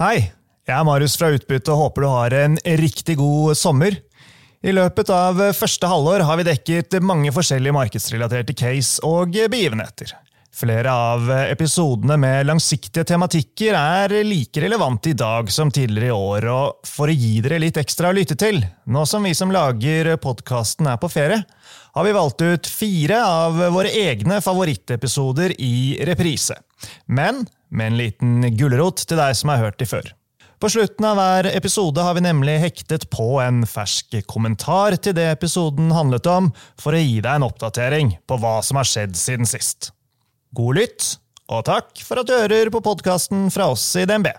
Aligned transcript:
Hei, 0.00 0.22
jeg 0.64 0.72
er 0.72 0.84
Marius 0.88 1.18
fra 1.20 1.28
Utbytte 1.34 1.68
og 1.74 1.76
håper 1.82 2.04
du 2.04 2.06
har 2.08 2.34
en 2.38 2.54
riktig 2.80 3.18
god 3.20 3.58
sommer. 3.60 3.98
I 4.64 4.72
løpet 4.72 5.10
av 5.12 5.36
første 5.52 5.90
halvår 5.90 6.24
har 6.24 6.38
vi 6.40 6.46
dekket 6.48 6.96
mange 7.04 7.28
forskjellige 7.36 7.76
markedsrelaterte 7.76 8.56
case 8.56 9.04
og 9.04 9.36
begivenheter. 9.52 10.14
Flere 10.56 10.96
av 10.96 11.28
episodene 11.44 12.16
med 12.16 12.48
langsiktige 12.48 13.04
tematikker 13.12 13.76
er 13.76 14.16
like 14.24 14.64
relevante 14.64 15.12
i 15.12 15.16
dag 15.18 15.52
som 15.52 15.68
tidligere 15.68 16.08
i 16.08 16.16
år, 16.16 16.48
og 16.48 16.88
for 16.88 17.12
å 17.12 17.20
gi 17.20 17.36
dere 17.44 17.60
litt 17.60 17.84
ekstra 17.84 18.08
å 18.08 18.16
lytte 18.16 18.40
til, 18.40 18.64
nå 18.88 19.04
som 19.04 19.28
vi 19.28 19.36
som 19.36 19.52
lager 19.52 20.14
podkasten 20.24 20.88
er 20.88 21.00
på 21.00 21.12
ferie, 21.12 21.44
har 21.92 22.08
vi 22.08 22.16
valgt 22.16 22.40
ut 22.40 22.68
fire 22.80 23.20
av 23.28 23.60
våre 23.76 23.92
egne 23.92 24.40
favorittepisoder 24.40 25.52
i 25.60 25.98
reprise. 26.08 26.56
Men 27.12 27.44
med 27.72 27.92
en 27.92 27.98
liten 27.98 28.50
gulrot 28.58 29.02
til 29.08 29.18
deg 29.20 29.34
som 29.38 29.52
har 29.52 29.64
hørt 29.64 29.80
de 29.80 29.88
før. 29.88 30.12
På 30.62 30.68
slutten 30.70 31.02
av 31.08 31.16
hver 31.18 31.48
episode 31.50 32.04
har 32.06 32.14
vi 32.14 32.22
nemlig 32.22 32.60
hektet 32.62 33.08
på 33.10 33.40
en 33.42 33.64
fersk 33.66 34.20
kommentar 34.30 34.94
til 35.02 35.16
det 35.16 35.24
episoden 35.32 35.90
handlet 35.90 36.28
om, 36.30 36.52
for 36.78 36.94
å 36.94 37.00
gi 37.02 37.18
deg 37.18 37.32
en 37.34 37.48
oppdatering 37.48 38.14
på 38.30 38.38
hva 38.38 38.60
som 38.62 38.78
har 38.78 38.86
skjedd 38.86 39.18
siden 39.18 39.48
sist. 39.48 39.90
God 40.54 40.78
lytt, 40.78 41.08
og 41.50 41.66
takk 41.66 42.04
for 42.06 42.22
at 42.22 42.30
du 42.30 42.36
hører 42.36 42.70
på 42.70 42.84
podkasten 42.84 43.48
fra 43.50 43.72
oss 43.74 43.88
i 43.98 44.06
DNB. 44.06 44.30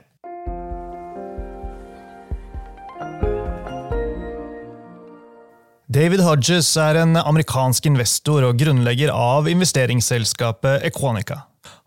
David 5.93 6.23
Hodges 6.25 6.71
er 6.79 7.03
en 7.03 7.19
amerikansk 7.19 7.91
investor 7.91 8.47
og 8.47 8.63
grunnlegger 8.63 9.11
av 9.13 9.51
investeringsselskapet 9.51 10.87
Equanica. 10.87 11.43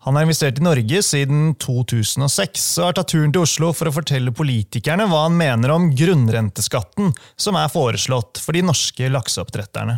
Han 0.07 0.15
har 0.15 0.23
investert 0.23 0.59
i 0.59 0.63
Norge 0.63 1.01
siden 1.03 1.49
2006 1.59 2.61
og 2.79 2.85
har 2.85 2.93
tatt 2.95 3.09
turen 3.11 3.33
til 3.35 3.43
Oslo 3.43 3.73
for 3.75 3.89
å 3.89 3.91
fortelle 3.91 4.31
politikerne 4.31 5.03
hva 5.11 5.25
han 5.25 5.35
mener 5.35 5.73
om 5.73 5.89
grunnrenteskatten 5.91 7.11
som 7.35 7.57
er 7.59 7.73
foreslått 7.73 8.39
for 8.39 8.55
de 8.55 8.61
norske 8.63 9.09
lakseoppdretterne. 9.11 9.97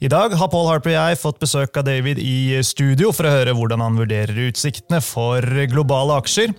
I 0.00 0.08
dag 0.08 0.32
har 0.40 0.48
Paul 0.48 0.70
Harper 0.70 0.94
og 0.94 0.96
jeg 0.96 1.20
fått 1.20 1.42
besøk 1.44 1.76
av 1.76 1.84
David 1.84 2.16
i 2.16 2.62
studio 2.64 3.12
for 3.12 3.28
å 3.28 3.34
høre 3.34 3.52
hvordan 3.58 3.84
han 3.84 4.00
vurderer 4.00 4.40
utsiktene 4.46 5.02
for 5.04 5.44
globale 5.68 6.16
aksjer. 6.22 6.56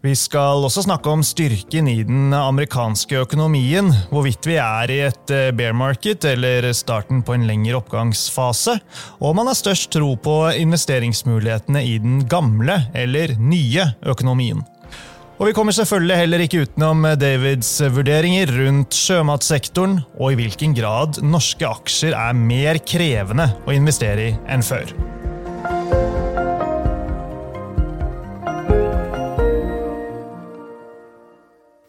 Vi 0.00 0.14
skal 0.16 0.62
også 0.64 0.86
snakke 0.86 1.12
om 1.12 1.20
styrken 1.20 1.88
i 1.90 1.98
den 2.08 2.30
amerikanske 2.32 3.18
økonomien, 3.20 3.90
hvorvidt 4.08 4.46
vi 4.48 4.56
er 4.56 4.92
i 4.94 4.96
et 5.10 5.32
eh, 5.36 5.50
bear 5.52 5.76
market 5.76 6.24
eller 6.24 6.70
starten 6.72 7.20
på 7.20 7.36
en 7.36 7.44
lengre 7.44 7.76
oppgangsfase, 7.82 8.78
og 9.18 9.26
om 9.28 9.40
man 9.42 9.52
har 9.52 9.60
størst 9.60 9.90
tro 9.92 10.14
på 10.16 10.38
investeringsmulighetene 10.56 11.84
i 11.84 11.98
den 12.00 12.24
gamle 12.24 12.78
eller 12.96 13.36
nye 13.36 13.90
økonomien. 14.00 14.64
Og 15.36 15.50
vi 15.50 15.56
kommer 15.56 15.76
selvfølgelig 15.76 16.20
heller 16.22 16.46
ikke 16.46 16.64
utenom 16.64 17.04
Davids 17.20 17.76
vurderinger 17.92 18.56
rundt 18.56 18.96
sjømatsektoren, 18.96 20.00
og 20.16 20.32
i 20.32 20.40
hvilken 20.40 20.76
grad 20.80 21.20
norske 21.20 21.68
aksjer 21.68 22.16
er 22.16 22.36
mer 22.40 22.80
krevende 22.88 23.52
å 23.68 23.76
investere 23.76 24.30
i 24.32 24.36
enn 24.48 24.64
før. 24.64 25.19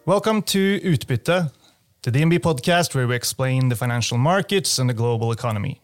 Welcome 0.04 0.42
to 0.42 0.80
Utbytte, 0.80 1.52
the 2.02 2.10
DNB 2.10 2.40
podcast 2.40 2.92
where 2.92 3.06
we 3.06 3.14
explain 3.14 3.68
the 3.68 3.76
financial 3.76 4.18
markets 4.18 4.80
and 4.80 4.90
the 4.90 4.94
global 4.94 5.30
economy. 5.30 5.80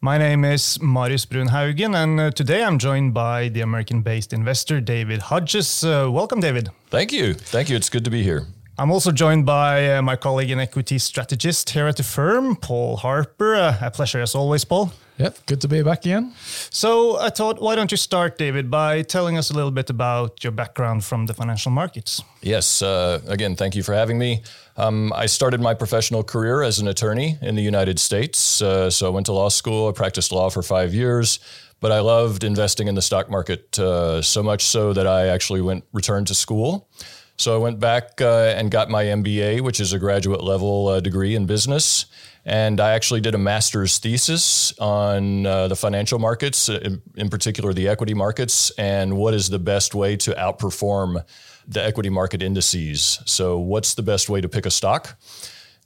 My 0.00 0.18
name 0.18 0.44
is 0.44 0.82
Marius 0.82 1.24
Brun 1.24 1.46
Haugen, 1.46 1.94
and 1.94 2.18
uh, 2.18 2.30
today 2.32 2.64
I'm 2.64 2.80
joined 2.80 3.14
by 3.14 3.50
the 3.50 3.60
American 3.60 4.02
based 4.02 4.32
investor 4.32 4.80
David 4.80 5.22
Hodges. 5.22 5.84
Uh, 5.84 6.08
welcome, 6.10 6.40
David. 6.40 6.70
Thank 6.90 7.12
you. 7.12 7.32
Thank 7.34 7.70
you. 7.70 7.76
It's 7.76 7.88
good 7.88 8.04
to 8.04 8.10
be 8.10 8.24
here. 8.24 8.44
I'm 8.76 8.90
also 8.90 9.12
joined 9.12 9.46
by 9.46 9.98
uh, 9.98 10.02
my 10.02 10.16
colleague 10.16 10.50
and 10.50 10.60
equity 10.60 10.98
strategist 10.98 11.70
here 11.70 11.86
at 11.86 11.96
the 11.96 12.02
firm, 12.02 12.56
Paul 12.56 12.96
Harper. 12.96 13.54
Uh, 13.54 13.78
a 13.80 13.90
pleasure 13.92 14.20
as 14.20 14.34
always, 14.34 14.64
Paul. 14.64 14.92
Yep, 15.18 15.46
good 15.46 15.60
to 15.60 15.68
be 15.68 15.82
back 15.82 16.04
again. 16.04 16.32
So 16.70 17.18
I 17.20 17.30
thought, 17.30 17.62
why 17.62 17.76
don't 17.76 17.92
you 17.92 17.96
start, 17.96 18.36
David, 18.36 18.68
by 18.68 19.02
telling 19.02 19.38
us 19.38 19.48
a 19.50 19.54
little 19.54 19.70
bit 19.70 19.88
about 19.88 20.42
your 20.42 20.50
background 20.50 21.04
from 21.04 21.26
the 21.26 21.34
financial 21.34 21.70
markets? 21.70 22.20
Yes, 22.42 22.82
uh, 22.82 23.20
again, 23.28 23.54
thank 23.54 23.76
you 23.76 23.84
for 23.84 23.94
having 23.94 24.18
me. 24.18 24.42
Um, 24.76 25.12
I 25.12 25.26
started 25.26 25.60
my 25.60 25.72
professional 25.72 26.24
career 26.24 26.62
as 26.62 26.80
an 26.80 26.88
attorney 26.88 27.38
in 27.40 27.54
the 27.54 27.62
United 27.62 28.00
States. 28.00 28.60
Uh, 28.60 28.90
so 28.90 29.06
I 29.06 29.10
went 29.10 29.26
to 29.26 29.32
law 29.32 29.50
school, 29.50 29.88
I 29.88 29.92
practiced 29.92 30.32
law 30.32 30.50
for 30.50 30.62
five 30.62 30.92
years, 30.92 31.38
but 31.78 31.92
I 31.92 32.00
loved 32.00 32.42
investing 32.42 32.88
in 32.88 32.96
the 32.96 33.02
stock 33.02 33.30
market 33.30 33.78
uh, 33.78 34.20
so 34.20 34.42
much 34.42 34.64
so 34.64 34.92
that 34.92 35.06
I 35.06 35.28
actually 35.28 35.60
went 35.60 35.84
returned 35.92 36.26
to 36.26 36.34
school. 36.34 36.88
So 37.36 37.54
I 37.54 37.58
went 37.58 37.78
back 37.78 38.20
uh, 38.20 38.54
and 38.56 38.70
got 38.70 38.90
my 38.90 39.04
MBA, 39.04 39.60
which 39.60 39.80
is 39.80 39.92
a 39.92 39.98
graduate 39.98 40.42
level 40.42 40.88
uh, 40.88 41.00
degree 41.00 41.34
in 41.34 41.46
business. 41.46 42.06
And 42.46 42.78
I 42.80 42.92
actually 42.92 43.20
did 43.20 43.34
a 43.34 43.38
master's 43.38 43.98
thesis 43.98 44.78
on 44.78 45.46
uh, 45.46 45.68
the 45.68 45.76
financial 45.76 46.18
markets, 46.18 46.68
uh, 46.68 46.78
in, 46.82 47.02
in, 47.16 47.30
particular 47.30 47.72
the 47.72 47.88
equity 47.88 48.12
markets, 48.12 48.70
and 48.72 49.16
what 49.16 49.32
is 49.32 49.48
the 49.48 49.58
best 49.58 49.94
way 49.94 50.16
to 50.18 50.32
outperform 50.32 51.24
the 51.66 51.82
equity 51.82 52.10
market 52.10 52.42
indices. 52.42 53.18
So, 53.24 53.58
what's 53.58 53.94
the 53.94 54.02
best 54.02 54.28
way 54.28 54.42
to 54.42 54.48
pick 54.48 54.66
a 54.66 54.70
stock? 54.70 55.16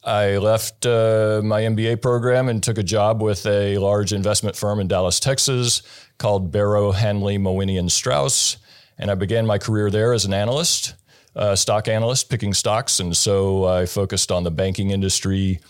I 0.05 0.39
left 0.39 0.87
uh, 0.87 1.43
my 1.45 1.63
MBA 1.63 2.01
program 2.01 2.49
and 2.49 2.63
took 2.63 2.79
a 2.79 2.83
job 2.83 3.21
with 3.21 3.45
a 3.47 3.79
large 3.79 4.13
investment 4.13 4.57
firm 4.57 4.81
in 4.81 4.89
Dallas, 4.89 5.21
Texas 5.21 5.83
called 6.19 6.51
Barrow 6.51 6.93
Hanley 6.93 7.37
Mewhinney 7.37 7.79
and 7.79 7.91
Strauss. 7.91 8.57
And 8.97 9.11
I 9.11 9.15
began 9.15 9.47
my 9.47 9.59
career 9.59 9.91
there 9.91 10.13
as 10.13 10.25
an 10.25 10.33
analyst, 10.33 10.95
uh, 11.37 11.55
stock 11.55 11.89
analyst, 11.89 12.31
picking 12.31 12.55
stocks. 12.55 13.01
And 13.01 13.17
so 13.17 13.65
I 13.65 13.87
focused 13.87 14.33
on 14.33 14.45
the 14.45 14.51
banking 14.51 14.91
industry, 14.91 15.61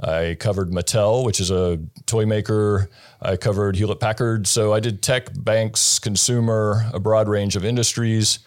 I 0.00 0.36
covered 0.38 0.70
Mattel, 0.70 1.24
which 1.24 1.40
is 1.40 1.50
a 1.50 1.78
toy 2.06 2.24
maker. 2.24 2.88
I 3.20 3.36
covered 3.36 3.76
Hewlett 3.76 4.00
Packard. 4.00 4.46
So 4.46 4.72
I 4.72 4.80
did 4.80 5.02
tech, 5.02 5.28
banks, 5.34 5.98
consumer, 5.98 6.88
a 6.92 7.00
broad 7.00 7.28
range 7.28 7.56
of 7.56 7.64
industries. 7.64 8.38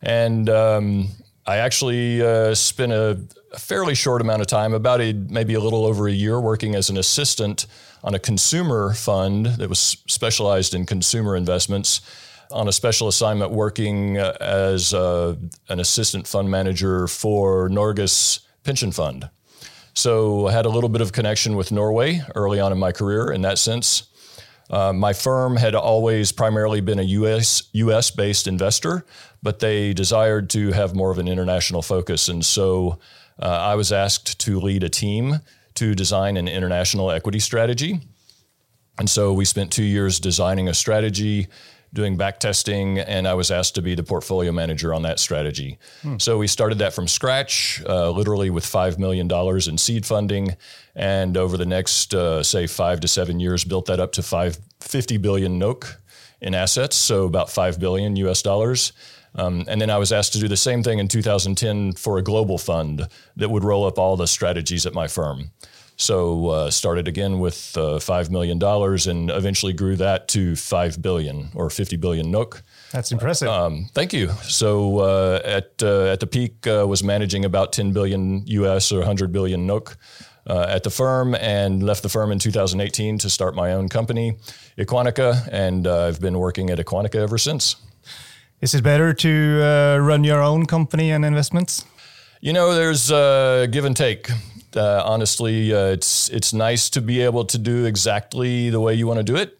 And 0.00 0.48
um, 0.48 1.08
I 1.46 1.58
actually 1.58 2.22
uh, 2.22 2.54
spent 2.54 2.92
a, 2.92 3.20
a, 3.52 3.58
fairly 3.58 3.94
short 3.94 4.22
amount 4.22 4.40
of 4.40 4.46
time, 4.46 4.72
about 4.72 5.00
a, 5.00 5.12
maybe 5.12 5.54
a 5.54 5.60
little 5.60 5.84
over 5.84 6.08
a 6.08 6.12
year, 6.12 6.40
working 6.40 6.74
as 6.74 6.88
an 6.88 6.96
assistant 6.96 7.66
on 8.02 8.14
a 8.14 8.18
consumer 8.18 8.94
fund 8.94 9.46
that 9.46 9.68
was 9.68 9.78
specialized 9.78 10.74
in 10.74 10.86
consumer 10.86 11.36
investments. 11.36 12.00
On 12.50 12.68
a 12.68 12.72
special 12.72 13.08
assignment, 13.08 13.50
working 13.50 14.18
uh, 14.18 14.36
as 14.40 14.94
uh, 14.94 15.34
an 15.68 15.80
assistant 15.80 16.26
fund 16.26 16.50
manager 16.50 17.08
for 17.08 17.68
Norges 17.68 18.40
pension 18.62 18.92
fund. 18.92 19.28
So 19.94 20.48
I 20.48 20.52
had 20.52 20.66
a 20.66 20.68
little 20.68 20.88
bit 20.88 21.00
of 21.00 21.12
connection 21.12 21.56
with 21.56 21.70
Norway 21.70 22.20
early 22.34 22.60
on 22.60 22.72
in 22.72 22.78
my 22.78 22.92
career 22.92 23.30
in 23.30 23.42
that 23.42 23.58
sense. 23.58 24.08
Uh, 24.70 24.92
my 24.92 25.12
firm 25.12 25.56
had 25.56 25.74
always 25.74 26.32
primarily 26.32 26.80
been 26.80 26.98
a 26.98 27.02
US, 27.02 27.68
US 27.72 28.10
based 28.10 28.46
investor, 28.46 29.04
but 29.42 29.60
they 29.60 29.92
desired 29.92 30.50
to 30.50 30.72
have 30.72 30.94
more 30.94 31.10
of 31.10 31.18
an 31.18 31.28
international 31.28 31.82
focus. 31.82 32.28
And 32.28 32.44
so 32.44 32.98
uh, 33.40 33.46
I 33.46 33.74
was 33.74 33.92
asked 33.92 34.40
to 34.40 34.58
lead 34.58 34.82
a 34.82 34.88
team 34.88 35.40
to 35.74 35.94
design 35.94 36.36
an 36.36 36.48
international 36.48 37.10
equity 37.10 37.40
strategy. 37.40 38.00
And 38.98 39.10
so 39.10 39.32
we 39.32 39.44
spent 39.44 39.72
two 39.72 39.84
years 39.84 40.20
designing 40.20 40.68
a 40.68 40.74
strategy 40.74 41.48
doing 41.94 42.16
back 42.16 42.40
testing, 42.40 42.98
and 42.98 43.26
I 43.26 43.34
was 43.34 43.50
asked 43.50 43.76
to 43.76 43.82
be 43.82 43.94
the 43.94 44.02
portfolio 44.02 44.52
manager 44.52 44.92
on 44.92 45.02
that 45.02 45.18
strategy. 45.18 45.78
Hmm. 46.02 46.18
So 46.18 46.36
we 46.36 46.48
started 46.48 46.78
that 46.78 46.92
from 46.92 47.08
scratch, 47.08 47.82
uh, 47.88 48.10
literally 48.10 48.50
with 48.50 48.64
$5 48.64 48.98
million 48.98 49.30
in 49.68 49.78
seed 49.78 50.04
funding. 50.04 50.56
And 50.94 51.36
over 51.36 51.56
the 51.56 51.66
next, 51.66 52.12
uh, 52.12 52.42
say, 52.42 52.66
five 52.66 53.00
to 53.00 53.08
seven 53.08 53.40
years, 53.40 53.64
built 53.64 53.86
that 53.86 54.00
up 54.00 54.12
to 54.12 54.22
five, 54.22 54.58
50 54.80 55.16
billion 55.18 55.58
NOK 55.58 56.00
in 56.40 56.54
assets, 56.54 56.96
so 56.96 57.24
about 57.24 57.48
5 57.48 57.80
billion 57.80 58.16
US 58.16 58.42
dollars. 58.42 58.92
Um, 59.36 59.64
and 59.66 59.80
then 59.80 59.90
I 59.90 59.98
was 59.98 60.12
asked 60.12 60.32
to 60.34 60.38
do 60.38 60.48
the 60.48 60.56
same 60.56 60.82
thing 60.82 60.98
in 60.98 61.08
2010 61.08 61.94
for 61.94 62.18
a 62.18 62.22
global 62.22 62.58
fund 62.58 63.08
that 63.36 63.48
would 63.48 63.64
roll 63.64 63.84
up 63.84 63.98
all 63.98 64.16
the 64.16 64.26
strategies 64.26 64.86
at 64.86 64.94
my 64.94 65.08
firm. 65.08 65.50
So 65.96 66.48
uh, 66.48 66.70
started 66.70 67.06
again 67.06 67.38
with 67.38 67.76
uh, 67.76 68.00
five 68.00 68.30
million 68.30 68.58
dollars, 68.58 69.06
and 69.06 69.30
eventually 69.30 69.72
grew 69.72 69.96
that 69.96 70.26
to 70.28 70.56
five 70.56 71.00
billion 71.00 71.50
or 71.54 71.70
fifty 71.70 71.96
billion 71.96 72.30
NOK. 72.30 72.62
That's 72.90 73.12
impressive. 73.12 73.48
Um, 73.48 73.86
thank 73.94 74.12
you. 74.12 74.28
So 74.42 74.98
uh, 74.98 75.40
at 75.44 75.82
uh, 75.82 76.06
at 76.06 76.20
the 76.20 76.26
peak 76.26 76.66
uh, 76.66 76.86
was 76.88 77.04
managing 77.04 77.44
about 77.44 77.72
ten 77.72 77.92
billion 77.92 78.44
US 78.46 78.90
or 78.90 79.04
hundred 79.04 79.32
billion 79.32 79.66
NOK. 79.66 79.96
Uh, 80.46 80.66
at 80.68 80.82
the 80.82 80.90
firm 80.90 81.34
and 81.36 81.82
left 81.82 82.02
the 82.02 82.08
firm 82.10 82.30
in 82.30 82.38
2018 82.38 83.16
to 83.16 83.30
start 83.30 83.54
my 83.54 83.72
own 83.72 83.88
company, 83.88 84.36
Equanicca, 84.76 85.48
and 85.50 85.86
I've 85.86 86.20
been 86.20 86.38
working 86.38 86.68
at 86.68 86.78
Equanicca 86.78 87.14
ever 87.14 87.38
since. 87.38 87.76
Is 88.60 88.74
it 88.74 88.84
better 88.84 89.14
to 89.14 89.98
run 90.02 90.22
your 90.22 90.42
own 90.42 90.66
company 90.66 91.12
and 91.12 91.24
investments? 91.24 91.86
You 92.42 92.52
know, 92.52 92.74
there's 92.74 93.08
give 93.70 93.86
and 93.86 93.96
take 93.96 94.28
uh, 94.76 95.02
honestly, 95.04 95.72
uh, 95.72 95.86
it's 95.86 96.28
it's 96.30 96.52
nice 96.52 96.90
to 96.90 97.00
be 97.00 97.20
able 97.20 97.44
to 97.46 97.58
do 97.58 97.84
exactly 97.84 98.70
the 98.70 98.80
way 98.80 98.94
you 98.94 99.06
want 99.06 99.18
to 99.18 99.24
do 99.24 99.36
it. 99.36 99.58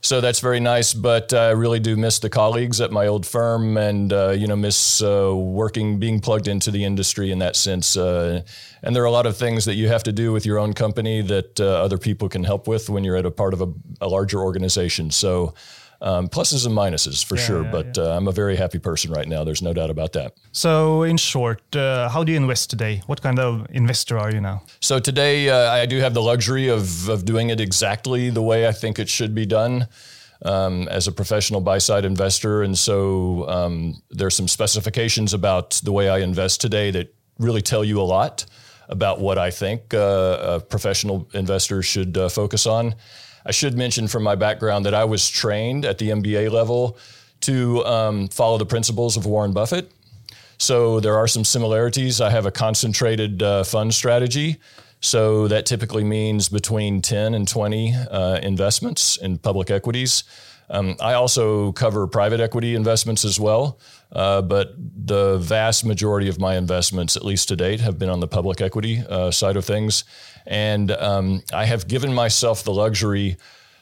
So 0.00 0.20
that's 0.20 0.40
very 0.40 0.60
nice, 0.60 0.92
but 0.92 1.32
I 1.32 1.52
really 1.52 1.80
do 1.80 1.96
miss 1.96 2.18
the 2.18 2.28
colleagues 2.28 2.78
at 2.82 2.92
my 2.92 3.06
old 3.06 3.24
firm, 3.24 3.78
and 3.78 4.12
uh, 4.12 4.30
you 4.30 4.46
know, 4.46 4.56
miss 4.56 5.00
uh, 5.00 5.32
working, 5.34 5.98
being 5.98 6.20
plugged 6.20 6.46
into 6.46 6.70
the 6.70 6.84
industry 6.84 7.30
in 7.30 7.38
that 7.38 7.56
sense. 7.56 7.96
Uh, 7.96 8.42
and 8.82 8.94
there 8.94 9.02
are 9.02 9.06
a 9.06 9.10
lot 9.10 9.24
of 9.24 9.38
things 9.38 9.64
that 9.64 9.76
you 9.76 9.88
have 9.88 10.02
to 10.02 10.12
do 10.12 10.30
with 10.30 10.44
your 10.44 10.58
own 10.58 10.74
company 10.74 11.22
that 11.22 11.58
other 11.58 11.96
people 11.96 12.28
can 12.28 12.44
help 12.44 12.68
with 12.68 12.90
when 12.90 13.02
you're 13.02 13.16
at 13.16 13.24
a 13.24 13.30
part 13.30 13.54
of 13.54 13.62
a, 13.62 13.72
a 14.00 14.08
larger 14.08 14.40
organization. 14.40 15.10
So. 15.10 15.54
Um, 16.00 16.28
pluses 16.28 16.66
and 16.66 16.76
minuses 16.76 17.24
for 17.24 17.36
Yeah, 17.36 17.46
sure, 17.46 17.62
yeah, 17.62 17.70
but 17.70 17.98
Uh, 17.98 18.16
I'm 18.16 18.28
a 18.28 18.32
very 18.32 18.56
happy 18.56 18.78
person 18.78 19.10
right 19.12 19.28
now. 19.28 19.44
There's 19.44 19.62
no 19.62 19.72
doubt 19.72 19.90
about 19.90 20.12
that. 20.12 20.32
So, 20.52 21.02
in 21.02 21.16
short, 21.16 21.62
uh, 21.76 22.08
how 22.08 22.24
do 22.24 22.32
you 22.32 22.36
invest 22.36 22.70
today? 22.70 23.02
What 23.06 23.22
kind 23.22 23.38
of 23.38 23.66
investor 23.70 24.18
are 24.18 24.32
you 24.32 24.40
now? 24.40 24.62
So 24.80 24.98
today, 24.98 25.48
uh, 25.48 25.82
I 25.82 25.86
do 25.86 26.00
have 26.00 26.12
the 26.14 26.22
luxury 26.22 26.68
of, 26.68 27.08
of 27.08 27.24
doing 27.24 27.50
it 27.50 27.60
exactly 27.60 28.30
the 28.30 28.42
way 28.42 28.68
I 28.68 28.72
think 28.72 28.98
it 28.98 29.08
should 29.08 29.34
be 29.34 29.46
done 29.46 29.86
um, 30.44 30.88
as 30.88 31.06
a 31.06 31.12
professional 31.12 31.60
buy 31.60 31.78
side 31.78 32.04
investor. 32.04 32.62
And 32.62 32.76
so 32.76 33.48
um, 33.48 34.02
there's 34.10 34.34
some 34.34 34.48
specifications 34.48 35.34
about 35.34 35.80
the 35.84 35.92
way 35.92 36.08
I 36.08 36.18
invest 36.18 36.60
today 36.60 36.90
that 36.90 37.14
really 37.38 37.62
tell 37.62 37.84
you 37.84 38.00
a 38.00 38.04
lot 38.04 38.46
about 38.88 39.20
what 39.20 39.38
I 39.38 39.50
think 39.50 39.94
uh, 39.94 40.56
a 40.56 40.60
professional 40.60 41.28
investor 41.32 41.82
should 41.82 42.16
uh, 42.16 42.28
focus 42.28 42.66
on. 42.66 42.94
I 43.46 43.50
should 43.50 43.76
mention 43.76 44.08
from 44.08 44.22
my 44.22 44.34
background 44.34 44.86
that 44.86 44.94
I 44.94 45.04
was 45.04 45.28
trained 45.28 45.84
at 45.84 45.98
the 45.98 46.10
MBA 46.10 46.50
level 46.50 46.96
to 47.42 47.84
um, 47.84 48.28
follow 48.28 48.58
the 48.58 48.66
principles 48.66 49.16
of 49.16 49.26
Warren 49.26 49.52
Buffett. 49.52 49.90
So 50.58 51.00
there 51.00 51.16
are 51.16 51.26
some 51.26 51.44
similarities. 51.44 52.20
I 52.20 52.30
have 52.30 52.46
a 52.46 52.50
concentrated 52.50 53.42
uh, 53.42 53.64
fund 53.64 53.92
strategy. 53.92 54.58
So 55.00 55.48
that 55.48 55.66
typically 55.66 56.04
means 56.04 56.48
between 56.48 57.02
10 57.02 57.34
and 57.34 57.46
20 57.46 57.94
uh, 58.10 58.38
investments 58.42 59.18
in 59.18 59.36
public 59.36 59.70
equities. 59.70 60.24
Um, 60.70 60.96
I 61.00 61.12
also 61.12 61.72
cover 61.72 62.06
private 62.06 62.40
equity 62.40 62.74
investments 62.74 63.24
as 63.24 63.38
well, 63.38 63.78
uh, 64.14 64.42
but 64.42 64.74
the 65.06 65.38
vast 65.38 65.84
majority 65.84 66.28
of 66.28 66.38
my 66.38 66.56
investments, 66.56 67.16
at 67.16 67.24
least 67.24 67.48
to 67.48 67.56
date, 67.56 67.80
have 67.80 67.98
been 67.98 68.08
on 68.08 68.20
the 68.20 68.28
public 68.28 68.60
equity 68.60 69.02
uh, 69.08 69.30
side 69.30 69.56
of 69.56 69.64
things. 69.64 70.04
And 70.46 70.90
um, 70.92 71.42
I 71.52 71.64
have 71.64 71.88
given 71.88 72.14
myself 72.14 72.64
the 72.64 72.72
luxury 72.72 73.36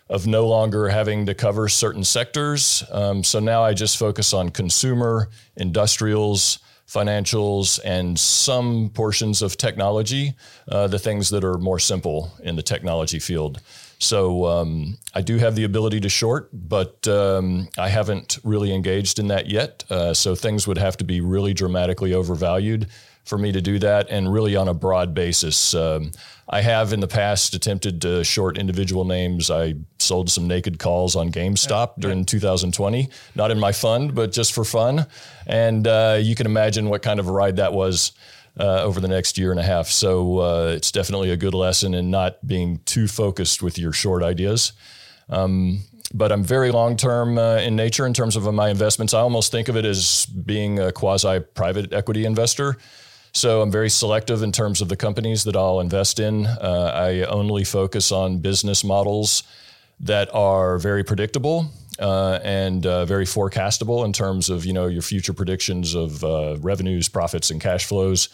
of 0.09 0.27
no 0.27 0.47
longer 0.47 0.89
having 0.89 1.27
to 1.27 1.35
cover 1.35 1.69
certain 1.69 2.05
sectors. 2.05 2.85
Um, 2.91 3.25
so 3.25 3.41
now 3.41 3.63
I 3.63 3.73
just 3.73 3.97
focus 3.97 4.33
on 4.33 4.51
consumer, 4.51 5.29
industrials, 5.57 6.59
financials, 6.89 7.81
and 7.85 8.19
some 8.19 8.91
portions 8.91 9.43
of 9.43 9.57
technology, 9.57 10.35
uh, 10.69 10.87
the 10.87 10.99
things 10.99 11.31
that 11.31 11.45
are 11.45 11.59
more 11.59 11.79
simple 11.79 12.33
in 12.43 12.57
the 12.57 12.63
technology 12.63 13.19
field. 13.19 13.61
So 13.99 14.47
um, 14.47 14.99
I 15.15 15.21
do 15.21 15.39
have 15.39 15.55
the 15.55 15.63
ability 15.63 16.01
to 16.01 16.09
short, 16.09 16.49
but 16.53 17.07
um, 17.07 17.69
I 17.79 17.89
haven't 17.89 18.39
really 18.43 18.75
engaged 18.75 19.21
in 19.21 19.29
that 19.29 19.49
yet. 19.49 19.85
Uh, 19.89 20.13
so 20.13 20.35
things 20.35 20.67
would 20.67 20.79
have 20.79 20.97
to 20.97 21.05
be 21.05 21.21
really 21.21 21.55
dramatically 21.55 22.13
overvalued 22.13 22.89
for 23.25 23.39
me 23.39 23.53
to 23.53 23.61
do 23.61 23.79
that, 23.79 24.09
and 24.11 24.33
really 24.33 24.57
on 24.57 24.69
a 24.69 24.75
broad 24.75 25.15
basis. 25.15 25.75
Um, 25.75 26.13
I 26.49 26.61
have 26.61 26.93
in 26.93 27.01
the 27.01 27.09
past 27.09 27.55
attempted 27.55 28.03
to 28.03 28.25
short 28.25 28.59
individual 28.59 29.05
names. 29.05 29.51
I 29.51 29.75
sold 29.99 30.29
some 30.31 30.47
naked 30.47 30.79
calls 30.79 31.17
on 31.17 31.31
GameStop 31.31 31.95
during 31.99 32.25
2020, 32.25 33.09
not 33.35 33.51
in 33.51 33.59
my 33.59 33.73
fund, 33.73 34.15
but 34.15 34.33
just 34.33 34.53
for 34.53 34.65
fun. 34.65 35.07
And 35.47 35.87
uh, 35.87 36.19
you 36.21 36.35
can 36.35 36.47
imagine 36.47 36.89
what 36.89 37.03
kind 37.03 37.21
of 37.21 37.29
a 37.29 37.33
ride 37.33 37.57
that 37.57 37.73
was. 37.73 38.13
Uh, 38.61 38.83
over 38.83 39.01
the 39.01 39.09
next 39.09 39.39
year 39.39 39.51
and 39.51 39.59
a 39.59 39.63
half. 39.63 39.87
So 39.87 40.41
uh, 40.41 40.75
it's 40.77 40.93
definitely 40.93 41.31
a 41.31 41.39
good 41.39 41.55
lesson 41.55 41.95
in 41.95 42.11
not 42.11 42.47
being 42.47 42.81
too 42.85 43.09
focused 43.09 43.63
with 43.63 43.79
your 43.79 43.95
short 43.95 44.23
ideas. 44.23 44.75
Um, 45.31 45.85
but 46.13 46.31
I'm 46.31 46.45
very 46.45 46.71
long 46.71 46.97
term 46.97 47.39
uh, 47.39 47.57
in 47.57 47.77
nature 47.77 48.07
in 48.07 48.13
terms 48.13 48.37
of 48.37 48.53
my 48.53 48.69
investments. 48.69 49.15
I 49.15 49.21
almost 49.21 49.53
think 49.53 49.69
of 49.69 49.77
it 49.77 49.85
as 49.85 50.27
being 50.27 50.79
a 50.79 50.93
quasi 50.93 51.41
private 51.41 51.93
equity 51.93 52.25
investor. 52.25 52.77
So 53.35 53.63
I'm 53.63 53.71
very 53.71 53.89
selective 53.89 54.43
in 54.43 54.53
terms 54.53 54.83
of 54.83 54.89
the 54.89 54.97
companies 54.97 55.45
that 55.45 55.57
I'll 55.57 55.81
invest 55.81 56.21
in. 56.21 56.47
Uh, 56.47 56.93
I 56.95 57.23
only 57.23 57.65
focus 57.65 58.13
on 58.13 58.39
business 58.39 58.85
models 58.85 59.43
that 60.01 60.33
are 60.35 60.79
very 60.79 61.03
predictable 61.03 61.71
uh, 61.99 62.41
and 62.45 62.85
uh, 62.85 63.05
very 63.07 63.25
forecastable 63.25 64.05
in 64.05 64.13
terms 64.13 64.51
of 64.51 64.67
you 64.67 64.73
know 64.73 64.87
your 64.87 65.03
future 65.03 65.33
predictions 65.33 65.95
of 65.95 66.23
uh, 66.25 66.57
revenues, 66.61 67.09
profits, 67.09 67.51
and 67.51 67.61
cash 67.61 67.87
flows. 67.87 68.29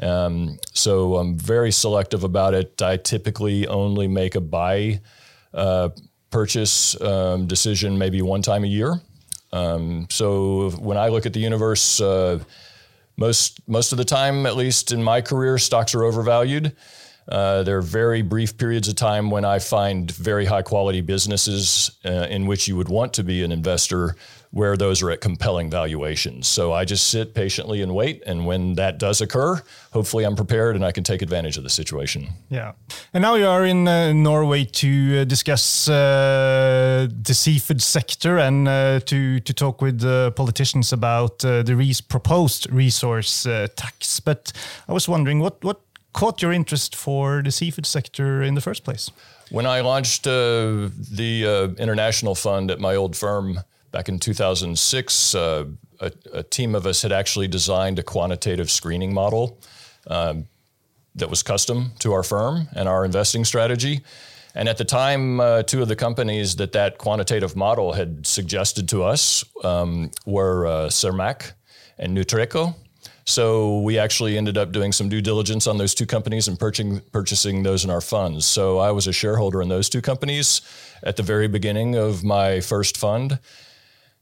Um, 0.00 0.58
so 0.72 1.16
I'm 1.16 1.36
very 1.36 1.72
selective 1.72 2.24
about 2.24 2.54
it. 2.54 2.80
I 2.80 2.96
typically 2.96 3.66
only 3.66 4.08
make 4.08 4.34
a 4.34 4.40
buy 4.40 5.00
uh, 5.52 5.90
purchase 6.30 6.98
um, 7.02 7.46
decision 7.46 7.98
maybe 7.98 8.22
one 8.22 8.42
time 8.42 8.64
a 8.64 8.68
year. 8.68 9.00
Um, 9.52 10.06
so 10.10 10.70
when 10.70 10.96
I 10.96 11.08
look 11.08 11.26
at 11.26 11.32
the 11.32 11.40
universe, 11.40 12.00
uh, 12.00 12.38
most 13.18 13.60
most 13.68 13.92
of 13.92 13.98
the 13.98 14.04
time, 14.04 14.46
at 14.46 14.56
least 14.56 14.92
in 14.92 15.02
my 15.02 15.20
career, 15.20 15.58
stocks 15.58 15.94
are 15.94 16.04
overvalued. 16.04 16.74
Uh, 17.28 17.62
there 17.62 17.76
are 17.76 17.82
very 17.82 18.22
brief 18.22 18.56
periods 18.56 18.88
of 18.88 18.94
time 18.94 19.30
when 19.30 19.44
I 19.44 19.58
find 19.58 20.10
very 20.10 20.46
high 20.46 20.62
quality 20.62 21.02
businesses 21.02 21.90
uh, 22.06 22.26
in 22.30 22.46
which 22.46 22.68
you 22.68 22.76
would 22.76 22.88
want 22.88 23.12
to 23.14 23.22
be 23.22 23.44
an 23.44 23.52
investor, 23.52 24.16
where 24.50 24.76
those 24.76 25.02
are 25.02 25.10
at 25.10 25.20
compelling 25.20 25.70
valuations. 25.70 26.48
So 26.48 26.72
I 26.72 26.84
just 26.84 27.08
sit 27.08 27.34
patiently 27.34 27.82
and 27.82 27.94
wait, 27.94 28.22
and 28.26 28.46
when 28.46 28.74
that 28.74 28.98
does 28.98 29.20
occur, 29.20 29.62
hopefully 29.92 30.24
I'm 30.24 30.36
prepared 30.36 30.74
and 30.74 30.84
I 30.84 30.92
can 30.92 31.04
take 31.04 31.22
advantage 31.22 31.56
of 31.58 31.64
the 31.64 31.70
situation. 31.70 32.28
Yeah. 32.48 32.72
And 33.12 33.22
now 33.22 33.34
you 33.34 33.46
are 33.46 33.64
in 33.66 33.86
uh, 33.86 34.12
Norway 34.12 34.64
to 34.64 35.20
uh, 35.20 35.24
discuss 35.24 35.88
uh, 35.88 37.08
the 37.22 37.34
seafood 37.34 37.82
sector 37.82 38.38
and 38.38 38.68
uh, 38.68 39.00
to, 39.00 39.40
to 39.40 39.52
talk 39.52 39.82
with 39.82 40.02
uh, 40.04 40.30
politicians 40.30 40.92
about 40.92 41.44
uh, 41.44 41.62
the 41.62 41.76
res- 41.76 42.00
proposed 42.00 42.70
resource 42.72 43.46
uh, 43.46 43.68
tax. 43.76 44.20
But 44.20 44.52
I 44.88 44.92
was 44.92 45.08
wondering, 45.08 45.40
what, 45.40 45.62
what 45.62 45.80
caught 46.12 46.40
your 46.42 46.52
interest 46.52 46.96
for 46.96 47.42
the 47.42 47.50
seafood 47.50 47.86
sector 47.86 48.42
in 48.42 48.54
the 48.54 48.60
first 48.60 48.82
place? 48.84 49.10
When 49.50 49.66
I 49.66 49.80
launched 49.80 50.26
uh, 50.26 50.90
the 51.10 51.44
uh, 51.46 51.82
international 51.82 52.34
fund 52.34 52.70
at 52.70 52.80
my 52.80 52.96
old 52.96 53.16
firm 53.16 53.60
back 53.98 54.08
in 54.08 54.20
2006, 54.20 55.34
uh, 55.34 55.64
a, 55.98 56.12
a, 56.32 56.42
team 56.44 56.76
of 56.76 56.86
us 56.86 57.02
had 57.02 57.10
actually 57.10 57.48
designed 57.48 57.98
a 57.98 58.02
quantitative 58.04 58.70
screening 58.70 59.12
model 59.12 59.58
um, 60.06 60.46
that 61.16 61.28
was 61.28 61.42
custom 61.42 61.90
to 61.98 62.12
our 62.12 62.22
firm 62.22 62.68
and 62.76 62.88
our 62.88 63.04
investing 63.04 63.44
strategy. 63.44 64.00
And 64.54 64.68
at 64.68 64.78
the 64.78 64.84
time, 64.84 65.40
uh, 65.40 65.64
two 65.64 65.82
of 65.82 65.88
the 65.88 65.96
companies 65.96 66.54
that 66.56 66.70
that 66.74 66.98
quantitative 66.98 67.56
model 67.56 67.92
had 67.92 68.24
suggested 68.24 68.88
to 68.90 69.02
us 69.02 69.44
um, 69.64 70.12
were 70.24 70.68
uh, 70.68 70.90
and 71.98 72.16
Nutreco. 72.16 72.76
So 73.24 73.80
we 73.80 73.98
actually 73.98 74.38
ended 74.38 74.56
up 74.56 74.70
doing 74.70 74.92
some 74.92 75.08
due 75.08 75.20
diligence 75.20 75.66
on 75.66 75.76
those 75.76 75.92
two 75.92 76.06
companies 76.06 76.46
and 76.46 76.56
purchasing, 76.56 77.00
purchasing 77.10 77.64
those 77.64 77.84
in 77.84 77.90
our 77.90 78.00
funds. 78.00 78.46
So 78.46 78.78
I 78.78 78.92
was 78.92 79.08
a 79.08 79.12
shareholder 79.12 79.60
in 79.60 79.68
those 79.68 79.88
two 79.88 80.00
companies 80.00 80.60
at 81.02 81.16
the 81.16 81.24
very 81.24 81.48
beginning 81.48 81.96
of 81.96 82.22
my 82.22 82.60
first 82.60 82.96
fund 82.96 83.40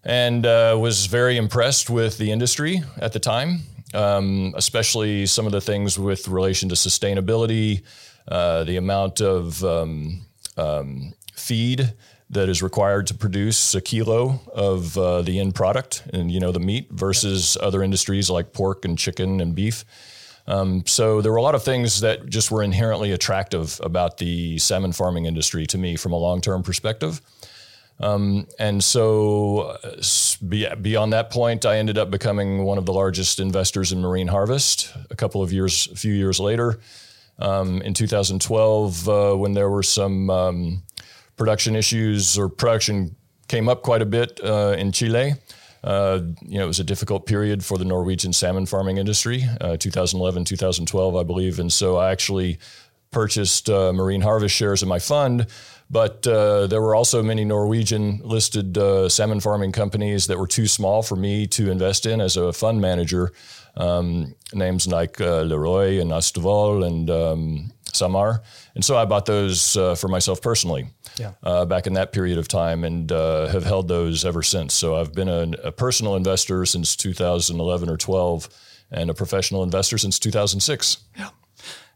and 0.06 0.46
uh, 0.46 0.76
was 0.78 1.06
very 1.06 1.36
impressed 1.36 1.90
with 1.90 2.16
the 2.16 2.30
industry 2.30 2.80
at 2.98 3.12
the 3.12 3.18
time, 3.18 3.62
um, 3.92 4.54
especially 4.56 5.26
some 5.26 5.46
of 5.46 5.52
the 5.52 5.60
things 5.60 5.98
with 5.98 6.28
relation 6.28 6.68
to 6.68 6.76
sustainability, 6.76 7.82
uh, 8.28 8.62
the 8.62 8.76
amount 8.76 9.20
of 9.20 9.62
um, 9.64 10.24
um, 10.56 11.12
feed 11.34 11.92
that 12.30 12.48
is 12.48 12.62
required 12.62 13.08
to 13.08 13.14
produce 13.14 13.74
a 13.74 13.80
kilo 13.80 14.40
of 14.52 14.96
uh, 14.96 15.22
the 15.22 15.40
end 15.40 15.54
product 15.54 16.04
and 16.12 16.30
you 16.30 16.40
know 16.40 16.52
the 16.52 16.60
meat 16.60 16.88
versus 16.90 17.56
other 17.60 17.82
industries 17.82 18.30
like 18.30 18.52
pork 18.52 18.84
and 18.84 18.98
chicken 18.98 19.40
and 19.40 19.54
beef. 19.56 19.84
Um, 20.48 20.84
so 20.86 21.20
there 21.20 21.32
were 21.32 21.38
a 21.38 21.42
lot 21.42 21.56
of 21.56 21.64
things 21.64 22.00
that 22.02 22.28
just 22.28 22.52
were 22.52 22.62
inherently 22.62 23.10
attractive 23.10 23.80
about 23.82 24.18
the 24.18 24.58
salmon 24.58 24.92
farming 24.92 25.26
industry 25.26 25.66
to 25.66 25.78
me 25.78 25.96
from 25.96 26.12
a 26.12 26.16
long-term 26.16 26.62
perspective. 26.62 27.20
Um, 27.98 28.46
and 28.58 28.82
so 28.84 29.78
uh, 29.82 30.76
beyond 30.76 31.12
that 31.12 31.30
point, 31.30 31.64
I 31.64 31.78
ended 31.78 31.96
up 31.96 32.10
becoming 32.10 32.64
one 32.64 32.78
of 32.78 32.84
the 32.84 32.92
largest 32.92 33.40
investors 33.40 33.92
in 33.92 34.00
Marine 34.00 34.28
Harvest 34.28 34.92
a 35.10 35.16
couple 35.16 35.42
of 35.42 35.52
years, 35.52 35.88
a 35.92 35.96
few 35.96 36.12
years 36.12 36.38
later. 36.38 36.78
Um, 37.38 37.82
in 37.82 37.94
2012, 37.94 39.08
uh, 39.08 39.34
when 39.34 39.52
there 39.52 39.70
were 39.70 39.82
some 39.82 40.30
um, 40.30 40.82
production 41.36 41.76
issues 41.76 42.38
or 42.38 42.48
production 42.48 43.14
came 43.48 43.68
up 43.68 43.82
quite 43.82 44.02
a 44.02 44.06
bit 44.06 44.40
uh, 44.42 44.74
in 44.78 44.92
Chile. 44.92 45.34
Uh, 45.84 46.20
you 46.42 46.58
know, 46.58 46.64
it 46.64 46.68
was 46.68 46.80
a 46.80 46.84
difficult 46.84 47.26
period 47.26 47.64
for 47.64 47.78
the 47.78 47.84
Norwegian 47.84 48.32
salmon 48.32 48.66
farming 48.66 48.96
industry, 48.96 49.44
uh, 49.60 49.76
2011, 49.76 50.44
2012, 50.44 51.14
I 51.16 51.22
believe. 51.22 51.60
And 51.60 51.72
so 51.72 51.96
I 51.96 52.10
actually 52.10 52.58
purchased 53.10 53.68
uh, 53.70 53.92
Marine 53.92 54.20
Harvest 54.22 54.54
shares 54.54 54.82
in 54.82 54.88
my 54.88 54.98
fund. 54.98 55.46
But 55.88 56.26
uh, 56.26 56.66
there 56.66 56.82
were 56.82 56.96
also 56.96 57.22
many 57.22 57.44
Norwegian 57.44 58.20
listed 58.24 58.76
uh, 58.76 59.08
salmon 59.08 59.38
farming 59.40 59.70
companies 59.72 60.26
that 60.26 60.36
were 60.36 60.48
too 60.48 60.66
small 60.66 61.02
for 61.02 61.14
me 61.14 61.46
to 61.48 61.70
invest 61.70 62.06
in 62.06 62.20
as 62.20 62.36
a 62.36 62.52
fund 62.52 62.80
manager. 62.80 63.32
Um, 63.76 64.34
names 64.54 64.88
like 64.88 65.20
uh, 65.20 65.44
Lerøy 65.44 66.00
and 66.00 66.10
Austevoll 66.10 66.84
and 66.86 67.10
um, 67.10 67.72
SalMar. 67.92 68.40
And 68.74 68.84
so 68.84 68.96
I 68.96 69.04
bought 69.04 69.26
those 69.26 69.76
uh, 69.76 69.94
for 69.94 70.08
myself 70.08 70.40
personally 70.40 70.88
Yeah. 71.18 71.32
uh, 71.42 71.66
back 71.66 71.86
in 71.86 71.92
that 71.92 72.10
period 72.12 72.38
of 72.38 72.48
time 72.48 72.84
and 72.84 73.12
uh, 73.12 73.46
have 73.48 73.64
held 73.64 73.86
those 73.88 74.24
ever 74.24 74.42
since. 74.42 74.72
So 74.74 74.96
I've 74.96 75.12
been 75.12 75.28
a, 75.28 75.50
a 75.64 75.72
personal 75.72 76.16
investor 76.16 76.64
since 76.66 76.96
2011 76.96 77.88
or 77.90 77.96
12 77.98 78.48
and 78.90 79.10
a 79.10 79.14
professional 79.14 79.62
investor 79.62 79.98
since 79.98 80.18
2006. 80.18 80.96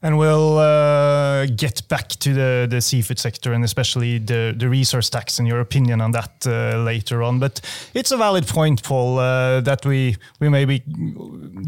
And 0.02 0.16
we'll 0.16 0.56
uh, 0.56 1.44
get 1.44 1.86
back 1.88 2.08
to 2.08 2.32
the, 2.32 2.66
the 2.70 2.80
seafood 2.80 3.18
sector 3.18 3.52
and 3.52 3.62
especially 3.64 4.16
the, 4.18 4.54
the 4.56 4.66
resource 4.66 5.10
tax 5.10 5.38
and 5.38 5.46
your 5.46 5.60
opinion 5.60 6.00
on 6.00 6.12
that 6.12 6.46
uh, 6.46 6.78
later 6.78 7.22
on. 7.22 7.38
But 7.38 7.60
it's 7.92 8.10
a 8.10 8.16
valid 8.16 8.46
point, 8.46 8.82
Paul, 8.82 9.18
uh, 9.18 9.60
that 9.60 9.84
we, 9.84 10.16
we 10.38 10.48
maybe 10.48 10.82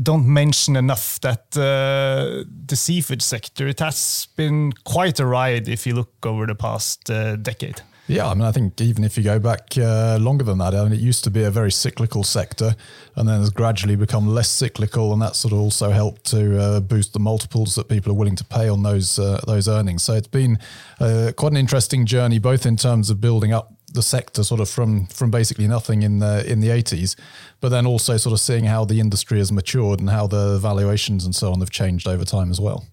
don't 0.03 0.27
mention 0.27 0.77
enough 0.77 1.21
that 1.21 1.57
uh, 1.59 2.45
the 2.67 2.77
seafood 2.77 3.21
sector, 3.21 3.69
it 3.69 3.81
has 3.81 4.29
been 4.35 4.73
quite 4.85 5.21
a 5.21 5.27
ride 5.27 5.69
if 5.69 5.87
you 5.87 5.95
look 5.95 6.25
over 6.25 6.47
the 6.47 6.55
past 6.55 7.11
uh, 7.11 7.37
decade. 7.37 7.83
Yeah, 8.13 8.29
I 8.29 8.35
mean, 8.35 8.43
I 8.43 8.53
think 8.53 8.79
even 8.79 9.05
if 9.05 9.17
you 9.17 9.25
go 9.25 9.39
back 9.39 9.73
uh, 9.79 10.19
longer 10.21 10.45
than 10.45 10.59
that, 10.59 10.75
I 10.75 10.85
mean, 10.85 10.93
it 10.93 11.01
used 11.01 11.25
to 11.25 11.31
be 11.31 11.45
a 11.45 11.51
very 11.51 11.73
cyclical 11.73 12.25
sector, 12.25 12.77
and 13.17 13.27
then 13.27 13.41
has 13.41 13.49
gradually 13.49 13.97
become 13.97 14.29
less 14.29 14.51
cyclical, 14.51 15.15
and 15.15 15.23
that 15.23 15.35
sort 15.35 15.55
of 15.55 15.61
also 15.61 15.91
helped 15.91 16.25
to 16.27 16.61
uh, 16.61 16.81
boost 16.81 17.15
the 17.15 17.19
multiples 17.19 17.75
that 17.75 17.89
people 17.89 18.13
are 18.13 18.15
willing 18.15 18.37
to 18.37 18.45
pay 18.45 18.69
on 18.69 18.83
those 18.83 19.19
uh, 19.19 19.41
those 19.47 19.67
earnings. 19.67 20.03
So 20.03 20.13
it's 20.13 20.29
been 20.29 20.59
uh, 21.01 21.33
quite 21.39 21.53
an 21.53 21.57
interesting 21.57 22.05
journey, 22.05 22.39
both 22.39 22.67
in 22.67 22.77
terms 22.77 23.09
of 23.09 23.19
building 23.19 23.55
up 23.55 23.73
the 23.95 24.03
sector 24.03 24.45
sort 24.45 24.61
of 24.61 24.69
from 24.69 25.07
from 25.07 25.31
basically 25.31 25.67
nothing 25.67 26.03
in 26.03 26.19
the 26.19 26.45
in 26.47 26.61
the 26.61 26.69
80s, 26.69 27.17
but 27.63 27.71
then 27.71 27.87
also 27.87 28.19
sort 28.19 28.35
of 28.35 28.41
seeing 28.41 28.67
how 28.67 28.85
the 28.85 29.01
industry 29.01 29.39
has 29.39 29.51
matured 29.51 30.01
and 30.01 30.11
how 30.11 30.27
the 30.27 30.59
valuations 30.59 31.25
and 31.25 31.35
so 31.35 31.51
on 31.51 31.61
have 31.61 31.71
changed 31.71 32.07
over 32.07 32.27
time 32.27 32.51
as 32.51 32.61
well. 32.61 32.85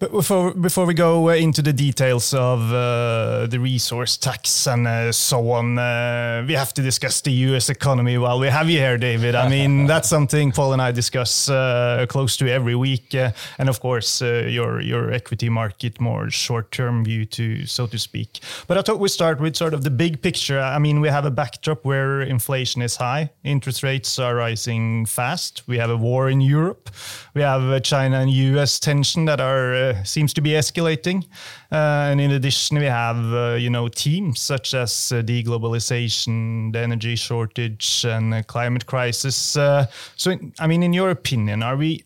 But 0.00 0.12
before 0.12 0.54
before 0.54 0.86
we 0.86 0.94
go 0.94 1.28
uh, 1.28 1.34
into 1.34 1.60
the 1.60 1.72
details 1.72 2.32
of 2.32 2.72
uh, 2.72 3.46
the 3.48 3.58
resource 3.58 4.16
tax 4.16 4.68
and 4.68 4.86
uh, 4.86 5.10
so 5.10 5.50
on, 5.50 5.76
uh, 5.76 6.44
we 6.46 6.54
have 6.54 6.72
to 6.74 6.82
discuss 6.82 7.20
the 7.20 7.32
U.S. 7.50 7.68
economy 7.68 8.16
while 8.16 8.38
we 8.38 8.46
have 8.46 8.70
you 8.70 8.78
here, 8.78 8.96
David. 8.96 9.34
I 9.34 9.48
mean, 9.48 9.86
that's 9.92 10.08
something 10.08 10.52
Paul 10.52 10.72
and 10.72 10.80
I 10.80 10.92
discuss 10.92 11.48
uh, 11.48 12.06
close 12.08 12.36
to 12.36 12.48
every 12.48 12.76
week, 12.76 13.12
uh, 13.12 13.32
and 13.58 13.68
of 13.68 13.80
course, 13.80 14.22
uh, 14.22 14.46
your 14.48 14.80
your 14.80 15.10
equity 15.10 15.48
market 15.48 16.00
more 16.00 16.30
short-term 16.30 17.04
view, 17.04 17.26
to 17.26 17.66
so 17.66 17.88
to 17.88 17.98
speak. 17.98 18.38
But 18.68 18.78
I 18.78 18.82
thought 18.82 19.00
we 19.00 19.08
start 19.08 19.40
with 19.40 19.56
sort 19.56 19.74
of 19.74 19.82
the 19.82 19.90
big 19.90 20.22
picture. 20.22 20.60
I 20.60 20.78
mean, 20.78 21.00
we 21.00 21.08
have 21.08 21.24
a 21.24 21.30
backdrop 21.32 21.84
where 21.84 22.22
inflation 22.22 22.82
is 22.82 22.94
high, 22.94 23.30
interest 23.42 23.82
rates 23.82 24.16
are 24.20 24.36
rising 24.36 25.06
fast. 25.06 25.66
We 25.66 25.78
have 25.78 25.90
a 25.90 25.96
war 25.96 26.30
in 26.30 26.40
Europe. 26.40 26.88
We 27.34 27.42
have 27.42 27.82
China 27.82 28.20
and 28.20 28.30
U.S. 28.30 28.78
tension 28.78 29.24
that 29.24 29.40
are 29.40 29.74
uh, 29.74 29.87
seems 30.04 30.32
to 30.34 30.40
be 30.40 30.50
escalating. 30.50 31.24
Uh, 31.70 32.10
and 32.10 32.20
in 32.20 32.30
addition, 32.32 32.78
we 32.78 32.86
have 32.86 33.32
uh, 33.32 33.54
you 33.54 33.70
know 33.70 33.88
themes 33.88 34.40
such 34.40 34.74
as 34.74 35.12
uh, 35.12 35.22
deglobalization, 35.22 36.72
the 36.72 36.78
energy 36.78 37.16
shortage, 37.16 38.04
and 38.04 38.34
uh, 38.34 38.42
climate 38.42 38.86
crisis. 38.86 39.56
Uh, 39.56 39.86
so, 40.16 40.36
I 40.58 40.66
mean, 40.66 40.82
in 40.82 40.92
your 40.92 41.10
opinion, 41.10 41.62
are 41.62 41.76
we 41.76 42.04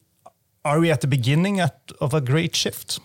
are 0.64 0.78
we 0.78 0.90
at 0.90 1.00
the 1.00 1.08
beginning 1.08 1.60
at, 1.60 1.90
of 2.00 2.14
a 2.14 2.20
great 2.20 2.54
shift? 2.54 3.00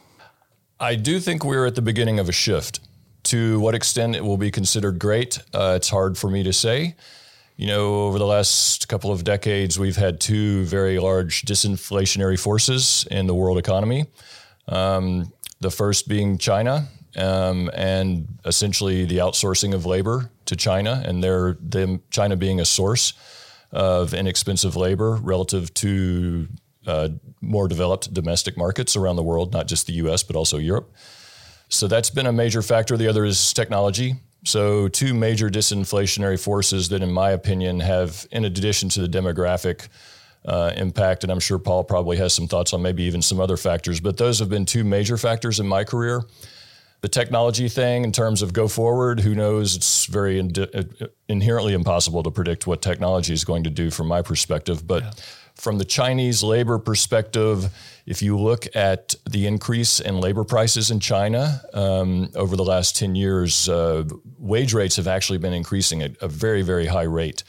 I 0.79 0.96
do 0.96 1.19
think 1.19 1.43
we're 1.43 1.65
at 1.65 1.75
the 1.75 1.81
beginning 1.81 2.19
of 2.19 2.29
a 2.29 2.31
shift. 2.31 2.79
To 3.24 3.60
what 3.60 3.75
extent 3.75 4.15
it 4.15 4.24
will 4.24 4.38
be 4.38 4.51
considered 4.51 5.00
great, 5.00 5.39
uh, 5.53 5.74
it's 5.75 5.89
hard 5.89 6.17
for 6.17 6.29
me 6.29 6.43
to 6.43 6.53
say. 6.53 6.96
You 7.57 7.65
know, 7.65 8.05
over 8.05 8.19
the 8.19 8.25
last 8.25 8.88
couple 8.88 9.12
of 9.12 9.24
decades, 9.24 9.79
we've 9.79 9.98
had 9.98 10.19
two 10.19 10.63
very 10.65 11.00
large 11.00 11.41
disinflationary 11.41 12.39
forces 12.39 13.07
in 13.10 13.25
the 13.25 13.34
world 13.34 13.57
economy. 13.57 14.05
Um, 14.67 15.31
the 15.59 15.71
first 15.71 16.07
being 16.07 16.38
China, 16.38 16.88
um, 17.15 17.69
and 17.74 18.27
essentially 18.45 19.05
the 19.05 19.17
outsourcing 19.17 19.74
of 19.74 19.86
labor 19.86 20.29
to 20.45 20.55
China, 20.55 21.01
and 21.05 21.24
their 21.24 21.57
them 21.59 22.01
China 22.12 22.36
being 22.36 22.59
a 22.59 22.65
source 22.65 23.13
of 23.71 24.13
inexpensive 24.13 24.75
labor 24.75 25.15
relative 25.15 25.74
to 25.74 26.47
uh, 26.86 27.09
more 27.41 27.67
developed 27.67 28.13
domestic 28.13 28.57
markets 28.57 28.95
around 28.95 29.15
the 29.15 29.24
world, 29.24 29.51
not 29.51 29.67
just 29.67 29.88
the 29.88 29.93
U.S. 29.93 30.24
but 30.24 30.36
also 30.36 30.57
Europe. 30.57 30.93
So 31.69 31.88
that's 31.88 32.09
been 32.09 32.27
a 32.27 32.31
major 32.31 32.62
factor. 32.62 32.95
The 32.95 33.07
other 33.07 33.25
is 33.25 33.53
technology. 33.53 34.15
So 34.45 34.88
two 34.88 35.13
major 35.13 35.50
disinflationary 35.50 36.41
forces 36.41 36.89
that, 36.89 37.01
in 37.01 37.12
my 37.12 37.31
opinion, 37.31 37.81
have, 37.81 38.25
in 38.31 38.45
addition 38.45 38.88
to 38.89 39.05
the 39.05 39.09
demographic 39.09 39.89
uh, 40.47 40.71
impact, 40.75 41.23
and 41.23 41.31
I'm 41.31 41.39
sure 41.39 41.59
Paul 41.59 41.83
probably 41.83 42.17
has 42.17 42.33
some 42.33 42.47
thoughts 42.47 42.73
on 42.73 42.81
maybe 42.81 43.03
even 43.03 43.21
some 43.21 43.39
other 43.39 43.57
factors, 43.57 43.99
but 43.99 44.17
those 44.17 44.39
have 44.39 44.49
been 44.49 44.65
two 44.65 44.83
major 44.83 45.17
factors 45.17 45.59
in 45.59 45.67
my 45.67 45.83
career. 45.83 46.23
The 47.01 47.09
technology 47.09 47.69
thing, 47.69 48.03
in 48.03 48.11
terms 48.11 48.41
of 48.41 48.53
go 48.53 48.67
forward, 48.67 49.19
who 49.19 49.35
knows? 49.35 49.75
It's 49.75 50.05
very 50.05 50.39
in- 50.39 50.53
inherently 51.27 51.73
impossible 51.73 52.23
to 52.23 52.31
predict 52.31 52.65
what 52.65 52.81
technology 52.81 53.33
is 53.33 53.43
going 53.43 53.65
to 53.65 53.69
do 53.69 53.91
from 53.91 54.07
my 54.07 54.23
perspective. 54.23 54.87
But 54.87 55.21
from 55.53 55.77
the 55.77 55.85
Chinese 55.85 56.41
labor 56.41 56.79
perspective, 56.79 57.71
if 58.05 58.21
you 58.21 58.37
look 58.37 58.75
at 58.75 59.15
the 59.29 59.45
increase 59.45 59.99
in 59.99 60.19
labor 60.19 60.43
prices 60.43 60.89
in 60.89 60.99
China 60.99 61.61
um, 61.73 62.29
over 62.35 62.55
the 62.55 62.63
last 62.63 62.95
10 62.95 63.15
years, 63.15 63.67
uh, 63.67 64.03
wage 64.39 64.73
rates 64.73 64.95
have 64.95 65.07
actually 65.07 65.37
been 65.37 65.53
increasing 65.53 66.01
at 66.01 66.15
a 66.21 66.27
very, 66.27 66.61
very 66.61 66.87
high 66.87 67.03
rate. 67.03 67.43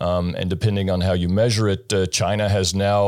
Um, 0.00 0.34
and 0.34 0.50
depending 0.50 0.90
on 0.90 1.00
how 1.00 1.12
you 1.12 1.28
measure 1.28 1.68
it, 1.68 1.92
uh, 1.92 2.06
China 2.06 2.48
has 2.48 2.74
now 2.74 3.02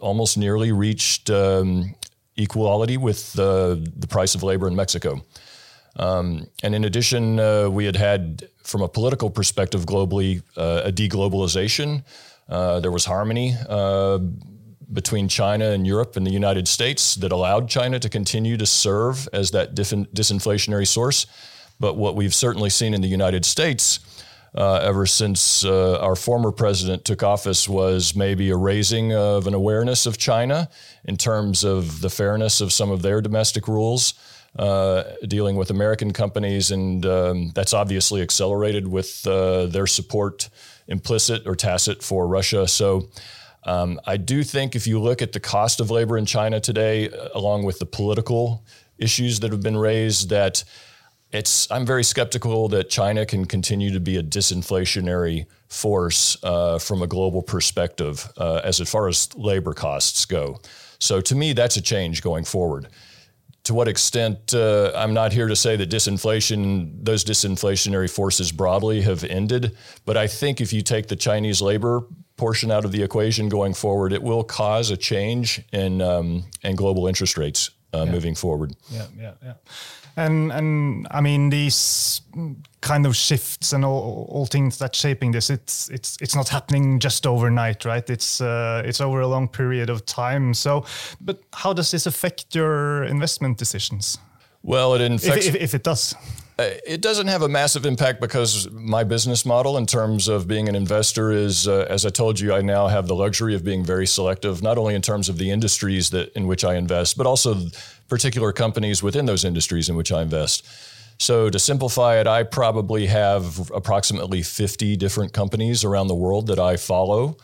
almost 0.00 0.36
nearly 0.36 0.72
reached 0.72 1.30
um, 1.30 1.94
equality 2.36 2.96
with 2.96 3.38
uh, 3.38 3.76
the 3.96 4.06
price 4.08 4.34
of 4.34 4.42
labor 4.42 4.68
in 4.68 4.76
Mexico. 4.76 5.22
Um, 5.96 6.46
and 6.62 6.74
in 6.74 6.84
addition, 6.84 7.40
uh, 7.40 7.68
we 7.68 7.84
had 7.84 7.96
had, 7.96 8.48
from 8.62 8.82
a 8.82 8.88
political 8.88 9.30
perspective 9.30 9.84
globally, 9.84 10.42
uh, 10.56 10.82
a 10.84 10.92
deglobalization. 10.92 12.04
Uh, 12.48 12.80
there 12.80 12.92
was 12.92 13.04
harmony 13.04 13.54
uh, 13.68 14.18
between 14.92 15.28
China 15.28 15.70
and 15.70 15.86
Europe 15.86 16.16
and 16.16 16.26
the 16.26 16.30
United 16.30 16.68
States 16.68 17.14
that 17.16 17.32
allowed 17.32 17.68
China 17.68 17.98
to 17.98 18.08
continue 18.08 18.56
to 18.56 18.66
serve 18.66 19.28
as 19.32 19.50
that 19.50 19.74
disinflationary 19.74 20.86
source. 20.86 21.26
But 21.80 21.96
what 21.96 22.16
we've 22.16 22.34
certainly 22.34 22.70
seen 22.70 22.94
in 22.94 23.00
the 23.00 23.08
United 23.08 23.44
States 23.44 24.00
uh, 24.54 24.76
ever 24.76 25.06
since 25.06 25.64
uh, 25.64 25.98
our 26.00 26.16
former 26.16 26.50
president 26.50 27.04
took 27.04 27.22
office 27.22 27.68
was 27.68 28.16
maybe 28.16 28.50
a 28.50 28.56
raising 28.56 29.12
of 29.12 29.46
an 29.46 29.54
awareness 29.54 30.06
of 30.06 30.18
China 30.18 30.68
in 31.04 31.16
terms 31.16 31.64
of 31.64 32.00
the 32.00 32.10
fairness 32.10 32.60
of 32.60 32.72
some 32.72 32.90
of 32.90 33.02
their 33.02 33.20
domestic 33.20 33.68
rules. 33.68 34.14
Uh, 34.58 35.04
dealing 35.28 35.56
with 35.56 35.70
American 35.70 36.12
companies, 36.12 36.70
and 36.70 37.04
um, 37.06 37.52
that's 37.54 37.74
obviously 37.74 38.22
accelerated 38.22 38.88
with 38.88 39.24
uh, 39.26 39.66
their 39.66 39.86
support, 39.86 40.48
implicit 40.88 41.46
or 41.46 41.54
tacit, 41.54 42.02
for 42.02 42.26
Russia. 42.26 42.66
So 42.66 43.08
um, 43.64 44.00
I 44.06 44.16
do 44.16 44.42
think 44.42 44.74
if 44.74 44.86
you 44.86 45.00
look 45.00 45.20
at 45.20 45.32
the 45.32 45.38
cost 45.38 45.80
of 45.80 45.90
labor 45.90 46.16
in 46.16 46.24
China 46.24 46.58
today, 46.60 47.10
along 47.34 47.66
with 47.66 47.78
the 47.78 47.86
political 47.86 48.64
issues 48.96 49.40
that 49.40 49.52
have 49.52 49.62
been 49.62 49.76
raised, 49.76 50.30
that 50.30 50.64
it's 51.32 51.70
I'm 51.70 51.84
very 51.84 52.04
skeptical 52.04 52.68
that 52.68 52.88
China 52.88 53.26
can 53.26 53.44
continue 53.44 53.92
to 53.92 54.00
be 54.00 54.16
a 54.16 54.22
disinflationary 54.22 55.46
force 55.68 56.42
uh, 56.42 56.78
from 56.78 57.02
a 57.02 57.06
global 57.06 57.42
perspective 57.42 58.30
uh, 58.38 58.60
as 58.64 58.80
far 58.88 59.08
as 59.08 59.34
labor 59.36 59.74
costs 59.74 60.24
go. 60.24 60.60
So 60.98 61.20
to 61.20 61.34
me, 61.34 61.52
that's 61.52 61.76
a 61.76 61.82
change 61.82 62.22
going 62.22 62.44
forward. 62.44 62.88
To 63.64 63.74
what 63.74 63.86
extent, 63.86 64.54
uh, 64.54 64.92
I'm 64.96 65.12
not 65.12 65.32
here 65.34 65.46
to 65.46 65.54
say 65.54 65.76
that 65.76 65.90
disinflation, 65.90 67.04
those 67.04 67.22
disinflationary 67.22 68.08
forces 68.08 68.50
broadly 68.50 69.02
have 69.02 69.24
ended, 69.24 69.76
but 70.06 70.16
I 70.16 70.26
think 70.26 70.62
if 70.62 70.72
you 70.72 70.80
take 70.80 71.08
the 71.08 71.16
Chinese 71.16 71.60
labor 71.60 72.02
portion 72.38 72.70
out 72.70 72.86
of 72.86 72.92
the 72.92 73.02
equation 73.02 73.50
going 73.50 73.74
forward, 73.74 74.14
it 74.14 74.22
will 74.22 74.42
cause 74.42 74.90
a 74.90 74.96
change 74.96 75.60
in 75.72 76.00
um, 76.00 76.44
in 76.62 76.76
global 76.76 77.06
interest 77.06 77.36
rates 77.36 77.70
uh, 77.92 78.04
yeah. 78.06 78.12
moving 78.12 78.34
forward. 78.34 78.74
Yeah, 78.90 79.06
yeah, 79.18 79.32
yeah. 79.42 79.52
And 80.18 80.52
and 80.52 81.06
I 81.10 81.20
mean 81.20 81.50
these 81.50 82.22
kind 82.80 83.06
of 83.06 83.14
shifts 83.14 83.72
and 83.72 83.84
all, 83.84 84.26
all 84.28 84.46
things 84.46 84.78
that 84.78 84.96
shaping 84.96 85.32
this. 85.32 85.50
It's 85.50 85.88
it's 85.90 86.16
it's 86.20 86.34
not 86.34 86.48
happening 86.48 86.98
just 86.98 87.26
overnight, 87.26 87.84
right? 87.84 88.10
It's 88.10 88.40
uh, 88.40 88.82
it's 88.84 89.00
over 89.00 89.20
a 89.20 89.28
long 89.28 89.48
period 89.48 89.90
of 89.90 90.04
time. 90.04 90.54
So, 90.54 90.84
but 91.20 91.38
how 91.52 91.72
does 91.72 91.90
this 91.90 92.06
affect 92.06 92.54
your 92.54 93.04
investment 93.04 93.58
decisions? 93.58 94.18
Well, 94.62 94.94
it 94.94 95.00
infects. 95.00 95.46
If, 95.46 95.54
if, 95.54 95.62
if 95.62 95.74
it 95.74 95.84
does. 95.84 96.14
Uh, 96.58 96.70
it 96.84 97.00
doesn't 97.00 97.28
have 97.28 97.42
a 97.42 97.48
massive 97.48 97.86
impact 97.86 98.20
because 98.20 98.68
my 98.72 99.04
business 99.04 99.46
model, 99.46 99.76
in 99.76 99.86
terms 99.86 100.26
of 100.26 100.48
being 100.48 100.68
an 100.68 100.74
investor, 100.74 101.30
is 101.30 101.68
uh, 101.68 101.86
as 101.88 102.04
I 102.04 102.10
told 102.10 102.40
you, 102.40 102.52
I 102.52 102.62
now 102.62 102.88
have 102.88 103.06
the 103.06 103.14
luxury 103.14 103.54
of 103.54 103.62
being 103.62 103.84
very 103.84 104.06
selective, 104.06 104.60
not 104.60 104.76
only 104.76 104.96
in 104.96 105.02
terms 105.02 105.28
of 105.28 105.38
the 105.38 105.52
industries 105.52 106.10
that 106.10 106.32
in 106.34 106.48
which 106.48 106.64
I 106.64 106.74
invest, 106.74 107.16
but 107.16 107.26
also 107.26 107.54
particular 108.08 108.52
companies 108.52 109.02
within 109.02 109.26
those 109.26 109.44
industries 109.44 109.88
in 109.88 109.96
which 109.96 110.12
I 110.12 110.22
invest. 110.22 110.66
So 111.18 111.50
to 111.50 111.58
simplify 111.58 112.20
it, 112.20 112.26
I 112.26 112.44
probably 112.44 113.06
have 113.06 113.70
approximately 113.74 114.42
50 114.42 114.96
different 114.96 115.32
companies 115.32 115.84
around 115.84 116.06
the 116.06 116.14
world 116.14 116.46
that 116.46 116.58
I 116.58 116.76
follow. 116.76 117.36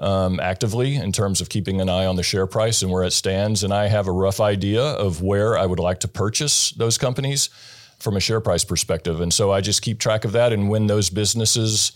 Um, 0.00 0.38
actively 0.38 0.94
in 0.94 1.10
terms 1.10 1.40
of 1.40 1.48
keeping 1.48 1.80
an 1.80 1.88
eye 1.88 2.06
on 2.06 2.14
the 2.14 2.22
share 2.22 2.46
price 2.46 2.82
and 2.82 2.92
where 2.92 3.02
it 3.02 3.10
stands. 3.10 3.64
And 3.64 3.74
I 3.74 3.88
have 3.88 4.06
a 4.06 4.12
rough 4.12 4.38
idea 4.38 4.80
of 4.80 5.22
where 5.22 5.58
I 5.58 5.66
would 5.66 5.80
like 5.80 5.98
to 6.00 6.08
purchase 6.08 6.70
those 6.70 6.96
companies 6.96 7.50
from 7.98 8.16
a 8.16 8.20
share 8.20 8.40
price 8.40 8.62
perspective. 8.62 9.20
And 9.20 9.34
so 9.34 9.50
I 9.50 9.60
just 9.60 9.82
keep 9.82 9.98
track 9.98 10.24
of 10.24 10.30
that. 10.32 10.52
And 10.52 10.68
when 10.68 10.86
those 10.86 11.10
businesses 11.10 11.90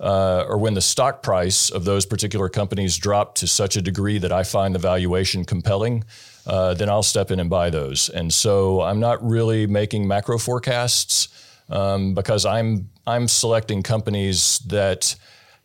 uh, 0.00 0.44
or 0.48 0.58
when 0.58 0.72
the 0.72 0.80
stock 0.80 1.22
price 1.22 1.70
of 1.70 1.84
those 1.84 2.06
particular 2.06 2.48
companies 2.48 2.96
drop 2.96 3.34
to 3.36 3.46
such 3.46 3.76
a 3.76 3.82
degree 3.82 4.18
that 4.18 4.32
I 4.32 4.42
find 4.42 4.74
the 4.74 4.78
valuation 4.78 5.44
compelling, 5.44 6.04
uh, 6.46 6.74
then 6.74 6.88
I'll 6.88 7.02
step 7.02 7.30
in 7.30 7.40
and 7.40 7.48
buy 7.48 7.70
those. 7.70 8.08
And 8.08 8.32
so 8.32 8.82
I'm 8.82 9.00
not 9.00 9.24
really 9.26 9.66
making 9.66 10.06
macro 10.06 10.38
forecasts 10.38 11.28
um, 11.68 12.14
because 12.14 12.44
I'm 12.44 12.90
I'm 13.06 13.28
selecting 13.28 13.82
companies 13.82 14.60
that 14.66 15.16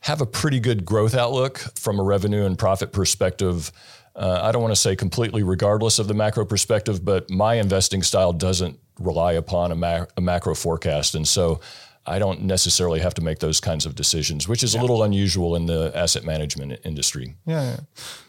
have 0.02 0.22
a 0.22 0.26
pretty 0.26 0.60
good 0.60 0.86
growth 0.86 1.16
outlook 1.16 1.58
from 1.76 2.00
a 2.00 2.04
revenue 2.04 2.46
and 2.46 2.58
profit 2.58 2.92
perspective. 2.92 3.72
Uh, 4.16 4.40
I 4.44 4.52
don't 4.52 4.62
want 4.62 4.74
to 4.74 4.80
say 4.80 4.96
completely 4.96 5.44
regardless 5.44 6.00
of 6.00 6.08
the 6.08 6.14
macro 6.14 6.46
perspective, 6.46 7.04
but 7.04 7.30
my 7.30 7.56
investing 7.56 8.04
style 8.04 8.34
doesn't 8.34 8.80
rely 9.00 9.34
upon 9.34 9.72
a, 9.72 9.76
ma- 9.76 10.06
a 10.18 10.22
macro 10.22 10.56
forecast. 10.56 11.16
And 11.16 11.28
so 11.28 11.62
I 12.06 12.20
don't 12.20 12.42
necessarily 12.42 13.00
have 13.00 13.14
to 13.14 13.22
make 13.22 13.40
those 13.40 13.60
kinds 13.60 13.86
of 13.86 13.94
decisions, 13.94 14.48
which 14.48 14.64
is 14.64 14.74
yeah. 14.74 14.80
a 14.80 14.82
little 14.82 15.04
unusual 15.04 15.56
in 15.56 15.66
the 15.66 15.92
asset 15.96 16.24
management 16.24 16.80
industry. 16.84 17.36
Yeah. 17.46 17.64
yeah. 17.64 17.78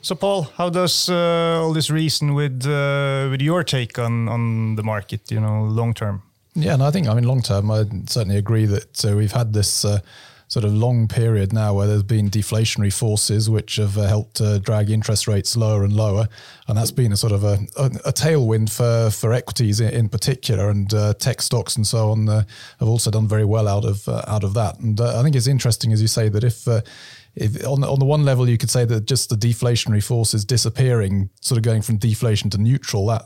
So, 0.03 0.15
Paul, 0.15 0.43
how 0.43 0.71
does 0.71 1.09
uh, 1.09 1.63
all 1.63 1.73
this 1.73 1.91
reason 1.91 2.35
with 2.35 2.67
uh, 2.67 3.29
with 3.31 3.41
your 3.41 3.65
take 3.65 3.99
on 3.99 4.29
on 4.29 4.77
the 4.77 4.83
market? 4.83 5.31
You 5.31 5.41
know, 5.41 5.65
long 5.65 5.95
term. 5.95 6.23
Yeah, 6.55 6.75
and 6.75 6.83
I 6.83 6.91
think 6.91 7.09
I 7.09 7.15
mean 7.15 7.25
long 7.25 7.43
term, 7.43 7.71
I 7.71 7.85
certainly 8.07 8.37
agree 8.37 8.67
that 8.67 9.05
uh, 9.05 9.17
we've 9.17 9.33
had 9.33 9.53
this 9.53 9.85
uh, 9.85 10.01
sort 10.51 10.65
of 10.65 10.75
long 10.75 11.07
period 11.07 11.53
now 11.53 11.73
where 11.73 11.87
there's 11.87 12.03
been 12.03 12.29
deflationary 12.29 12.93
forces 12.93 13.49
which 13.49 13.77
have 13.77 13.97
uh, 13.97 14.03
helped 14.03 14.41
uh, 14.41 14.59
drag 14.59 14.91
interest 14.91 15.29
rates 15.29 15.57
lower 15.57 15.85
and 15.85 15.93
lower, 15.93 16.29
and 16.67 16.77
that's 16.77 16.91
been 16.91 17.13
a 17.13 17.17
sort 17.17 17.33
of 17.33 17.45
a, 17.45 17.57
a, 17.77 17.85
a 18.07 18.13
tailwind 18.13 18.69
for 18.69 19.11
for 19.11 19.33
equities 19.33 19.79
in, 19.79 19.91
in 19.91 20.09
particular, 20.09 20.69
and 20.69 20.93
uh, 20.93 21.15
tech 21.15 21.41
stocks 21.41 21.77
and 21.77 21.87
so 21.87 22.11
on 22.11 22.29
uh, 22.29 22.43
have 22.81 22.89
also 22.89 23.13
done 23.13 23.29
very 23.29 23.45
well 23.45 23.69
out 23.69 23.85
of 23.85 24.09
uh, 24.09 24.25
out 24.27 24.43
of 24.43 24.53
that. 24.55 24.77
And 24.81 25.01
uh, 25.01 25.21
I 25.21 25.23
think 25.23 25.37
it's 25.37 25.47
interesting, 25.47 25.93
as 25.93 26.03
you 26.03 26.09
say, 26.09 26.29
that 26.29 26.43
if 26.43 26.67
if 27.37 27.65
on, 27.65 27.85
on 27.85 28.01
the 28.01 28.05
one 28.05 28.25
level 28.25 28.49
you 28.49 28.59
could 28.59 28.71
say 28.71 28.85
that 28.85 29.07
just 29.07 29.31
the 29.31 29.37
deflationary 29.37 30.03
forces 30.03 30.45
disappearing, 30.45 31.31
sort 31.41 31.59
of 31.59 31.63
going 31.63 31.83
from 31.83 31.97
deflation 31.97 32.51
to 32.51 32.59
neutral, 32.59 33.07
that 33.07 33.25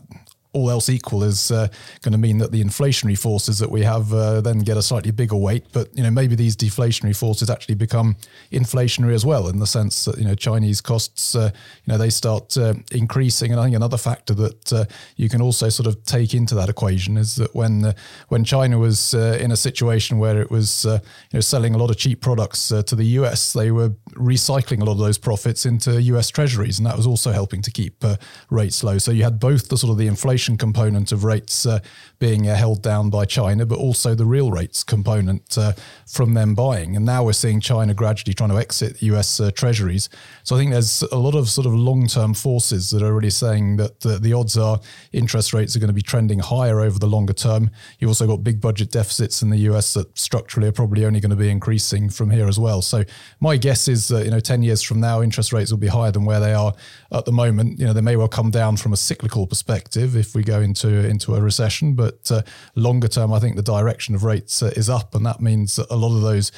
all 0.55 0.71
else 0.71 0.89
equal 0.89 1.23
is 1.25 1.51
uh, 1.51 1.69
going 2.03 2.13
to 2.13 2.19
mean 2.19 2.39
that 2.39 2.53
the 2.53 2.63
inflationary 2.63 3.19
forces 3.19 3.59
that 3.59 3.71
we 3.71 3.83
have 3.83 4.15
uh, 4.15 4.41
then 4.41 4.61
get 4.61 4.77
a 4.77 4.83
slightly 4.83 5.11
bigger 5.11 5.37
weight. 5.37 5.67
But 5.73 5.95
you 5.97 6.03
know 6.03 6.11
maybe 6.11 6.37
these 6.37 6.57
deflationary 6.57 7.15
forces 7.15 7.51
actually 7.51 7.75
become 7.75 8.17
inflationary 8.53 9.15
as 9.15 9.27
well 9.27 9.49
in 9.49 9.59
the 9.59 9.67
sense 9.67 10.05
that 10.05 10.17
you 10.17 10.25
know 10.25 10.35
Chinese 10.35 10.81
costs 10.81 11.35
uh, 11.35 11.51
you 11.85 11.93
know 11.93 11.99
they 11.99 12.11
start 12.11 12.57
uh, 12.57 12.75
increasing. 12.93 13.51
And 13.51 13.61
I 13.61 13.65
think 13.65 13.77
another 13.77 13.99
factor 13.99 14.33
that 14.35 14.73
uh, 14.73 14.85
you 15.17 15.29
can 15.29 15.43
also 15.43 15.69
sort 15.69 15.89
of 15.89 16.03
take 16.05 16.35
into 16.35 16.55
that 16.55 16.69
equation 16.69 17.17
is 17.17 17.35
that 17.37 17.55
when 17.55 17.85
uh, 17.85 17.93
when 18.29 18.45
China 18.45 18.79
was 18.79 19.13
in 19.13 19.51
a 19.51 19.57
situation 19.57 20.19
where 20.19 20.41
it 20.41 20.51
was 20.51 20.85
you 20.85 21.01
know 21.35 21.41
selling 21.41 21.75
a 21.75 21.79
lot 21.79 21.91
of 21.91 21.97
cheap 21.97 22.21
products 22.21 22.69
to 22.69 22.95
the 22.95 23.05
US, 23.19 23.53
they 23.53 23.73
were 23.73 23.91
recycling 24.13 24.81
a 24.81 24.85
lot 24.85 24.93
of 24.93 24.99
those 24.99 25.19
profits 25.19 25.67
into 25.67 26.01
US 26.01 26.31
Treasuries, 26.31 26.79
and 26.79 26.87
that 26.87 26.97
was 26.97 27.07
also 27.07 27.33
helping 27.33 27.61
to 27.63 27.73
keep 27.73 28.05
rates 28.51 28.85
low. 28.85 28.99
So 28.99 29.11
you 29.11 29.25
had 29.25 29.41
both 29.41 29.69
the 29.69 29.77
sort 29.77 29.91
of 29.91 29.99
the 29.99 30.07
inflation 30.07 30.44
inflation 30.44 30.44
component 30.57 31.13
of 31.13 31.25
rates 31.25 31.67
uh, 31.67 31.79
being 32.25 32.49
uh, 32.49 32.55
held 32.55 32.81
down 32.81 33.11
by 33.11 33.27
China, 33.27 33.67
but 33.67 33.79
also 33.79 34.15
the 34.15 34.25
real 34.25 34.51
rates 34.51 34.83
component 34.83 35.59
uh, 35.59 35.73
from 36.07 36.33
them 36.33 36.55
buying. 36.55 36.97
And 36.97 37.05
now 37.05 37.23
we're 37.23 37.35
seeing 37.35 37.61
China 37.61 37.93
gradually 37.93 38.33
trying 38.33 38.49
to 38.49 38.57
exit 38.57 39.03
US 39.03 39.41
uh, 39.41 39.51
treasuries. 39.51 40.09
So 40.43 40.57
I 40.57 40.59
think 40.59 40.71
there's 40.71 41.03
a 41.03 41.19
lot 41.19 41.35
of 41.35 41.51
sort 41.51 41.67
of 41.67 41.75
long 41.75 42.07
term 42.07 42.33
forces 42.33 42.89
that 42.93 43.03
are 43.03 43.13
really 43.13 43.29
saying 43.29 43.77
that 43.77 44.01
the, 44.01 44.19
the 44.19 44.33
odds 44.33 44.57
are 44.57 44.81
interest 45.13 45.53
rates 45.53 45.77
are 45.77 45.81
going 45.81 45.89
to 45.89 45.93
be 45.95 46.01
trending 46.01 46.39
higher 46.39 46.81
over 46.81 46.99
the 46.99 47.07
longer 47.07 47.35
term. 47.35 47.71
You've 47.99 48.09
also 48.09 48.27
got 48.27 48.43
big 48.43 48.59
budget 48.59 48.91
deficits 48.91 49.43
in 49.43 49.51
the 49.51 49.59
US 49.69 49.93
that 49.93 50.17
structurally 50.17 50.69
are 50.69 50.73
probably 50.73 51.05
only 51.05 51.21
going 51.21 51.29
to 51.29 51.37
be 51.37 51.51
increasing 51.51 52.09
from 52.09 52.31
here 52.31 52.49
as 52.49 52.59
well. 52.59 52.81
So 52.81 53.05
my 53.41 53.59
guess 53.59 53.87
is 53.87 54.09
that, 54.09 54.25
you 54.25 54.31
know, 54.31 54.41
10 54.41 54.63
years 54.63 54.81
from 54.81 54.99
now, 54.99 55.21
interest 55.21 55.53
rates 55.53 55.71
will 55.71 55.79
be 55.79 55.89
higher 55.89 56.11
than 56.11 56.25
where 56.25 56.41
they 56.41 56.55
are 56.55 56.73
at 57.13 57.27
the 57.27 57.33
moment. 57.33 57.79
You 57.79 57.85
know, 57.85 57.93
they 57.93 58.01
may 58.01 58.17
well 58.17 58.29
come 58.29 58.51
down 58.51 58.79
from 58.79 58.95
a 58.95 58.97
cyclical 58.97 59.47
perspective 59.47 60.17
if 60.17 60.35
we 60.35 60.43
go 60.43 60.63
into 60.63 60.89
into 60.89 61.35
a 61.35 61.43
recession. 61.43 61.93
But 61.93 62.14
uh, 62.31 62.43
longer 62.75 63.09
term, 63.09 63.33
I 63.33 63.39
think 63.39 63.57
the 63.57 63.63
direction 63.63 64.15
of 64.15 64.25
rates 64.25 64.63
uh, 64.63 64.73
is 64.77 64.89
up, 64.89 65.15
and 65.15 65.25
that 65.27 65.41
means 65.41 65.77
that 65.77 65.87
a 65.91 65.97
lot 65.97 66.15
of 66.15 66.23
those 66.23 66.53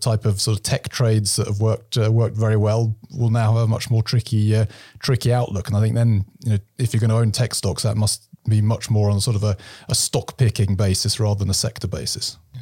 type 0.00 0.24
of 0.24 0.40
sort 0.40 0.56
of 0.56 0.62
tech 0.62 0.88
trades 0.88 1.36
that 1.36 1.46
have 1.46 1.60
worked 1.60 1.96
uh, 1.96 2.10
worked 2.10 2.36
very 2.36 2.56
well 2.56 2.96
will 3.10 3.30
now 3.30 3.54
have 3.54 3.62
a 3.62 3.66
much 3.66 3.90
more 3.90 4.02
tricky 4.02 4.54
uh, 4.54 4.66
tricky 4.98 5.32
outlook. 5.32 5.68
And 5.68 5.76
I 5.76 5.80
think 5.80 5.94
then 5.94 6.24
you 6.44 6.52
know 6.52 6.58
if 6.78 6.92
you're 6.92 7.00
going 7.00 7.10
to 7.10 7.16
own 7.16 7.32
tech 7.32 7.54
stocks, 7.54 7.82
that 7.82 7.96
must 7.96 8.28
be 8.48 8.60
much 8.60 8.90
more 8.90 9.10
on 9.10 9.20
sort 9.20 9.36
of 9.36 9.44
a, 9.44 9.56
a 9.88 9.94
stock 9.94 10.36
picking 10.36 10.76
basis 10.76 11.18
rather 11.18 11.38
than 11.38 11.50
a 11.50 11.54
sector 11.54 11.88
basis. 11.88 12.38
Yeah. 12.54 12.60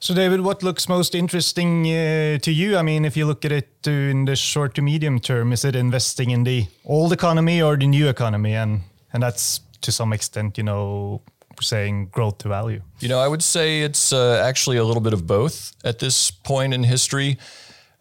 So, 0.00 0.12
David, 0.12 0.42
what 0.42 0.62
looks 0.62 0.86
most 0.86 1.14
interesting 1.14 1.86
uh, 1.86 2.38
to 2.38 2.52
you? 2.52 2.76
I 2.76 2.82
mean, 2.82 3.06
if 3.06 3.16
you 3.16 3.24
look 3.24 3.44
at 3.44 3.52
it 3.52 3.86
in 3.86 4.26
the 4.26 4.36
short 4.36 4.74
to 4.74 4.82
medium 4.82 5.18
term, 5.18 5.50
is 5.50 5.64
it 5.64 5.74
investing 5.74 6.30
in 6.30 6.44
the 6.44 6.66
old 6.84 7.12
economy 7.12 7.62
or 7.62 7.76
the 7.76 7.86
new 7.86 8.08
economy? 8.08 8.54
And 8.54 8.82
and 9.14 9.22
that's 9.22 9.60
to 9.80 9.92
some 9.92 10.12
extent, 10.12 10.58
you 10.58 10.64
know, 10.64 11.22
saying 11.64 12.06
growth 12.12 12.38
to 12.38 12.48
value? 12.48 12.82
You 13.00 13.08
know, 13.08 13.18
I 13.18 13.28
would 13.28 13.42
say 13.42 13.82
it's 13.82 14.12
uh, 14.12 14.42
actually 14.44 14.76
a 14.76 14.84
little 14.84 15.02
bit 15.02 15.12
of 15.12 15.26
both 15.26 15.74
at 15.84 15.98
this 15.98 16.30
point 16.30 16.74
in 16.74 16.84
history, 16.84 17.38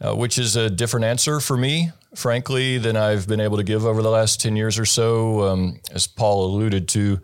uh, 0.01 0.15
which 0.15 0.37
is 0.37 0.55
a 0.55 0.69
different 0.69 1.05
answer 1.05 1.39
for 1.39 1.57
me, 1.57 1.91
frankly, 2.15 2.77
than 2.77 2.95
I've 2.95 3.27
been 3.27 3.39
able 3.39 3.57
to 3.57 3.63
give 3.63 3.85
over 3.85 4.01
the 4.01 4.11
last 4.11 4.41
10 4.41 4.55
years 4.55 4.77
or 4.77 4.85
so. 4.85 5.43
Um, 5.47 5.79
as 5.91 6.07
Paul 6.07 6.45
alluded 6.45 6.87
to, 6.89 7.19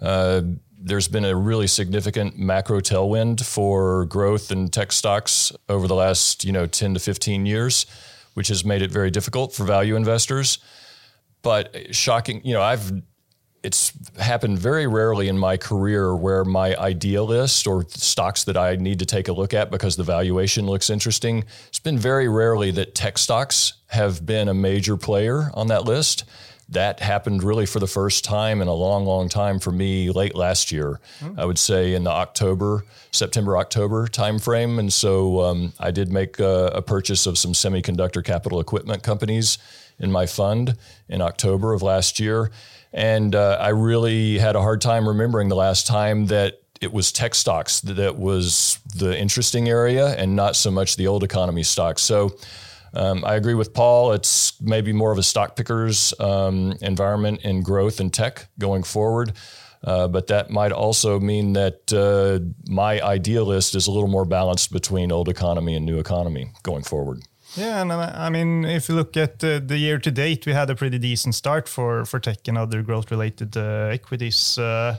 uh, 0.00 0.42
there's 0.84 1.08
been 1.08 1.24
a 1.24 1.36
really 1.36 1.68
significant 1.68 2.38
macro 2.38 2.80
tailwind 2.80 3.44
for 3.44 4.06
growth 4.06 4.50
in 4.50 4.68
tech 4.68 4.90
stocks 4.90 5.52
over 5.68 5.86
the 5.86 5.94
last, 5.94 6.44
you 6.44 6.52
know, 6.52 6.66
10 6.66 6.94
to 6.94 7.00
15 7.00 7.46
years, 7.46 7.86
which 8.34 8.48
has 8.48 8.64
made 8.64 8.82
it 8.82 8.90
very 8.90 9.10
difficult 9.10 9.54
for 9.54 9.64
value 9.64 9.94
investors. 9.94 10.58
But 11.42 11.94
shocking, 11.94 12.40
you 12.44 12.54
know, 12.54 12.62
I've 12.62 12.92
it's 13.62 13.92
happened 14.18 14.58
very 14.58 14.86
rarely 14.86 15.28
in 15.28 15.38
my 15.38 15.56
career 15.56 16.16
where 16.16 16.44
my 16.44 16.74
ideal 16.76 17.26
list 17.26 17.66
or 17.66 17.86
stocks 17.88 18.44
that 18.44 18.56
I 18.56 18.76
need 18.76 18.98
to 18.98 19.06
take 19.06 19.28
a 19.28 19.32
look 19.32 19.54
at 19.54 19.70
because 19.70 19.96
the 19.96 20.02
valuation 20.02 20.66
looks 20.66 20.90
interesting. 20.90 21.44
It's 21.68 21.78
been 21.78 21.98
very 21.98 22.28
rarely 22.28 22.72
that 22.72 22.94
tech 22.94 23.18
stocks 23.18 23.74
have 23.88 24.26
been 24.26 24.48
a 24.48 24.54
major 24.54 24.96
player 24.96 25.50
on 25.54 25.68
that 25.68 25.84
list. 25.84 26.24
That 26.70 27.00
happened 27.00 27.42
really 27.42 27.66
for 27.66 27.78
the 27.78 27.86
first 27.86 28.24
time 28.24 28.62
in 28.62 28.68
a 28.68 28.72
long, 28.74 29.04
long 29.04 29.28
time 29.28 29.60
for 29.60 29.70
me 29.70 30.10
late 30.10 30.34
last 30.34 30.72
year. 30.72 30.98
Mm-hmm. 31.20 31.38
I 31.38 31.44
would 31.44 31.58
say 31.58 31.94
in 31.94 32.02
the 32.02 32.10
October, 32.10 32.84
September, 33.10 33.58
October 33.58 34.06
timeframe. 34.08 34.78
And 34.78 34.92
so 34.92 35.42
um, 35.42 35.72
I 35.78 35.90
did 35.90 36.10
make 36.10 36.40
a, 36.40 36.72
a 36.74 36.82
purchase 36.82 37.26
of 37.26 37.38
some 37.38 37.52
semiconductor 37.52 38.24
capital 38.24 38.58
equipment 38.58 39.02
companies 39.02 39.58
in 39.98 40.10
my 40.10 40.26
fund 40.26 40.76
in 41.08 41.20
October 41.20 41.74
of 41.74 41.82
last 41.82 42.18
year. 42.18 42.50
And 42.92 43.34
uh, 43.34 43.58
I 43.60 43.70
really 43.70 44.38
had 44.38 44.56
a 44.56 44.60
hard 44.60 44.80
time 44.80 45.08
remembering 45.08 45.48
the 45.48 45.56
last 45.56 45.86
time 45.86 46.26
that 46.26 46.60
it 46.80 46.92
was 46.92 47.12
tech 47.12 47.34
stocks 47.34 47.80
that 47.80 48.16
was 48.16 48.78
the 48.96 49.18
interesting 49.18 49.68
area 49.68 50.08
and 50.16 50.34
not 50.34 50.56
so 50.56 50.70
much 50.70 50.96
the 50.96 51.06
old 51.06 51.22
economy 51.22 51.62
stocks. 51.62 52.02
So 52.02 52.36
um, 52.92 53.24
I 53.24 53.36
agree 53.36 53.54
with 53.54 53.72
Paul. 53.72 54.12
It's 54.12 54.60
maybe 54.60 54.92
more 54.92 55.12
of 55.12 55.18
a 55.18 55.22
stock 55.22 55.56
pickers 55.56 56.12
um, 56.18 56.74
environment 56.82 57.42
in 57.42 57.62
growth 57.62 58.00
and 58.00 58.12
tech 58.12 58.48
going 58.58 58.82
forward. 58.82 59.32
Uh, 59.84 60.06
but 60.06 60.28
that 60.28 60.50
might 60.50 60.72
also 60.72 61.18
mean 61.18 61.54
that 61.54 61.92
uh, 61.92 62.38
my 62.68 63.00
idea 63.00 63.42
list 63.42 63.74
is 63.74 63.86
a 63.86 63.90
little 63.90 64.08
more 64.08 64.24
balanced 64.24 64.72
between 64.72 65.10
old 65.10 65.28
economy 65.28 65.74
and 65.74 65.84
new 65.84 65.98
economy 65.98 66.52
going 66.62 66.84
forward. 66.84 67.22
Yeah, 67.56 67.82
and 67.82 67.92
I 67.92 68.30
mean, 68.30 68.64
if 68.64 68.88
you 68.88 68.94
look 68.94 69.16
at 69.16 69.44
uh, 69.44 69.60
the 69.64 69.76
year 69.76 69.98
to 69.98 70.10
date, 70.10 70.46
we 70.46 70.52
had 70.52 70.70
a 70.70 70.74
pretty 70.74 70.98
decent 70.98 71.34
start 71.34 71.68
for 71.68 72.04
for 72.06 72.18
tech 72.18 72.48
and 72.48 72.56
other 72.56 72.82
growth 72.82 73.10
related 73.10 73.56
uh, 73.56 73.90
equities. 73.92 74.56
Uh, 74.58 74.96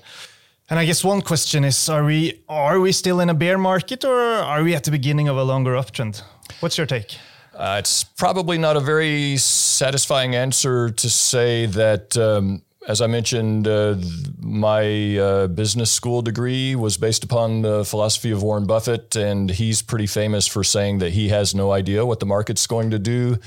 and 0.69 0.79
I 0.79 0.85
guess 0.85 1.03
one 1.03 1.21
question 1.21 1.63
is: 1.63 1.89
Are 1.89 2.03
we 2.03 2.43
are 2.47 2.79
we 2.79 2.91
still 2.91 3.19
in 3.19 3.29
a 3.29 3.33
bear 3.33 3.57
market, 3.57 4.05
or 4.05 4.19
are 4.19 4.63
we 4.63 4.75
at 4.75 4.83
the 4.83 4.91
beginning 4.91 5.29
of 5.29 5.37
a 5.37 5.43
longer 5.43 5.73
uptrend? 5.73 6.21
What's 6.59 6.77
your 6.77 6.87
take? 6.87 7.17
Uh, 7.55 7.77
it's 7.79 8.03
probably 8.03 8.57
not 8.57 8.75
a 8.75 8.79
very 8.79 9.37
satisfying 9.37 10.35
answer 10.35 10.89
to 10.91 11.09
say 11.09 11.65
that. 11.67 12.15
Um, 12.17 12.61
as 12.87 13.01
I 13.01 13.07
mentioned, 13.07 13.67
uh, 13.67 13.95
my 14.39 15.17
uh, 15.17 15.47
business 15.47 15.91
school 15.91 16.21
degree 16.21 16.75
was 16.75 16.97
based 16.97 17.23
upon 17.23 17.61
the 17.61 17.85
philosophy 17.85 18.31
of 18.31 18.43
Warren 18.43 18.65
Buffett, 18.65 19.15
and 19.15 19.49
he's 19.49 19.81
pretty 19.81 20.07
famous 20.07 20.47
for 20.47 20.63
saying 20.63 20.99
that 20.99 21.13
he 21.13 21.29
has 21.29 21.55
no 21.55 21.71
idea 21.71 22.05
what 22.05 22.19
the 22.19 22.25
market's 22.25 22.67
going 22.67 22.91
to 22.91 22.99
do 22.99 23.37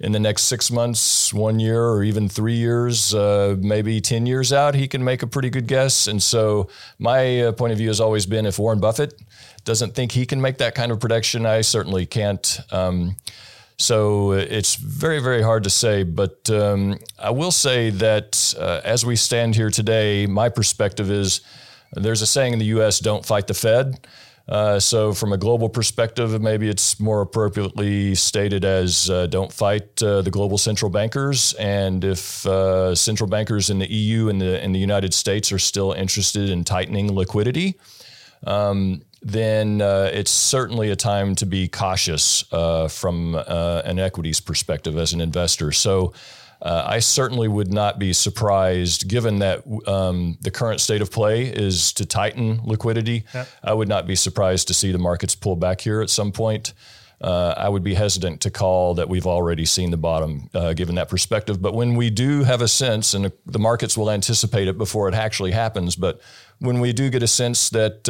in 0.00 0.12
the 0.12 0.20
next 0.20 0.42
six 0.44 0.70
months, 0.70 1.32
one 1.32 1.60
year, 1.60 1.82
or 1.82 2.02
even 2.02 2.28
three 2.28 2.56
years, 2.56 3.14
uh, 3.14 3.56
maybe 3.60 4.00
10 4.00 4.26
years 4.26 4.52
out, 4.52 4.74
he 4.74 4.88
can 4.88 5.04
make 5.04 5.22
a 5.22 5.26
pretty 5.26 5.50
good 5.50 5.66
guess. 5.66 6.08
And 6.08 6.22
so, 6.22 6.68
my 6.98 7.42
uh, 7.42 7.52
point 7.52 7.72
of 7.72 7.78
view 7.78 7.88
has 7.88 8.00
always 8.00 8.26
been 8.26 8.44
if 8.44 8.58
Warren 8.58 8.80
Buffett 8.80 9.14
doesn't 9.64 9.94
think 9.94 10.12
he 10.12 10.26
can 10.26 10.40
make 10.40 10.58
that 10.58 10.74
kind 10.74 10.90
of 10.90 11.00
prediction, 11.00 11.46
I 11.46 11.60
certainly 11.60 12.06
can't. 12.06 12.58
Um, 12.70 13.16
so 13.78 14.32
uh, 14.32 14.36
it's 14.36 14.76
very, 14.76 15.20
very 15.20 15.42
hard 15.42 15.64
to 15.64 15.70
say. 15.70 16.02
But 16.02 16.48
um, 16.50 16.98
I 17.18 17.30
will 17.30 17.50
say 17.50 17.90
that 17.90 18.54
uh, 18.58 18.80
as 18.84 19.04
we 19.04 19.16
stand 19.16 19.54
here 19.54 19.70
today, 19.70 20.26
my 20.26 20.48
perspective 20.48 21.10
is 21.10 21.40
there's 21.92 22.22
a 22.22 22.26
saying 22.26 22.52
in 22.52 22.58
the 22.58 22.66
US 22.66 22.98
don't 22.98 23.24
fight 23.24 23.46
the 23.46 23.54
Fed. 23.54 24.06
Uh, 24.46 24.78
so, 24.78 25.14
from 25.14 25.32
a 25.32 25.38
global 25.38 25.70
perspective, 25.70 26.38
maybe 26.40 26.68
it's 26.68 27.00
more 27.00 27.22
appropriately 27.22 28.14
stated 28.14 28.62
as 28.62 29.08
uh, 29.08 29.26
don't 29.26 29.50
fight 29.50 30.02
uh, 30.02 30.20
the 30.20 30.30
global 30.30 30.58
central 30.58 30.90
bankers. 30.90 31.54
And 31.54 32.04
if 32.04 32.46
uh, 32.46 32.94
central 32.94 33.28
bankers 33.28 33.70
in 33.70 33.78
the 33.78 33.90
EU 33.90 34.28
and 34.28 34.38
the, 34.38 34.62
in 34.62 34.72
the 34.72 34.78
United 34.78 35.14
States 35.14 35.50
are 35.50 35.58
still 35.58 35.92
interested 35.92 36.50
in 36.50 36.62
tightening 36.62 37.10
liquidity, 37.10 37.78
um, 38.46 39.00
then 39.24 39.80
uh, 39.80 40.10
it's 40.12 40.30
certainly 40.30 40.90
a 40.90 40.96
time 40.96 41.34
to 41.36 41.46
be 41.46 41.66
cautious 41.66 42.44
uh, 42.52 42.88
from 42.88 43.34
uh, 43.34 43.82
an 43.84 43.98
equities 43.98 44.38
perspective 44.38 44.98
as 44.98 45.14
an 45.14 45.20
investor. 45.22 45.72
So 45.72 46.12
uh, 46.60 46.84
I 46.86 46.98
certainly 46.98 47.48
would 47.48 47.72
not 47.72 47.98
be 47.98 48.12
surprised, 48.12 49.08
given 49.08 49.38
that 49.38 49.64
um, 49.86 50.36
the 50.42 50.50
current 50.50 50.80
state 50.80 51.00
of 51.00 51.10
play 51.10 51.44
is 51.44 51.92
to 51.94 52.04
tighten 52.04 52.60
liquidity. 52.64 53.24
Yep. 53.32 53.48
I 53.62 53.72
would 53.72 53.88
not 53.88 54.06
be 54.06 54.14
surprised 54.14 54.68
to 54.68 54.74
see 54.74 54.92
the 54.92 54.98
markets 54.98 55.34
pull 55.34 55.56
back 55.56 55.80
here 55.80 56.02
at 56.02 56.10
some 56.10 56.30
point. 56.30 56.74
Uh, 57.24 57.54
I 57.56 57.70
would 57.70 57.82
be 57.82 57.94
hesitant 57.94 58.42
to 58.42 58.50
call 58.50 58.94
that 58.94 59.08
we've 59.08 59.26
already 59.26 59.64
seen 59.64 59.90
the 59.90 59.96
bottom, 59.96 60.50
uh, 60.52 60.74
given 60.74 60.96
that 60.96 61.08
perspective. 61.08 61.62
But 61.62 61.72
when 61.74 61.94
we 61.94 62.10
do 62.10 62.44
have 62.44 62.60
a 62.60 62.68
sense, 62.68 63.14
and 63.14 63.32
the 63.46 63.58
markets 63.58 63.96
will 63.96 64.10
anticipate 64.10 64.68
it 64.68 64.76
before 64.76 65.08
it 65.08 65.14
actually 65.14 65.52
happens, 65.52 65.96
but 65.96 66.20
when 66.58 66.80
we 66.80 66.92
do 66.92 67.08
get 67.08 67.22
a 67.22 67.26
sense 67.26 67.70
that 67.70 68.04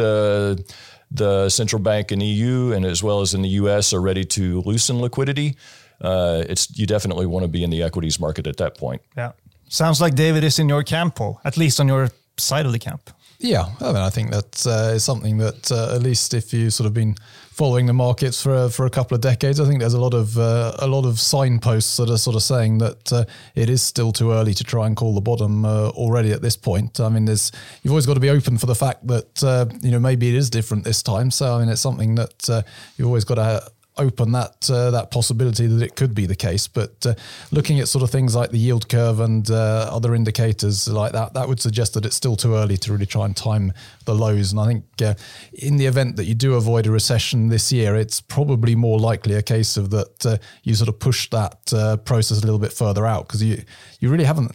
the 1.14 1.48
central 1.48 1.80
bank 1.80 2.10
in 2.10 2.20
EU 2.20 2.72
and 2.72 2.84
as 2.84 3.02
well 3.02 3.20
as 3.20 3.34
in 3.34 3.42
the 3.42 3.48
US 3.60 3.92
are 3.92 4.00
ready 4.00 4.24
to 4.24 4.60
loosen 4.62 5.00
liquidity, 5.00 5.56
uh, 6.00 6.42
it's 6.48 6.76
you 6.76 6.86
definitely 6.86 7.26
want 7.26 7.44
to 7.44 7.48
be 7.48 7.62
in 7.62 7.70
the 7.70 7.82
equities 7.82 8.18
market 8.18 8.46
at 8.46 8.56
that 8.56 8.76
point. 8.76 9.00
Yeah, 9.16 9.32
sounds 9.68 10.00
like 10.00 10.14
David 10.14 10.44
is 10.44 10.58
in 10.58 10.68
your 10.68 10.82
camp, 10.82 11.14
Paul. 11.14 11.40
At 11.44 11.56
least 11.56 11.80
on 11.80 11.88
your 11.88 12.10
side 12.36 12.66
of 12.66 12.72
the 12.72 12.78
camp. 12.78 13.10
Yeah, 13.38 13.66
I 13.80 13.86
mean, 13.86 13.96
I 13.96 14.10
think 14.10 14.30
that 14.30 14.66
uh, 14.66 14.94
is 14.94 15.04
something 15.04 15.38
that 15.38 15.70
uh, 15.70 15.94
at 15.94 16.02
least 16.02 16.34
if 16.34 16.52
you 16.52 16.70
sort 16.70 16.86
of 16.86 16.94
been 16.94 17.16
following 17.50 17.86
the 17.86 17.92
markets 17.92 18.42
for 18.42 18.68
for 18.68 18.86
a 18.86 18.90
couple 18.90 19.14
of 19.14 19.20
decades, 19.20 19.60
I 19.60 19.66
think 19.66 19.80
there's 19.80 19.94
a 19.94 20.00
lot 20.00 20.14
of 20.14 20.38
uh, 20.38 20.76
a 20.78 20.86
lot 20.86 21.04
of 21.04 21.18
signposts 21.18 21.96
that 21.96 22.10
are 22.10 22.18
sort 22.18 22.36
of 22.36 22.42
saying 22.42 22.78
that 22.78 23.12
uh, 23.12 23.24
it 23.54 23.68
is 23.68 23.82
still 23.82 24.12
too 24.12 24.32
early 24.32 24.54
to 24.54 24.64
try 24.64 24.86
and 24.86 24.96
call 24.96 25.14
the 25.14 25.20
bottom 25.20 25.64
uh, 25.64 25.88
already 25.90 26.32
at 26.32 26.42
this 26.42 26.56
point. 26.56 27.00
I 27.00 27.08
mean, 27.08 27.24
there's 27.24 27.50
you've 27.82 27.92
always 27.92 28.06
got 28.06 28.14
to 28.14 28.20
be 28.20 28.30
open 28.30 28.56
for 28.56 28.66
the 28.66 28.74
fact 28.74 29.06
that 29.08 29.42
uh, 29.42 29.66
you 29.82 29.90
know 29.90 30.00
maybe 30.00 30.28
it 30.28 30.34
is 30.34 30.48
different 30.48 30.84
this 30.84 31.02
time. 31.02 31.30
So 31.30 31.54
I 31.54 31.58
mean, 31.58 31.68
it's 31.68 31.80
something 31.80 32.14
that 32.14 32.64
you've 32.96 33.08
always 33.08 33.24
got 33.24 33.36
to 33.36 33.62
open 33.96 34.32
that 34.32 34.68
uh, 34.70 34.90
that 34.90 35.10
possibility 35.10 35.66
that 35.66 35.82
it 35.82 35.96
could 35.96 36.14
be 36.14 36.26
the 36.26 36.34
case. 36.34 36.66
But 36.66 37.06
uh, 37.06 37.14
looking 37.50 37.80
at 37.80 37.88
sort 37.88 38.02
of 38.02 38.10
things 38.10 38.34
like 38.34 38.50
the 38.50 38.58
yield 38.58 38.88
curve 38.88 39.20
and 39.20 39.48
uh, 39.50 39.88
other 39.90 40.14
indicators 40.14 40.88
like 40.88 41.12
that, 41.12 41.34
that 41.34 41.48
would 41.48 41.60
suggest 41.60 41.94
that 41.94 42.04
it's 42.04 42.16
still 42.16 42.36
too 42.36 42.54
early 42.54 42.76
to 42.78 42.92
really 42.92 43.06
try 43.06 43.24
and 43.24 43.36
time 43.36 43.72
the 44.04 44.14
lows. 44.14 44.52
And 44.52 44.60
I 44.60 44.66
think 44.66 44.84
uh, 45.02 45.14
in 45.52 45.76
the 45.76 45.86
event 45.86 46.16
that 46.16 46.24
you 46.24 46.34
do 46.34 46.54
avoid 46.54 46.86
a 46.86 46.90
recession 46.90 47.48
this 47.48 47.72
year, 47.72 47.94
it's 47.96 48.20
probably 48.20 48.74
more 48.74 48.98
likely 48.98 49.34
a 49.34 49.42
case 49.42 49.76
of 49.76 49.90
that 49.90 50.26
uh, 50.26 50.36
you 50.62 50.74
sort 50.74 50.88
of 50.88 50.98
push 50.98 51.30
that 51.30 51.72
uh, 51.72 51.96
process 51.98 52.38
a 52.42 52.44
little 52.44 52.58
bit 52.58 52.72
further 52.72 53.06
out 53.06 53.26
because 53.28 53.42
you 53.42 53.62
you 54.04 54.10
really 54.10 54.24
haven't. 54.24 54.52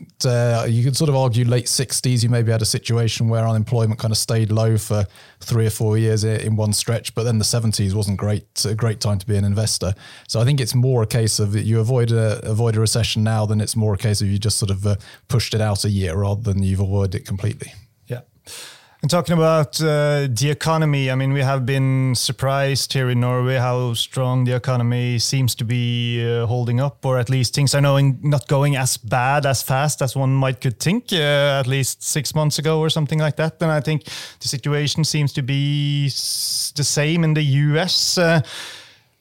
you 0.69 0.83
could 0.83 0.95
sort 0.95 1.09
of 1.09 1.15
argue 1.15 1.43
late 1.43 1.65
60s, 1.65 2.21
you 2.21 2.29
maybe 2.29 2.51
had 2.51 2.61
a 2.61 2.65
situation 2.65 3.29
where 3.29 3.47
unemployment 3.47 3.99
kind 3.99 4.11
of 4.11 4.17
stayed 4.19 4.51
low 4.51 4.77
for 4.77 5.07
three 5.39 5.65
or 5.65 5.71
four 5.71 5.97
years 5.97 6.23
in 6.23 6.55
one 6.55 6.71
stretch, 6.71 7.15
but 7.15 7.23
then 7.23 7.39
the 7.39 7.43
70s 7.43 7.95
wasn't 7.95 8.15
great 8.17 8.45
a 8.63 8.75
great 8.75 8.99
time 9.01 9.17
to 9.17 9.25
be 9.25 9.35
an 9.35 9.43
investor. 9.43 9.95
So 10.27 10.39
I 10.39 10.45
think 10.45 10.61
it's 10.61 10.75
more 10.75 11.01
a 11.01 11.07
case 11.07 11.39
of 11.39 11.55
you 11.55 11.79
avoid 11.79 12.11
a 12.11 12.39
avoid 12.47 12.75
a 12.75 12.79
recession 12.79 13.23
now 13.23 13.47
than 13.47 13.59
it's 13.59 13.75
more 13.75 13.95
a 13.95 13.97
case 13.97 14.21
of 14.21 14.27
you 14.27 14.37
just 14.37 14.59
sort 14.59 14.69
of 14.69 14.85
uh, 14.85 14.97
pushed 15.27 15.55
it 15.55 15.61
out 15.61 15.83
a 15.83 15.89
year 15.89 16.15
rather 16.15 16.41
than 16.41 16.61
you've 16.61 16.79
avoided 16.79 17.15
it 17.15 17.25
completely. 17.25 17.73
Yeah. 18.05 18.21
And 19.01 19.09
talking 19.09 19.33
about 19.33 19.81
uh, 19.81 20.27
the 20.29 20.49
economy, 20.49 21.09
I 21.09 21.15
mean, 21.15 21.31
we 21.31 21.39
have 21.39 21.65
been 21.65 22.15
surprised 22.15 22.91
here 22.91 23.09
in 23.09 23.21
Norway 23.21 23.55
how 23.55 23.93
strong 23.93 24.43
the 24.43 24.53
economy 24.53 25.19
seems 25.19 25.55
to 25.55 25.63
be 25.63 26.21
uh, 26.21 26.45
holding 26.45 26.81
up, 26.81 27.05
or 27.05 27.17
at 27.17 27.29
least 27.29 27.55
things 27.55 27.73
are 27.73 27.79
knowing, 27.79 28.19
not 28.21 28.49
going 28.49 28.75
as 28.75 28.97
bad 28.97 29.45
as 29.45 29.63
fast 29.63 30.01
as 30.01 30.17
one 30.17 30.33
might 30.33 30.59
could 30.59 30.81
think, 30.81 31.13
uh, 31.13 31.61
at 31.61 31.65
least 31.65 32.03
six 32.03 32.35
months 32.35 32.59
ago 32.59 32.81
or 32.81 32.89
something 32.89 33.19
like 33.19 33.37
that. 33.37 33.55
And 33.61 33.71
I 33.71 33.79
think 33.79 34.03
the 34.41 34.49
situation 34.49 35.05
seems 35.05 35.31
to 35.31 35.41
be 35.43 36.07
the 36.09 36.83
same 36.83 37.23
in 37.23 37.35
the 37.35 37.43
US. 37.43 38.17
Uh, 38.17 38.41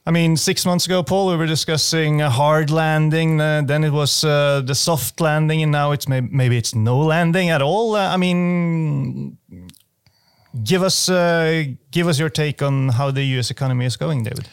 I 0.09 0.11
mean, 0.11 0.37
six 0.37 0.67
months 0.67 0.87
ago, 0.87 1.05
Paul, 1.05 1.29
we 1.29 1.37
were 1.37 1.47
discussing 1.47 2.21
a 2.21 2.31
hard 2.31 2.71
landing. 2.71 3.41
Uh, 3.41 3.63
then 3.65 3.85
it 3.85 3.93
was 3.93 4.25
uh, 4.25 4.61
the 4.65 4.75
soft 4.75 5.21
landing, 5.21 5.63
and 5.63 5.71
now 5.71 5.93
it's 5.93 6.09
maybe, 6.09 6.29
maybe 6.33 6.57
it's 6.57 6.75
no 6.75 6.99
landing 6.99 7.51
at 7.51 7.63
all. 7.63 7.95
Uh, 7.95 8.09
I 8.09 8.17
mean, 8.17 9.38
give 10.65 10.83
us 10.83 11.09
uh, 11.09 11.65
give 11.91 12.09
us 12.09 12.19
your 12.19 12.31
take 12.31 12.63
on 12.63 12.91
how 12.91 13.11
the 13.11 13.23
U.S. 13.25 13.51
economy 13.51 13.85
is 13.85 13.97
going, 13.97 14.23
David. 14.23 14.49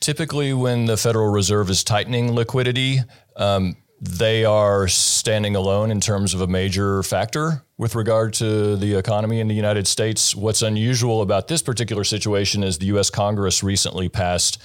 Typically, 0.00 0.52
when 0.52 0.86
the 0.86 0.96
Federal 0.96 1.28
Reserve 1.28 1.70
is 1.70 1.82
tightening 1.82 2.32
liquidity, 2.32 3.00
um, 3.36 3.76
they 4.00 4.44
are 4.44 4.86
standing 4.88 5.56
alone 5.56 5.90
in 5.90 6.00
terms 6.00 6.34
of 6.34 6.40
a 6.42 6.46
major 6.46 7.02
factor 7.02 7.64
with 7.78 7.94
regard 7.94 8.34
to 8.34 8.76
the 8.76 8.94
economy 8.94 9.40
in 9.40 9.48
the 9.48 9.54
United 9.54 9.86
States. 9.86 10.34
What's 10.34 10.62
unusual 10.62 11.22
about 11.22 11.48
this 11.48 11.62
particular 11.62 12.04
situation 12.04 12.62
is 12.62 12.78
the 12.78 12.86
U.S. 12.86 13.10
Congress 13.10 13.62
recently 13.62 14.08
passed 14.08 14.62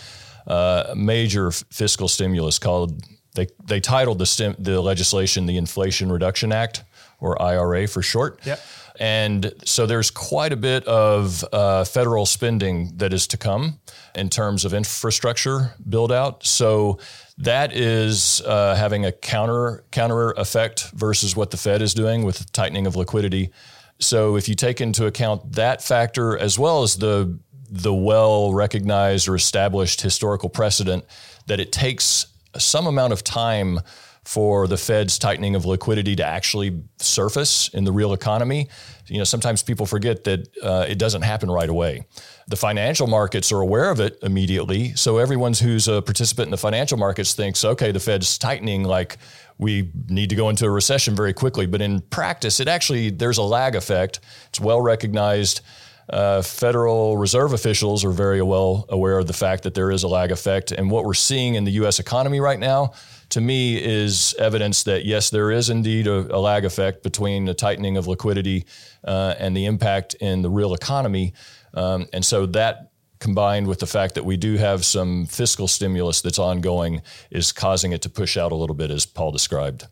uh, 0.48 0.88
a 0.90 0.96
major 0.96 1.52
fiscal 1.52 2.08
stimulus 2.08 2.60
called 2.60 3.04
they 3.34 3.48
they 3.64 3.80
titled 3.80 4.20
the 4.20 4.26
stim, 4.26 4.56
the 4.60 4.82
legislation 4.82 5.46
the 5.46 5.58
Inflation 5.58 6.12
Reduction 6.12 6.52
Act 6.52 6.84
or 7.20 7.42
IRA 7.42 7.88
for 7.88 8.02
short. 8.02 8.40
Yep. 8.46 8.60
And 9.02 9.52
so 9.66 9.88
there's 9.88 10.12
quite 10.12 10.54
a 10.54 10.56
bit 10.56 10.86
of 10.86 11.44
uh, 11.52 11.86
federal 11.86 12.28
spending 12.28 12.96
that 12.98 13.12
is 13.14 13.26
to 13.28 13.38
come 13.38 13.80
in 14.14 14.30
terms 14.30 14.64
of 14.64 14.76
infrastructure 14.76 15.74
build 15.90 16.12
out. 16.12 16.46
So 16.46 17.00
that 17.40 17.76
is 17.76 18.44
uh, 18.46 18.76
having 18.76 19.04
a 19.04 19.12
counter 19.12 19.86
counter 19.90 20.34
effect 20.34 20.92
versus 20.92 21.36
what 21.36 21.50
the 21.50 21.58
Fed 21.58 21.82
is 21.82 21.96
doing 21.96 22.26
with 22.26 22.52
tightening 22.52 22.86
of 22.86 22.96
liquidity. 22.96 23.50
So 23.98 24.36
if 24.36 24.48
you 24.48 24.54
take 24.54 24.80
into 24.82 25.08
account 25.08 25.54
that 25.54 25.82
factor 25.82 26.38
as 26.38 26.60
well 26.60 26.84
as 26.84 26.98
the 26.98 27.40
the 27.72 27.94
well 27.94 28.54
recognized 28.54 29.28
or 29.28 29.34
established 29.34 30.02
historical 30.02 30.48
precedent 30.48 31.06
that 31.48 31.60
it 31.60 31.72
takes 31.72 32.28
some 32.56 32.86
amount 32.86 33.14
of 33.14 33.24
time 33.24 33.80
for 34.24 34.68
the 34.68 34.78
Fed's 34.78 35.18
tightening 35.18 35.56
of 35.56 35.66
liquidity 35.66 36.16
to 36.16 36.26
actually 36.26 36.84
surface 36.98 37.70
in 37.70 37.84
the 37.86 37.92
real 37.92 38.14
economy. 38.14 38.70
You 39.08 39.18
know, 39.18 39.24
sometimes 39.24 39.64
people 39.64 39.86
forget 39.86 40.24
that 40.26 40.48
uh, 40.62 40.86
it 40.88 41.00
doesn't 41.00 41.24
happen 41.24 41.50
right 41.50 41.70
away. 41.70 42.06
The 42.48 42.56
financial 42.56 43.08
markets 43.08 43.52
are 43.52 43.62
aware 43.62 43.90
of 43.90 44.00
it 44.00 44.20
immediately, 44.22 44.96
so 44.96 45.18
everyone 45.18 45.54
who's 45.54 45.88
a 45.88 46.02
participant 46.02 46.48
in 46.48 46.52
the 46.52 46.58
financial 46.58 46.98
markets 46.98 47.34
thinks, 47.34 47.66
okay, 47.66 47.92
the 47.92 48.00
Fed's 48.00 48.38
tightening, 48.38 48.84
like 48.84 49.18
we 49.58 49.92
need 50.08 50.30
to 50.30 50.36
go 50.36 50.50
into 50.50 50.66
a 50.66 50.70
recession 50.70 51.16
very 51.16 51.34
quickly. 51.34 51.66
But 51.66 51.82
in 51.82 52.02
practice, 52.02 52.60
it 52.60 52.68
actually 52.68 53.10
there's 53.10 53.38
a 53.38 53.44
lag 53.44 53.76
effect. 53.76 54.20
It's 54.50 54.60
well 54.60 54.82
recognized. 54.82 55.62
Uh, 56.10 56.42
Federal 56.42 57.18
Reserve 57.18 57.54
officials 57.54 58.04
are 58.04 58.12
very 58.12 58.42
well 58.42 58.86
aware 58.90 59.18
of 59.20 59.28
the 59.28 59.34
fact 59.34 59.64
that 59.64 59.74
there 59.74 59.92
is 59.92 60.04
a 60.04 60.08
lag 60.08 60.32
effect. 60.32 60.72
And 60.72 60.92
what 60.92 61.06
we're 61.06 61.14
seeing 61.14 61.56
in 61.56 61.64
the 61.64 61.72
US 61.72 62.00
economy 62.00 62.40
right 62.40 62.60
now 62.60 62.94
to 63.30 63.42
me 63.42 63.82
is 63.82 64.36
evidence 64.38 64.84
that 64.84 65.06
yes, 65.06 65.30
there 65.30 65.52
is 65.52 65.70
indeed 65.70 66.08
a, 66.08 66.36
a 66.36 66.40
lag 66.40 66.66
effect 66.66 67.02
between 67.02 67.46
the 67.46 67.54
tightening 67.54 67.98
of 67.98 68.08
liquidity 68.08 68.66
uh, 69.06 69.36
and 69.40 69.56
the 69.56 69.66
impact 69.66 70.16
in 70.16 70.42
the 70.42 70.50
real 70.50 70.74
economy. 70.74 71.34
Um, 71.74 72.08
and 72.14 72.24
so 72.26 72.46
that 72.48 72.92
combined 73.20 73.68
with 73.68 73.80
the 73.80 73.88
fact 73.88 74.16
that 74.16 74.26
we 74.26 74.36
do 74.36 74.58
have 74.58 74.84
some 74.84 75.26
fiscal 75.28 75.68
stimulus 75.68 76.22
that's 76.22 76.40
ongoing 76.40 77.02
is 77.30 77.52
causing 77.52 77.94
it 77.94 78.02
to 78.02 78.10
push 78.10 78.36
out 78.36 78.52
a 78.52 78.56
little 78.56 78.76
bit, 78.76 78.92
as 78.92 79.06
Paul 79.06 79.32
described, 79.32 79.88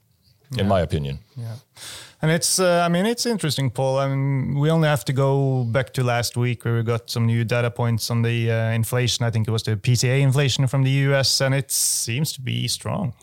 yeah. 0.51 0.63
in 0.63 0.67
my 0.67 0.81
opinion. 0.81 1.19
Yeah. 1.37 1.55
And 2.21 2.31
it's, 2.31 2.59
uh, 2.59 2.83
I 2.85 2.89
mean, 2.89 3.05
it's 3.05 3.25
interesting, 3.25 3.69
Paul. 3.69 3.97
I 3.97 4.09
mean, 4.09 4.59
we 4.59 4.69
only 4.69 4.89
have 4.89 5.05
to 5.05 5.13
go 5.13 5.63
back 5.63 5.93
to 5.93 6.03
last 6.03 6.35
week 6.35 6.65
where 6.65 6.75
we 6.75 6.83
got 6.83 7.09
some 7.09 7.25
new 7.25 7.45
data 7.45 7.71
points 7.71 8.11
on 8.11 8.23
the 8.23 8.51
uh, 8.51 8.71
inflation. 8.71 9.25
I 9.25 9.29
think 9.29 9.47
it 9.47 9.51
was 9.51 9.63
the 9.63 9.77
PCE 9.77 10.19
inflation 10.19 10.67
from 10.67 10.83
the 10.83 10.91
US, 11.07 11.39
and 11.39 11.55
it 11.55 11.71
seems 11.71 12.33
to 12.33 12.41
be 12.41 12.67
strong. 12.67 13.13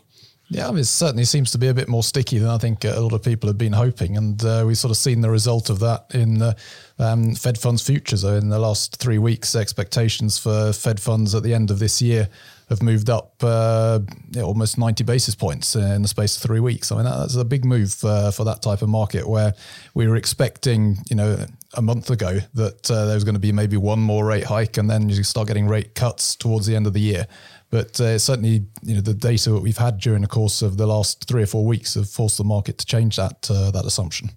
Yeah, 0.48 0.68
I 0.68 0.70
mean, 0.70 0.80
it 0.80 0.84
certainly 0.84 1.24
seems 1.24 1.50
to 1.50 1.58
be 1.58 1.66
a 1.66 1.74
bit 1.74 1.88
more 1.88 2.04
sticky 2.04 2.38
than 2.38 2.48
I 2.48 2.58
think 2.58 2.84
a 2.84 3.00
lot 3.00 3.12
of 3.12 3.22
people 3.22 3.48
have 3.48 3.58
been 3.58 3.72
hoping. 3.72 4.16
And 4.16 4.42
uh, 4.44 4.62
we've 4.64 4.78
sort 4.78 4.92
of 4.92 4.96
seen 4.96 5.20
the 5.20 5.30
result 5.30 5.70
of 5.70 5.80
that 5.80 6.06
in 6.14 6.38
the 6.38 6.56
um, 6.98 7.34
Fed 7.34 7.58
funds 7.58 7.82
futures. 7.82 8.22
So 8.22 8.34
in 8.34 8.48
the 8.48 8.58
last 8.60 8.96
three 8.96 9.18
weeks, 9.18 9.56
expectations 9.56 10.38
for 10.38 10.72
Fed 10.72 11.00
funds 11.00 11.34
at 11.34 11.42
the 11.42 11.52
end 11.52 11.70
of 11.70 11.80
this 11.80 12.00
year 12.00 12.28
have 12.68 12.82
moved 12.82 13.08
up 13.08 13.34
uh, 13.42 14.00
almost 14.42 14.76
90 14.76 15.04
basis 15.04 15.34
points 15.36 15.76
in 15.76 16.02
the 16.02 16.08
space 16.08 16.36
of 16.36 16.42
three 16.42 16.58
weeks. 16.58 16.90
I 16.90 16.96
mean, 16.96 17.04
that's 17.04 17.36
a 17.36 17.44
big 17.44 17.64
move 17.64 18.02
uh, 18.04 18.32
for 18.32 18.44
that 18.44 18.60
type 18.60 18.82
of 18.82 18.88
market 18.88 19.28
where 19.28 19.54
we 19.94 20.08
were 20.08 20.16
expecting, 20.16 20.98
you 21.08 21.14
know, 21.14 21.46
a 21.74 21.82
month 21.82 22.10
ago 22.10 22.40
that 22.54 22.90
uh, 22.90 23.04
there 23.06 23.14
was 23.14 23.22
going 23.22 23.34
to 23.34 23.40
be 23.40 23.52
maybe 23.52 23.76
one 23.76 24.00
more 24.00 24.24
rate 24.24 24.44
hike 24.44 24.78
and 24.78 24.90
then 24.90 25.08
you 25.08 25.22
start 25.22 25.46
getting 25.46 25.68
rate 25.68 25.94
cuts 25.94 26.34
towards 26.34 26.66
the 26.66 26.74
end 26.74 26.88
of 26.88 26.92
the 26.92 27.00
year. 27.00 27.26
But 27.70 28.00
uh, 28.00 28.18
certainly, 28.18 28.64
you 28.82 28.94
know, 28.94 29.00
the 29.00 29.14
data 29.14 29.50
that 29.50 29.60
we've 29.60 29.76
had 29.76 29.98
during 29.98 30.22
the 30.22 30.28
course 30.28 30.62
of 30.62 30.76
the 30.76 30.86
last 30.86 31.28
three 31.28 31.42
or 31.42 31.46
four 31.46 31.64
weeks 31.64 31.94
have 31.94 32.08
forced 32.08 32.38
the 32.38 32.44
market 32.44 32.78
to 32.78 32.86
change 32.86 33.16
that 33.16 33.48
uh, 33.50 33.70
that 33.72 33.84
assumption. 33.84 34.30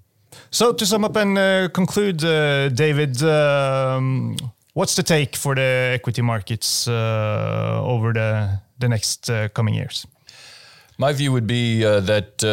So 0.52 0.74
to 0.74 0.86
sum 0.86 1.06
up 1.06 1.16
and 1.16 1.38
uh, 1.38 1.70
conclude, 1.70 2.24
uh, 2.24 2.70
David, 2.70 3.22
um, 3.24 4.36
what's 4.80 4.96
the 4.96 5.04
take 5.04 5.36
for 5.36 5.56
the 5.56 5.92
equity 5.94 6.22
markets 6.22 6.88
uh, 6.88 7.82
over 7.84 8.14
the 8.14 8.60
the 8.80 8.88
next 8.88 9.30
uh, 9.30 9.50
coming 9.50 9.76
years? 9.76 10.08
My 10.98 11.14
view 11.14 11.32
would 11.34 11.48
be 11.48 11.84
that 11.84 12.44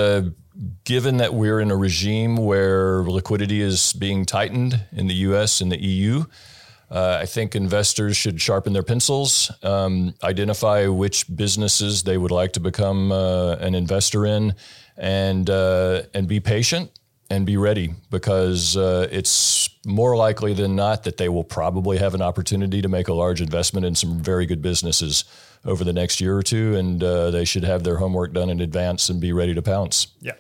given 0.85 1.19
that 1.19 1.35
we're 1.35 1.61
in 1.61 1.71
a 1.71 1.77
regime 1.77 2.37
where 2.37 3.03
liquidity 3.03 3.61
is 3.61 3.93
being 3.93 4.25
tightened 4.25 4.81
in 4.93 5.07
the 5.07 5.15
US 5.29 5.61
and 5.61 5.71
the 5.71 5.79
EU, 5.79 6.25
uh, 6.91 7.19
I 7.23 7.27
think 7.27 7.55
investors 7.55 8.17
should 8.17 8.41
sharpen 8.41 8.73
their 8.73 8.83
pencils, 8.83 9.51
um, 9.63 10.15
identify 10.23 10.87
which 10.87 11.27
businesses 11.37 12.03
they 12.03 12.17
would 12.17 12.31
like 12.31 12.53
to 12.53 12.61
become 12.61 13.13
uh, 13.13 13.57
an 13.57 13.75
investor 13.75 14.25
in, 14.25 14.55
and 14.97 15.51
uh, 15.51 16.03
and 16.15 16.27
be 16.29 16.41
patient 16.41 16.91
and 17.29 17.45
be 17.45 17.57
ready 17.57 17.95
because 18.11 18.77
uh, 18.77 19.09
it's 19.11 19.31
more 19.87 20.17
likely 20.17 20.53
than 20.53 20.75
not 20.75 21.05
that 21.05 21.17
they 21.17 21.29
will 21.29 21.45
probably 21.45 21.99
have 21.99 22.15
an 22.15 22.21
opportunity 22.21 22.83
to 22.83 22.89
make 22.89 23.09
a 23.09 23.15
large 23.15 23.41
investment 23.41 23.87
in 23.87 23.95
some 23.95 24.21
very 24.21 24.45
good 24.45 24.61
businesses 24.61 25.25
over 25.65 25.85
the 25.85 25.93
next 25.93 26.21
year 26.21 26.37
or 26.37 26.43
two, 26.43 26.77
and 26.77 27.03
uh, 27.03 27.31
they 27.31 27.45
should 27.45 27.65
have 27.65 27.85
their 27.85 27.97
homework 27.97 28.33
done 28.33 28.51
in 28.51 28.61
advance 28.61 29.09
and 29.09 29.21
be 29.21 29.33
ready 29.33 29.55
to 29.55 29.63
pounce. 29.63 30.09
Yeah. 30.21 30.33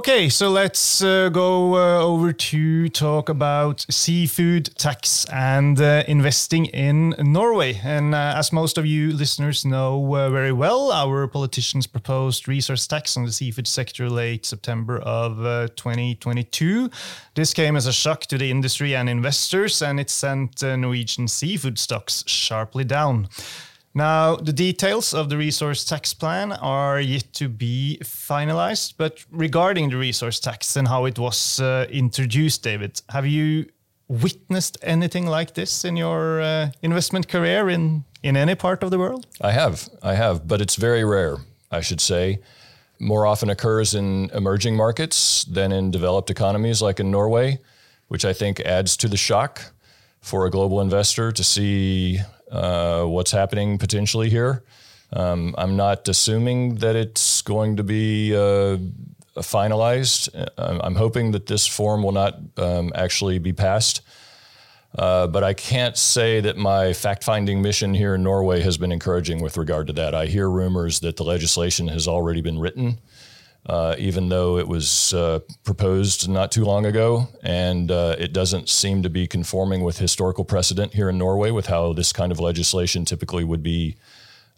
Okay, 0.00 0.30
so 0.30 0.48
let's 0.48 1.02
uh, 1.02 1.28
go 1.28 1.74
uh, 1.74 2.02
over 2.02 2.32
to 2.32 2.88
talk 2.88 3.28
about 3.28 3.84
seafood 3.90 4.74
tax 4.78 5.26
and 5.26 5.78
uh, 5.78 6.04
investing 6.08 6.64
in 6.64 7.14
Norway. 7.18 7.78
And 7.84 8.14
uh, 8.14 8.32
as 8.34 8.50
most 8.50 8.78
of 8.78 8.86
you 8.86 9.12
listeners 9.12 9.66
know 9.66 10.16
uh, 10.16 10.30
very 10.30 10.52
well, 10.52 10.90
our 10.90 11.26
politicians 11.26 11.86
proposed 11.86 12.48
resource 12.48 12.86
tax 12.86 13.18
on 13.18 13.26
the 13.26 13.32
seafood 13.32 13.66
sector 13.66 14.08
late 14.08 14.46
September 14.46 15.00
of 15.00 15.44
uh, 15.44 15.68
2022. 15.76 16.88
This 17.34 17.52
came 17.52 17.76
as 17.76 17.86
a 17.86 17.92
shock 17.92 18.22
to 18.28 18.38
the 18.38 18.50
industry 18.50 18.96
and 18.96 19.06
investors, 19.06 19.82
and 19.82 20.00
it 20.00 20.08
sent 20.08 20.62
Norwegian 20.62 21.28
seafood 21.28 21.78
stocks 21.78 22.24
sharply 22.26 22.84
down. 22.84 23.28
Now, 23.92 24.36
the 24.36 24.52
details 24.52 25.12
of 25.12 25.28
the 25.28 25.36
resource 25.36 25.84
tax 25.84 26.14
plan 26.14 26.52
are 26.52 27.00
yet 27.00 27.32
to 27.34 27.48
be 27.48 27.98
finalized, 28.04 28.94
but 28.96 29.24
regarding 29.32 29.90
the 29.90 29.96
resource 29.96 30.38
tax 30.38 30.76
and 30.76 30.86
how 30.86 31.06
it 31.06 31.18
was 31.18 31.60
uh, 31.60 31.86
introduced, 31.90 32.62
David, 32.62 33.02
have 33.08 33.26
you 33.26 33.66
witnessed 34.06 34.78
anything 34.82 35.26
like 35.26 35.54
this 35.54 35.84
in 35.84 35.96
your 35.96 36.40
uh, 36.40 36.70
investment 36.82 37.28
career 37.28 37.68
in, 37.68 38.04
in 38.22 38.36
any 38.36 38.54
part 38.54 38.84
of 38.84 38.90
the 38.90 38.98
world? 38.98 39.26
I 39.40 39.52
have. 39.52 39.88
I 40.02 40.14
have, 40.14 40.46
but 40.46 40.60
it's 40.60 40.76
very 40.76 41.04
rare, 41.04 41.38
I 41.70 41.80
should 41.80 42.00
say. 42.00 42.38
More 43.00 43.26
often 43.26 43.50
occurs 43.50 43.94
in 43.94 44.30
emerging 44.30 44.76
markets 44.76 45.44
than 45.44 45.72
in 45.72 45.90
developed 45.90 46.30
economies 46.30 46.80
like 46.80 47.00
in 47.00 47.10
Norway, 47.10 47.58
which 48.06 48.24
I 48.24 48.34
think 48.34 48.60
adds 48.60 48.96
to 48.98 49.08
the 49.08 49.16
shock 49.16 49.72
for 50.20 50.46
a 50.46 50.50
global 50.50 50.80
investor 50.80 51.32
to 51.32 51.42
see 51.42 52.20
uh, 52.50 53.04
what's 53.04 53.30
happening 53.30 53.78
potentially 53.78 54.28
here. 54.28 54.62
Um, 55.12 55.54
I'm 55.58 55.76
not 55.76 56.08
assuming 56.08 56.76
that 56.76 56.96
it's 56.96 57.42
going 57.42 57.76
to 57.76 57.82
be 57.82 58.34
uh, 58.34 58.78
finalized. 59.38 60.28
Uh, 60.34 60.78
I'm 60.82 60.94
hoping 60.94 61.32
that 61.32 61.46
this 61.46 61.66
form 61.66 62.02
will 62.02 62.12
not 62.12 62.38
um, 62.56 62.92
actually 62.94 63.38
be 63.38 63.52
passed. 63.52 64.02
Uh, 64.96 65.28
but 65.28 65.44
I 65.44 65.54
can't 65.54 65.96
say 65.96 66.40
that 66.40 66.56
my 66.56 66.92
fact 66.92 67.22
finding 67.22 67.62
mission 67.62 67.94
here 67.94 68.16
in 68.16 68.24
Norway 68.24 68.60
has 68.62 68.76
been 68.76 68.90
encouraging 68.90 69.40
with 69.40 69.56
regard 69.56 69.86
to 69.86 69.92
that. 69.94 70.16
I 70.16 70.26
hear 70.26 70.50
rumors 70.50 71.00
that 71.00 71.16
the 71.16 71.22
legislation 71.22 71.86
has 71.88 72.08
already 72.08 72.40
been 72.40 72.58
written 72.58 72.98
uh, 73.66 73.94
even 73.98 74.28
though 74.28 74.58
it 74.58 74.66
was 74.66 75.12
uh, 75.14 75.40
proposed 75.64 76.28
not 76.28 76.50
too 76.50 76.64
long 76.64 76.86
ago, 76.86 77.28
and 77.42 77.90
uh, 77.90 78.16
it 78.18 78.32
doesn't 78.32 78.68
seem 78.68 79.02
to 79.02 79.10
be 79.10 79.26
conforming 79.26 79.84
with 79.84 79.98
historical 79.98 80.44
precedent 80.44 80.94
here 80.94 81.10
in 81.10 81.18
Norway 81.18 81.50
with 81.50 81.66
how 81.66 81.92
this 81.92 82.12
kind 82.12 82.32
of 82.32 82.40
legislation 82.40 83.04
typically 83.04 83.44
would 83.44 83.62
be 83.62 83.96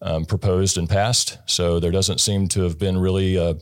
um, 0.00 0.24
proposed 0.24 0.78
and 0.78 0.88
passed. 0.88 1.38
So 1.46 1.80
there 1.80 1.90
doesn't 1.92 2.20
seem 2.20 2.48
to 2.48 2.62
have 2.62 2.78
been 2.78 2.98
really 2.98 3.36
a, 3.36 3.56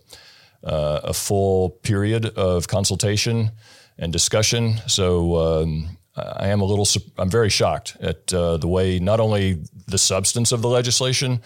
a 0.63 1.13
full 1.13 1.71
period 1.71 2.27
of 2.27 2.69
consultation 2.69 3.51
and 3.99 4.13
discussion. 4.13 4.79
So 4.87 5.37
um, 5.37 5.99
I 6.17 6.49
am 6.49 6.61
a 6.61 6.65
little, 6.65 6.87
I'm 7.19 7.31
very 7.31 7.51
shocked 7.51 7.97
at 8.01 8.33
uh, 8.33 8.57
the 8.57 8.69
way 8.69 8.99
not 8.99 9.21
only 9.21 9.63
the 9.87 9.99
substance 9.99 10.53
of 10.53 10.63
the 10.63 10.69
legislation, 10.69 11.41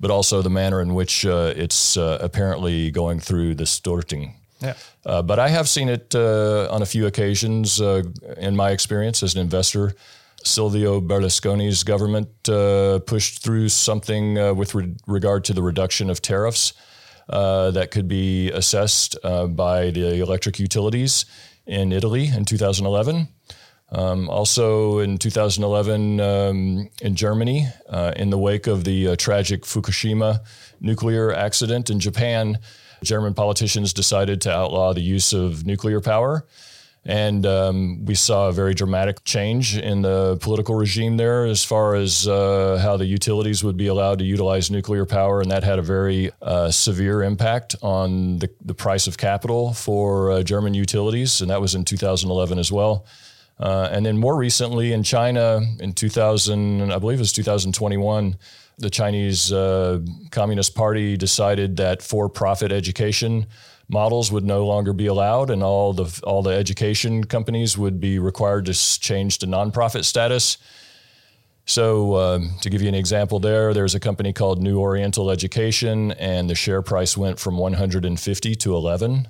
but 0.00 0.10
also 0.10 0.42
the 0.42 0.50
manner 0.50 0.80
in 0.80 0.94
which 0.94 1.26
uh, 1.26 1.52
it's 1.54 1.96
uh, 1.96 2.18
apparently 2.20 2.90
going 2.90 3.20
through 3.20 3.54
the 3.54 3.64
Storting. 3.64 4.34
Yeah. 4.60 4.74
Uh, 5.04 5.22
but 5.22 5.38
I 5.38 5.48
have 5.48 5.68
seen 5.68 5.88
it 5.88 6.14
uh, 6.14 6.68
on 6.70 6.82
a 6.82 6.86
few 6.86 7.06
occasions 7.06 7.80
uh, 7.80 8.02
in 8.38 8.56
my 8.56 8.70
experience 8.70 9.22
as 9.22 9.34
an 9.34 9.40
investor. 9.40 9.94
Silvio 10.42 11.00
Berlusconi's 11.00 11.84
government 11.84 12.28
uh, 12.48 12.98
pushed 13.00 13.42
through 13.42 13.68
something 13.68 14.34
with 14.56 14.74
re- 14.74 14.94
regard 15.06 15.44
to 15.44 15.52
the 15.52 15.62
reduction 15.62 16.08
of 16.08 16.22
tariffs 16.22 16.72
that 17.28 17.90
could 17.90 18.08
be 18.08 18.50
assessed 18.50 19.18
by 19.22 19.90
the 19.90 20.20
electric 20.20 20.58
utilities 20.58 21.26
in 21.66 21.92
Italy 21.92 22.28
in 22.28 22.46
2011. 22.46 23.28
Um, 23.92 24.28
also 24.28 25.00
in 25.00 25.18
2011 25.18 26.20
um, 26.20 26.90
in 27.02 27.14
Germany, 27.16 27.66
uh, 27.88 28.12
in 28.16 28.30
the 28.30 28.38
wake 28.38 28.66
of 28.68 28.84
the 28.84 29.08
uh, 29.08 29.16
tragic 29.16 29.62
Fukushima 29.62 30.40
nuclear 30.80 31.32
accident 31.32 31.90
in 31.90 31.98
Japan, 31.98 32.58
German 33.02 33.34
politicians 33.34 33.92
decided 33.92 34.40
to 34.42 34.52
outlaw 34.52 34.92
the 34.92 35.00
use 35.00 35.32
of 35.32 35.66
nuclear 35.66 36.00
power. 36.00 36.46
And 37.04 37.46
um, 37.46 38.04
we 38.04 38.14
saw 38.14 38.48
a 38.48 38.52
very 38.52 38.74
dramatic 38.74 39.24
change 39.24 39.76
in 39.76 40.02
the 40.02 40.36
political 40.42 40.74
regime 40.74 41.16
there 41.16 41.46
as 41.46 41.64
far 41.64 41.94
as 41.94 42.28
uh, 42.28 42.78
how 42.82 42.98
the 42.98 43.06
utilities 43.06 43.64
would 43.64 43.78
be 43.78 43.86
allowed 43.86 44.18
to 44.18 44.24
utilize 44.24 44.70
nuclear 44.70 45.06
power. 45.06 45.40
And 45.40 45.50
that 45.50 45.64
had 45.64 45.78
a 45.78 45.82
very 45.82 46.30
uh, 46.42 46.70
severe 46.70 47.22
impact 47.22 47.74
on 47.80 48.38
the, 48.40 48.50
the 48.62 48.74
price 48.74 49.06
of 49.06 49.16
capital 49.16 49.72
for 49.72 50.30
uh, 50.30 50.42
German 50.42 50.74
utilities. 50.74 51.40
And 51.40 51.50
that 51.50 51.60
was 51.62 51.74
in 51.74 51.86
2011 51.86 52.58
as 52.58 52.70
well. 52.70 53.06
Uh, 53.60 53.90
and 53.92 54.06
then 54.06 54.16
more 54.16 54.36
recently 54.36 54.92
in 54.92 55.02
China 55.02 55.60
in 55.80 55.92
2000, 55.92 56.90
I 56.90 56.98
believe 56.98 57.18
it 57.18 57.20
was 57.20 57.32
2021, 57.32 58.36
the 58.78 58.88
Chinese 58.88 59.52
uh, 59.52 60.00
Communist 60.30 60.74
Party 60.74 61.18
decided 61.18 61.76
that 61.76 62.00
for-profit 62.00 62.72
education 62.72 63.46
models 63.90 64.32
would 64.32 64.44
no 64.44 64.64
longer 64.64 64.94
be 64.94 65.06
allowed, 65.06 65.50
and 65.50 65.62
all 65.62 65.92
the 65.92 66.20
all 66.24 66.42
the 66.42 66.50
education 66.50 67.24
companies 67.24 67.76
would 67.76 68.00
be 68.00 68.18
required 68.18 68.64
to 68.66 68.72
change 68.72 69.38
to 69.38 69.46
nonprofit 69.46 70.04
status. 70.04 70.56
So, 71.66 72.16
um, 72.16 72.50
to 72.62 72.70
give 72.70 72.80
you 72.80 72.88
an 72.88 72.94
example, 72.94 73.38
there 73.38 73.74
there's 73.74 73.94
a 73.94 74.00
company 74.00 74.32
called 74.32 74.62
New 74.62 74.80
Oriental 74.80 75.30
Education, 75.30 76.12
and 76.12 76.48
the 76.48 76.54
share 76.54 76.80
price 76.80 77.18
went 77.18 77.38
from 77.38 77.58
150 77.58 78.54
to 78.54 78.74
11 78.74 79.28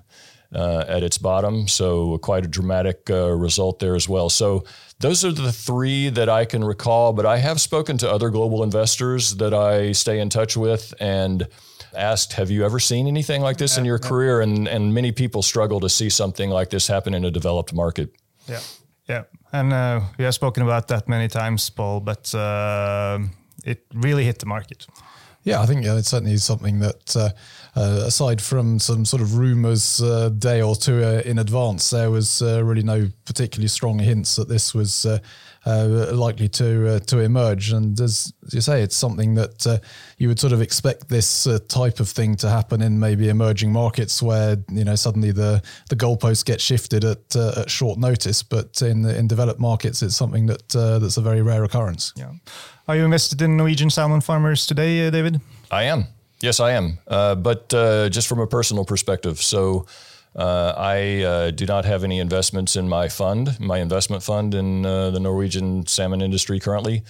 uh, 0.54 0.84
at 0.88 1.02
its 1.02 1.18
bottom. 1.18 1.68
So 1.68 2.18
quite 2.18 2.44
a 2.44 2.48
dramatic 2.48 3.08
uh, 3.10 3.30
result 3.30 3.78
there 3.78 3.94
as 3.94 4.08
well. 4.08 4.28
So 4.28 4.64
those 4.98 5.24
are 5.24 5.32
the 5.32 5.52
three 5.52 6.10
that 6.10 6.28
I 6.28 6.44
can 6.44 6.64
recall. 6.64 7.12
But 7.12 7.26
I 7.26 7.38
have 7.38 7.60
spoken 7.60 7.98
to 7.98 8.10
other 8.10 8.30
global 8.30 8.62
investors 8.62 9.36
that 9.36 9.54
I 9.54 9.92
stay 9.92 10.18
in 10.20 10.28
touch 10.28 10.56
with 10.56 10.94
and 11.00 11.48
asked, 11.94 12.34
"Have 12.34 12.50
you 12.50 12.64
ever 12.64 12.80
seen 12.80 13.06
anything 13.06 13.42
like 13.42 13.56
this 13.56 13.76
in 13.78 13.84
your 13.84 13.98
career?" 13.98 14.40
And 14.40 14.68
and 14.68 14.92
many 14.94 15.12
people 15.12 15.42
struggle 15.42 15.80
to 15.80 15.88
see 15.88 16.10
something 16.10 16.50
like 16.50 16.70
this 16.70 16.88
happen 16.88 17.14
in 17.14 17.24
a 17.24 17.30
developed 17.30 17.72
market. 17.72 18.10
Yeah, 18.46 18.60
yeah, 19.08 19.22
and 19.52 19.72
uh, 19.72 20.00
we 20.18 20.24
have 20.24 20.34
spoken 20.34 20.62
about 20.62 20.88
that 20.88 21.08
many 21.08 21.28
times, 21.28 21.70
Paul. 21.70 22.00
But 22.00 22.34
uh, 22.34 23.18
it 23.64 23.86
really 23.94 24.24
hit 24.24 24.38
the 24.38 24.46
market. 24.46 24.86
Yeah, 25.42 25.62
I 25.62 25.66
think 25.66 25.84
yeah, 25.84 25.96
it's 25.96 26.10
certainly 26.10 26.34
is 26.34 26.44
something 26.44 26.80
that, 26.80 27.16
uh, 27.16 27.30
uh, 27.74 28.04
aside 28.06 28.42
from 28.42 28.78
some 28.78 29.06
sort 29.06 29.22
of 29.22 29.38
rumours 29.38 30.00
a 30.02 30.12
uh, 30.12 30.28
day 30.28 30.60
or 30.60 30.76
two 30.76 31.02
uh, 31.02 31.22
in 31.24 31.38
advance, 31.38 31.88
there 31.88 32.10
was 32.10 32.42
uh, 32.42 32.62
really 32.62 32.82
no 32.82 33.08
particularly 33.24 33.68
strong 33.68 33.98
hints 33.98 34.36
that 34.36 34.48
this 34.48 34.74
was 34.74 35.06
uh, 35.66 36.10
likely 36.12 36.48
to 36.48 36.94
uh, 36.94 36.98
to 37.00 37.18
emerge. 37.18 37.72
And 37.72 37.98
as 38.00 38.32
you 38.50 38.60
say, 38.60 38.82
it's 38.82 38.96
something 38.96 39.34
that 39.34 39.66
uh, 39.66 39.78
you 40.18 40.28
would 40.28 40.40
sort 40.40 40.52
of 40.52 40.60
expect 40.60 41.08
this 41.08 41.46
uh, 41.46 41.58
type 41.68 42.00
of 42.00 42.08
thing 42.08 42.34
to 42.36 42.48
happen 42.48 42.80
in 42.80 42.98
maybe 42.98 43.28
emerging 43.28 43.72
markets 43.72 44.22
where 44.22 44.56
you 44.70 44.84
know 44.84 44.94
suddenly 44.94 45.32
the 45.32 45.62
the 45.88 45.96
goalposts 45.96 46.44
get 46.44 46.60
shifted 46.60 47.04
at 47.04 47.36
uh, 47.36 47.60
at 47.60 47.70
short 47.70 47.98
notice. 47.98 48.42
But 48.42 48.80
in 48.82 49.04
in 49.04 49.28
developed 49.28 49.60
markets, 49.60 50.02
it's 50.02 50.16
something 50.16 50.46
that 50.46 50.74
uh, 50.74 50.98
that's 50.98 51.16
a 51.16 51.22
very 51.22 51.42
rare 51.42 51.64
occurrence. 51.64 52.12
Yeah. 52.16 52.32
Are 52.88 52.96
you 52.96 53.04
invested 53.04 53.42
in 53.42 53.56
Norwegian 53.56 53.90
salmon 53.90 54.20
farmers 54.20 54.66
today, 54.66 55.10
David? 55.10 55.40
I 55.70 55.84
am. 55.84 56.06
Yes, 56.40 56.58
I 56.58 56.72
am. 56.72 56.98
but 57.06 57.68
just 57.68 58.26
from 58.26 58.40
a 58.40 58.46
personal 58.46 58.84
perspective, 58.84 59.40
so. 59.40 59.86
Uh, 60.34 60.72
I 60.76 61.22
uh, 61.22 61.50
do 61.50 61.66
not 61.66 61.84
have 61.84 62.04
any 62.04 62.20
investments 62.20 62.76
in 62.76 62.88
my 62.88 63.08
fund, 63.08 63.58
my 63.58 63.78
investment 63.78 64.22
fund 64.22 64.54
in 64.54 64.86
uh, 64.86 65.10
the 65.10 65.20
Norwegian 65.20 65.86
salmon 65.86 66.22
industry 66.22 66.60
currently. 66.60 67.02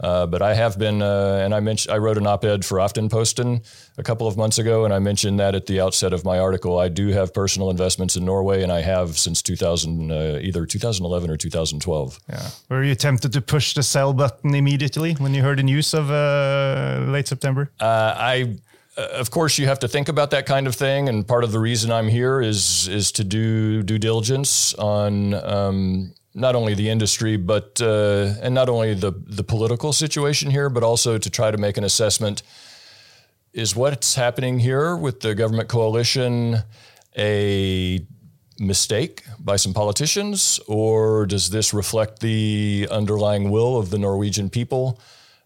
Uh, 0.00 0.26
but 0.26 0.42
I 0.42 0.54
have 0.54 0.78
been, 0.78 1.02
uh, 1.02 1.40
and 1.42 1.52
I 1.52 1.58
mentioned, 1.58 1.92
I 1.92 1.98
wrote 1.98 2.18
an 2.18 2.26
op-ed 2.26 2.64
for 2.64 2.78
Aftenposten 2.78 3.64
a 3.98 4.02
couple 4.04 4.28
of 4.28 4.36
months 4.36 4.58
ago, 4.58 4.84
and 4.84 4.94
I 4.94 5.00
mentioned 5.00 5.40
that 5.40 5.56
at 5.56 5.66
the 5.66 5.80
outset 5.80 6.12
of 6.12 6.24
my 6.24 6.38
article. 6.38 6.78
I 6.78 6.88
do 6.88 7.08
have 7.08 7.34
personal 7.34 7.68
investments 7.68 8.14
in 8.14 8.24
Norway, 8.24 8.62
and 8.62 8.70
I 8.70 8.80
have 8.80 9.18
since 9.18 9.42
2000, 9.42 10.12
uh, 10.12 10.38
either 10.40 10.66
2011 10.66 11.30
or 11.30 11.36
2012. 11.36 12.20
Yeah. 12.28 12.50
Were 12.68 12.84
you 12.84 12.94
tempted 12.94 13.32
to 13.32 13.40
push 13.40 13.74
the 13.74 13.82
sell 13.82 14.12
button 14.12 14.54
immediately 14.54 15.14
when 15.14 15.34
you 15.34 15.42
heard 15.42 15.58
the 15.58 15.64
news 15.64 15.92
of 15.92 16.10
late 17.08 17.26
September? 17.26 17.72
I 17.80 18.56
of 18.98 19.30
course, 19.30 19.58
you 19.58 19.66
have 19.66 19.78
to 19.80 19.88
think 19.88 20.08
about 20.08 20.30
that 20.30 20.46
kind 20.46 20.66
of 20.66 20.74
thing, 20.74 21.08
and 21.08 21.26
part 21.26 21.44
of 21.44 21.52
the 21.52 21.60
reason 21.60 21.92
I'm 21.92 22.08
here 22.08 22.40
is 22.40 22.88
is 22.88 23.12
to 23.12 23.24
do 23.24 23.82
due 23.82 23.98
diligence 23.98 24.74
on 24.74 25.34
um, 25.34 26.14
not 26.34 26.54
only 26.54 26.74
the 26.74 26.88
industry, 26.88 27.36
but 27.36 27.80
uh, 27.80 28.34
and 28.42 28.54
not 28.54 28.68
only 28.68 28.94
the 28.94 29.12
the 29.12 29.44
political 29.44 29.92
situation 29.92 30.50
here, 30.50 30.68
but 30.68 30.82
also 30.82 31.18
to 31.18 31.30
try 31.30 31.50
to 31.50 31.58
make 31.58 31.76
an 31.76 31.84
assessment: 31.84 32.42
is 33.52 33.76
what's 33.76 34.16
happening 34.16 34.58
here 34.58 34.96
with 34.96 35.20
the 35.20 35.34
government 35.34 35.68
coalition 35.68 36.58
a 37.16 38.04
mistake 38.58 39.22
by 39.38 39.56
some 39.56 39.72
politicians, 39.72 40.58
or 40.66 41.26
does 41.26 41.50
this 41.50 41.72
reflect 41.72 42.18
the 42.18 42.88
underlying 42.90 43.50
will 43.50 43.78
of 43.78 43.90
the 43.90 43.98
Norwegian 43.98 44.50
people? 44.50 45.00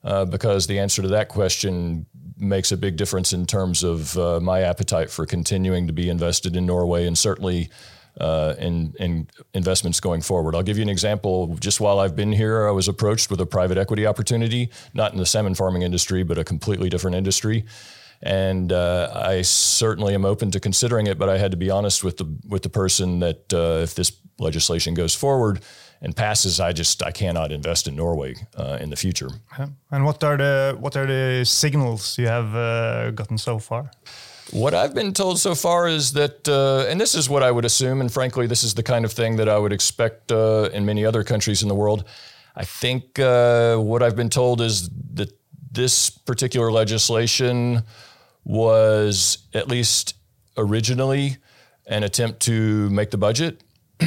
Uh, 0.05 0.25
because 0.25 0.67
the 0.67 0.81
answer 0.81 1.01
to 1.01 1.09
that 1.09 1.29
question 1.29 2.07
makes 2.43 2.73
a 2.73 2.77
big 2.77 2.97
difference 2.97 3.33
in 3.33 3.47
terms 3.47 3.83
of 3.83 4.19
uh, 4.19 4.41
my 4.41 4.61
appetite 4.61 5.11
for 5.11 5.25
continuing 5.25 5.87
to 5.87 5.93
be 5.93 6.09
invested 6.09 6.57
in 6.57 6.67
Norway 6.67 7.07
and 7.07 7.17
certainly 7.17 7.71
uh, 8.21 8.55
in, 8.59 8.95
in 8.99 9.29
investments 9.55 10.01
going 10.01 10.21
forward. 10.21 10.55
I'll 10.55 10.63
give 10.63 10.77
you 10.77 10.83
an 10.83 10.89
example. 10.89 11.57
Just 11.61 11.81
while 11.81 11.99
I've 11.99 12.15
been 12.15 12.33
here, 12.33 12.69
I 12.69 12.71
was 12.71 12.89
approached 12.89 13.31
with 13.31 13.41
a 13.41 13.47
private 13.47 13.79
equity 13.79 14.07
opportunity, 14.07 14.71
not 14.93 15.13
in 15.13 15.19
the 15.19 15.27
salmon 15.27 15.55
farming 15.55 15.83
industry, 15.83 16.23
but 16.23 16.39
a 16.39 16.45
completely 16.45 16.89
different 16.89 17.17
industry. 17.17 17.65
And 18.23 18.73
uh, 18.73 19.11
I 19.15 19.43
certainly 19.43 20.15
am 20.15 20.25
open 20.25 20.51
to 20.53 20.61
considering 20.61 21.07
it, 21.07 21.19
but 21.19 21.29
I 21.29 21.39
had 21.39 21.51
to 21.53 21.57
be 21.57 21.71
honest 21.71 22.05
with 22.05 22.19
the 22.19 22.33
with 22.47 22.63
the 22.63 22.69
person 22.69 23.19
that 23.21 23.53
uh, 23.53 23.83
if 23.83 23.95
this 23.95 24.13
legislation 24.39 24.95
goes 24.95 25.15
forward, 25.15 25.61
and 26.03 26.15
passes, 26.17 26.59
I 26.59 26.73
just 26.73 27.03
I 27.03 27.13
cannot 27.13 27.53
invest 27.53 27.87
in 27.87 27.95
Norway 27.95 28.35
uh, 28.57 28.79
in 28.81 28.91
the 28.91 28.97
future. 28.97 29.31
And 29.91 30.05
what 30.05 30.23
are 30.25 30.37
the 30.37 30.77
what 30.79 30.97
are 30.97 31.07
the 31.07 31.45
signals 31.45 32.19
you 32.19 32.27
have 32.27 32.55
uh, 32.55 33.11
gotten 33.13 33.39
so 33.39 33.59
far? 33.59 33.91
What 34.51 34.75
I've 34.75 34.93
been 34.93 35.15
told 35.15 35.39
so 35.39 35.55
far 35.55 35.89
is 35.89 36.13
that, 36.13 36.47
uh, 36.47 36.91
and 36.91 37.01
this 37.01 37.15
is 37.15 37.31
what 37.31 37.43
I 37.43 37.51
would 37.51 37.65
assume, 37.65 38.01
and 38.01 38.13
frankly, 38.13 38.47
this 38.47 38.65
is 38.65 38.75
the 38.75 38.83
kind 38.83 39.05
of 39.05 39.13
thing 39.13 39.37
that 39.37 39.49
I 39.49 39.57
would 39.57 39.73
expect 39.73 40.31
uh, 40.31 40.69
in 40.75 40.85
many 40.85 41.07
other 41.07 41.25
countries 41.25 41.63
in 41.63 41.69
the 41.69 41.75
world. 41.75 42.05
I 42.55 42.65
think 42.65 43.19
uh, 43.19 43.77
what 43.77 44.03
I've 44.03 44.17
been 44.17 44.29
told 44.29 44.61
is 44.61 44.91
that 45.15 45.33
this 45.71 46.11
particular 46.11 46.71
legislation 46.71 47.85
was 48.45 49.39
at 49.55 49.69
least 49.69 50.15
originally 50.59 51.39
an 51.87 52.03
attempt 52.03 52.41
to 52.41 52.91
make 52.91 53.11
the 53.11 53.17
budget. 53.17 53.63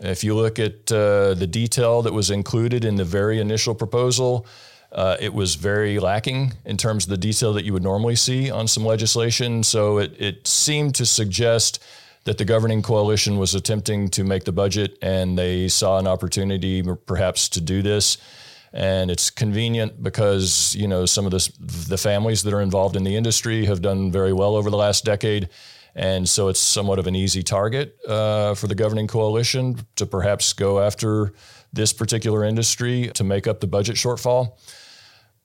If 0.00 0.22
you 0.22 0.34
look 0.34 0.58
at 0.58 0.92
uh, 0.92 1.34
the 1.34 1.46
detail 1.46 2.02
that 2.02 2.12
was 2.12 2.30
included 2.30 2.84
in 2.84 2.96
the 2.96 3.04
very 3.04 3.40
initial 3.40 3.74
proposal, 3.74 4.46
uh, 4.92 5.16
it 5.20 5.34
was 5.34 5.56
very 5.56 5.98
lacking 5.98 6.54
in 6.64 6.76
terms 6.76 7.04
of 7.04 7.10
the 7.10 7.16
detail 7.16 7.52
that 7.54 7.64
you 7.64 7.72
would 7.72 7.82
normally 7.82 8.16
see 8.16 8.50
on 8.50 8.68
some 8.68 8.84
legislation. 8.84 9.62
So 9.62 9.98
it, 9.98 10.14
it 10.18 10.46
seemed 10.46 10.94
to 10.96 11.06
suggest 11.06 11.82
that 12.24 12.38
the 12.38 12.44
governing 12.44 12.82
coalition 12.82 13.38
was 13.38 13.54
attempting 13.54 14.08
to 14.10 14.24
make 14.24 14.44
the 14.44 14.52
budget 14.52 14.98
and 15.02 15.38
they 15.38 15.68
saw 15.68 15.98
an 15.98 16.06
opportunity 16.06 16.82
perhaps 17.06 17.48
to 17.50 17.60
do 17.60 17.82
this. 17.82 18.18
And 18.72 19.10
it's 19.10 19.30
convenient 19.30 20.02
because, 20.02 20.74
you 20.74 20.86
know, 20.86 21.06
some 21.06 21.24
of 21.24 21.32
this, 21.32 21.48
the 21.58 21.96
families 21.96 22.42
that 22.42 22.52
are 22.52 22.60
involved 22.60 22.96
in 22.96 23.04
the 23.04 23.16
industry 23.16 23.64
have 23.64 23.80
done 23.80 24.12
very 24.12 24.32
well 24.32 24.56
over 24.56 24.68
the 24.70 24.76
last 24.76 25.04
decade 25.04 25.48
and 25.98 26.28
so 26.28 26.46
it's 26.46 26.60
somewhat 26.60 27.00
of 27.00 27.08
an 27.08 27.16
easy 27.16 27.42
target 27.42 27.98
uh, 28.06 28.54
for 28.54 28.68
the 28.68 28.74
governing 28.76 29.08
coalition 29.08 29.76
to 29.96 30.06
perhaps 30.06 30.52
go 30.52 30.78
after 30.78 31.32
this 31.72 31.92
particular 31.92 32.44
industry 32.44 33.10
to 33.14 33.24
make 33.24 33.48
up 33.48 33.58
the 33.58 33.66
budget 33.66 33.96
shortfall. 33.96 34.52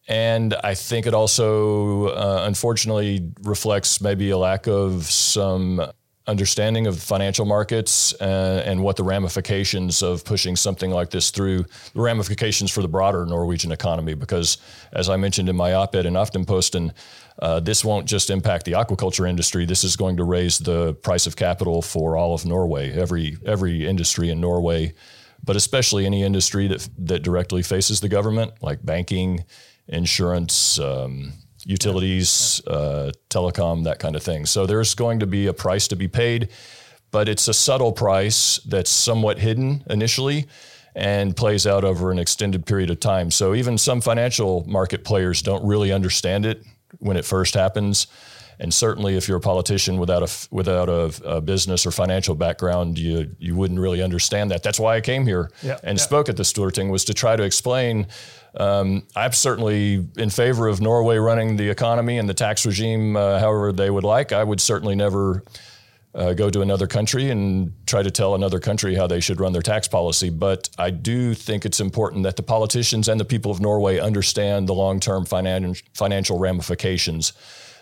And 0.07 0.53
I 0.63 0.75
think 0.75 1.07
it 1.07 1.15
also, 1.15 2.09
uh, 2.09 2.43
unfortunately, 2.45 3.31
reflects 3.41 3.99
maybe 3.99 4.29
a 4.29 4.37
lack 4.37 4.67
of 4.67 5.05
some 5.05 5.81
understanding 6.27 6.87
of 6.87 7.01
financial 7.01 7.45
markets 7.45 8.13
uh, 8.21 8.63
and 8.65 8.81
what 8.81 8.95
the 8.95 9.03
ramifications 9.03 10.01
of 10.01 10.23
pushing 10.23 10.55
something 10.55 10.91
like 10.91 11.09
this 11.09 11.31
through, 11.31 11.65
the 11.93 12.01
ramifications 12.01 12.71
for 12.71 12.81
the 12.81 12.87
broader 12.87 13.25
Norwegian 13.25 13.71
economy. 13.71 14.13
Because, 14.13 14.57
as 14.91 15.09
I 15.09 15.17
mentioned 15.17 15.49
in 15.49 15.55
my 15.55 15.73
op 15.73 15.95
ed 15.95 16.05
in 16.05 16.13
Aftenposten, 16.13 16.93
uh, 17.39 17.59
this 17.59 17.83
won't 17.83 18.07
just 18.07 18.29
impact 18.29 18.65
the 18.65 18.73
aquaculture 18.73 19.27
industry. 19.27 19.65
This 19.65 19.83
is 19.83 19.95
going 19.95 20.17
to 20.17 20.23
raise 20.23 20.59
the 20.59 20.93
price 20.95 21.25
of 21.25 21.35
capital 21.35 21.81
for 21.81 22.15
all 22.15 22.33
of 22.33 22.45
Norway, 22.45 22.91
every 22.93 23.37
every 23.45 23.87
industry 23.87 24.29
in 24.29 24.39
Norway, 24.39 24.93
but 25.43 25.55
especially 25.55 26.05
any 26.05 26.23
industry 26.23 26.67
that 26.67 26.87
that 26.99 27.23
directly 27.23 27.63
faces 27.63 28.01
the 28.01 28.09
government, 28.09 28.53
like 28.61 28.85
banking, 28.85 29.45
insurance, 29.87 30.79
um, 30.79 31.33
utilities, 31.65 32.61
uh, 32.67 33.11
telecom, 33.29 33.83
that 33.85 33.99
kind 33.99 34.15
of 34.15 34.23
thing. 34.23 34.45
So 34.45 34.65
there's 34.65 34.93
going 34.93 35.19
to 35.19 35.27
be 35.27 35.47
a 35.47 35.53
price 35.53 35.87
to 35.87 35.95
be 35.95 36.07
paid, 36.07 36.49
but 37.11 37.27
it's 37.27 37.47
a 37.47 37.53
subtle 37.53 37.91
price 37.91 38.59
that's 38.67 38.91
somewhat 38.91 39.39
hidden 39.39 39.83
initially 39.89 40.47
and 40.95 41.35
plays 41.35 41.65
out 41.65 41.83
over 41.83 42.11
an 42.11 42.19
extended 42.19 42.67
period 42.67 42.91
of 42.91 42.99
time. 42.99 43.31
So 43.31 43.55
even 43.55 43.79
some 43.79 44.01
financial 44.01 44.63
market 44.67 45.03
players 45.03 45.41
don't 45.41 45.65
really 45.65 45.91
understand 45.91 46.45
it 46.45 46.63
when 46.99 47.17
it 47.17 47.25
first 47.25 47.53
happens. 47.53 48.07
And 48.59 48.73
certainly, 48.73 49.17
if 49.17 49.27
you're 49.27 49.37
a 49.37 49.41
politician 49.41 49.97
without 49.97 50.21
a 50.23 50.47
without 50.51 50.87
a, 50.87 51.11
a, 51.25 51.41
business 51.41 51.85
or 51.85 51.91
financial 51.91 52.35
background, 52.35 52.99
you 52.99 53.35
you 53.39 53.55
wouldn't 53.55 53.79
really 53.79 54.01
understand 54.01 54.51
that. 54.51 54.61
That's 54.61 54.79
why 54.79 54.95
I 54.95 55.01
came 55.01 55.25
here 55.25 55.49
yeah, 55.63 55.79
and 55.83 55.97
yeah. 55.97 56.03
spoke 56.03 56.29
at 56.29 56.37
the 56.37 56.43
Storting 56.43 56.91
was 56.91 57.03
to 57.05 57.13
try 57.13 57.35
to 57.35 57.43
explain 57.43 58.07
um, 58.55 59.03
I'm 59.15 59.31
certainly 59.31 60.07
in 60.17 60.29
favor 60.29 60.67
of 60.67 60.79
Norway 60.79 61.17
running 61.17 61.57
the 61.57 61.69
economy 61.69 62.19
and 62.19 62.29
the 62.29 62.33
tax 62.33 62.65
regime 62.65 63.15
uh, 63.15 63.39
however 63.39 63.71
they 63.71 63.89
would 63.89 64.03
like. 64.03 64.31
I 64.31 64.43
would 64.43 64.61
certainly 64.61 64.95
never 64.95 65.43
uh, 66.15 66.33
go 66.33 66.49
to 66.49 66.61
another 66.61 66.87
country 66.87 67.29
and 67.29 67.73
try 67.87 68.03
to 68.03 68.11
tell 68.11 68.35
another 68.35 68.59
country 68.59 68.95
how 68.95 69.07
they 69.07 69.19
should 69.19 69.39
run 69.39 69.51
their 69.51 69.61
tax 69.61 69.87
policy. 69.87 70.29
But 70.29 70.69
I 70.77 70.91
do 70.91 71.33
think 71.33 71.65
it's 71.65 71.79
important 71.79 72.23
that 72.23 72.35
the 72.35 72.43
politicians 72.43 73.07
and 73.07 73.19
the 73.19 73.25
people 73.25 73.51
of 73.51 73.59
Norway 73.59 73.99
understand 73.99 74.69
the 74.69 74.73
long 74.73 74.99
term 74.99 75.25
finan- 75.25 75.81
financial 75.93 76.37
ramifications 76.37 77.33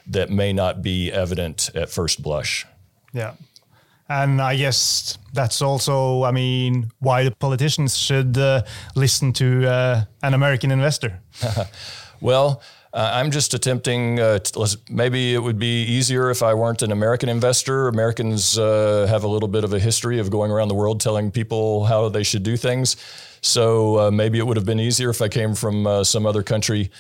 that 0.08 0.30
may 0.30 0.54
not 0.54 0.82
be 0.82 1.12
evident 1.12 1.70
at 1.76 1.90
first 1.90 2.24
blush. 2.24 2.66
Yeah. 3.14 3.34
And 4.10 4.42
I 4.42 4.58
guess 4.58 5.18
that's 5.32 5.62
also, 5.62 6.24
I 6.24 6.32
mean, 6.32 6.92
why 7.00 7.24
the 7.24 7.32
politicians 7.32 7.98
should 7.98 8.38
uh, 8.38 8.64
listen 8.96 9.32
to 9.34 9.66
uh, 9.70 10.04
an 10.22 10.34
American 10.34 10.70
investor. 10.72 11.22
well, 12.22 12.62
uh, 12.94 13.12
I'm 13.14 13.32
just 13.32 13.54
attempting. 13.54 14.20
Uh, 14.20 14.40
maybe 14.90 15.34
it 15.34 15.40
would 15.40 15.58
be 15.58 15.84
easier 15.84 16.30
if 16.30 16.44
I 16.44 16.54
weren't 16.54 16.82
an 16.82 16.92
American 16.92 17.30
investor. 17.30 17.88
Americans 17.88 18.58
uh, 18.58 19.08
have 19.10 19.24
a 19.24 19.28
little 19.28 19.48
bit 19.48 19.64
of 19.64 19.74
a 19.74 19.80
history 19.80 20.20
of 20.20 20.30
going 20.30 20.52
around 20.52 20.68
the 20.68 20.76
world 20.76 21.00
telling 21.00 21.32
people 21.32 21.86
how 21.86 22.10
they 22.10 22.24
should 22.24 22.44
do 22.44 22.58
things. 22.58 22.98
So 23.42 24.00
uh, 24.00 24.12
maybe 24.12 24.40
it 24.40 24.46
would 24.46 24.58
have 24.58 24.66
been 24.66 24.80
easier 24.80 25.10
if 25.10 25.22
I 25.22 25.30
came 25.30 25.56
from 25.56 26.04
some 26.04 26.26
other 26.26 26.44
country. 26.44 26.92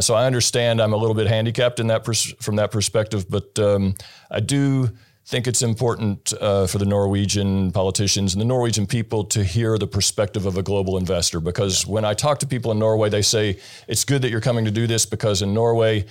so 0.00 0.14
I 0.14 0.26
understand 0.26 0.80
I'm 0.80 0.92
a 0.92 0.96
little 0.96 1.14
bit 1.14 1.26
handicapped 1.26 1.80
in 1.80 1.88
that 1.88 2.04
pers- 2.04 2.34
from 2.40 2.56
that 2.56 2.70
perspective, 2.70 3.28
but 3.28 3.58
um, 3.58 3.94
I 4.30 4.40
do 4.40 4.90
think 5.26 5.46
it's 5.46 5.62
important 5.62 6.34
uh, 6.40 6.66
for 6.66 6.78
the 6.78 6.84
Norwegian 6.84 7.72
politicians 7.72 8.34
and 8.34 8.40
the 8.40 8.46
Norwegian 8.46 8.86
people 8.86 9.24
to 9.24 9.42
hear 9.42 9.78
the 9.78 9.86
perspective 9.86 10.44
of 10.44 10.58
a 10.58 10.62
global 10.62 10.98
investor. 10.98 11.40
Because 11.40 11.86
when 11.86 12.04
I 12.04 12.12
talk 12.12 12.40
to 12.40 12.46
people 12.46 12.70
in 12.72 12.78
Norway, 12.78 13.08
they 13.08 13.22
say 13.22 13.58
it's 13.88 14.04
good 14.04 14.22
that 14.22 14.30
you're 14.30 14.42
coming 14.42 14.66
to 14.66 14.70
do 14.70 14.86
this 14.86 15.06
because 15.06 15.40
in 15.40 15.54
Norway, 15.54 16.04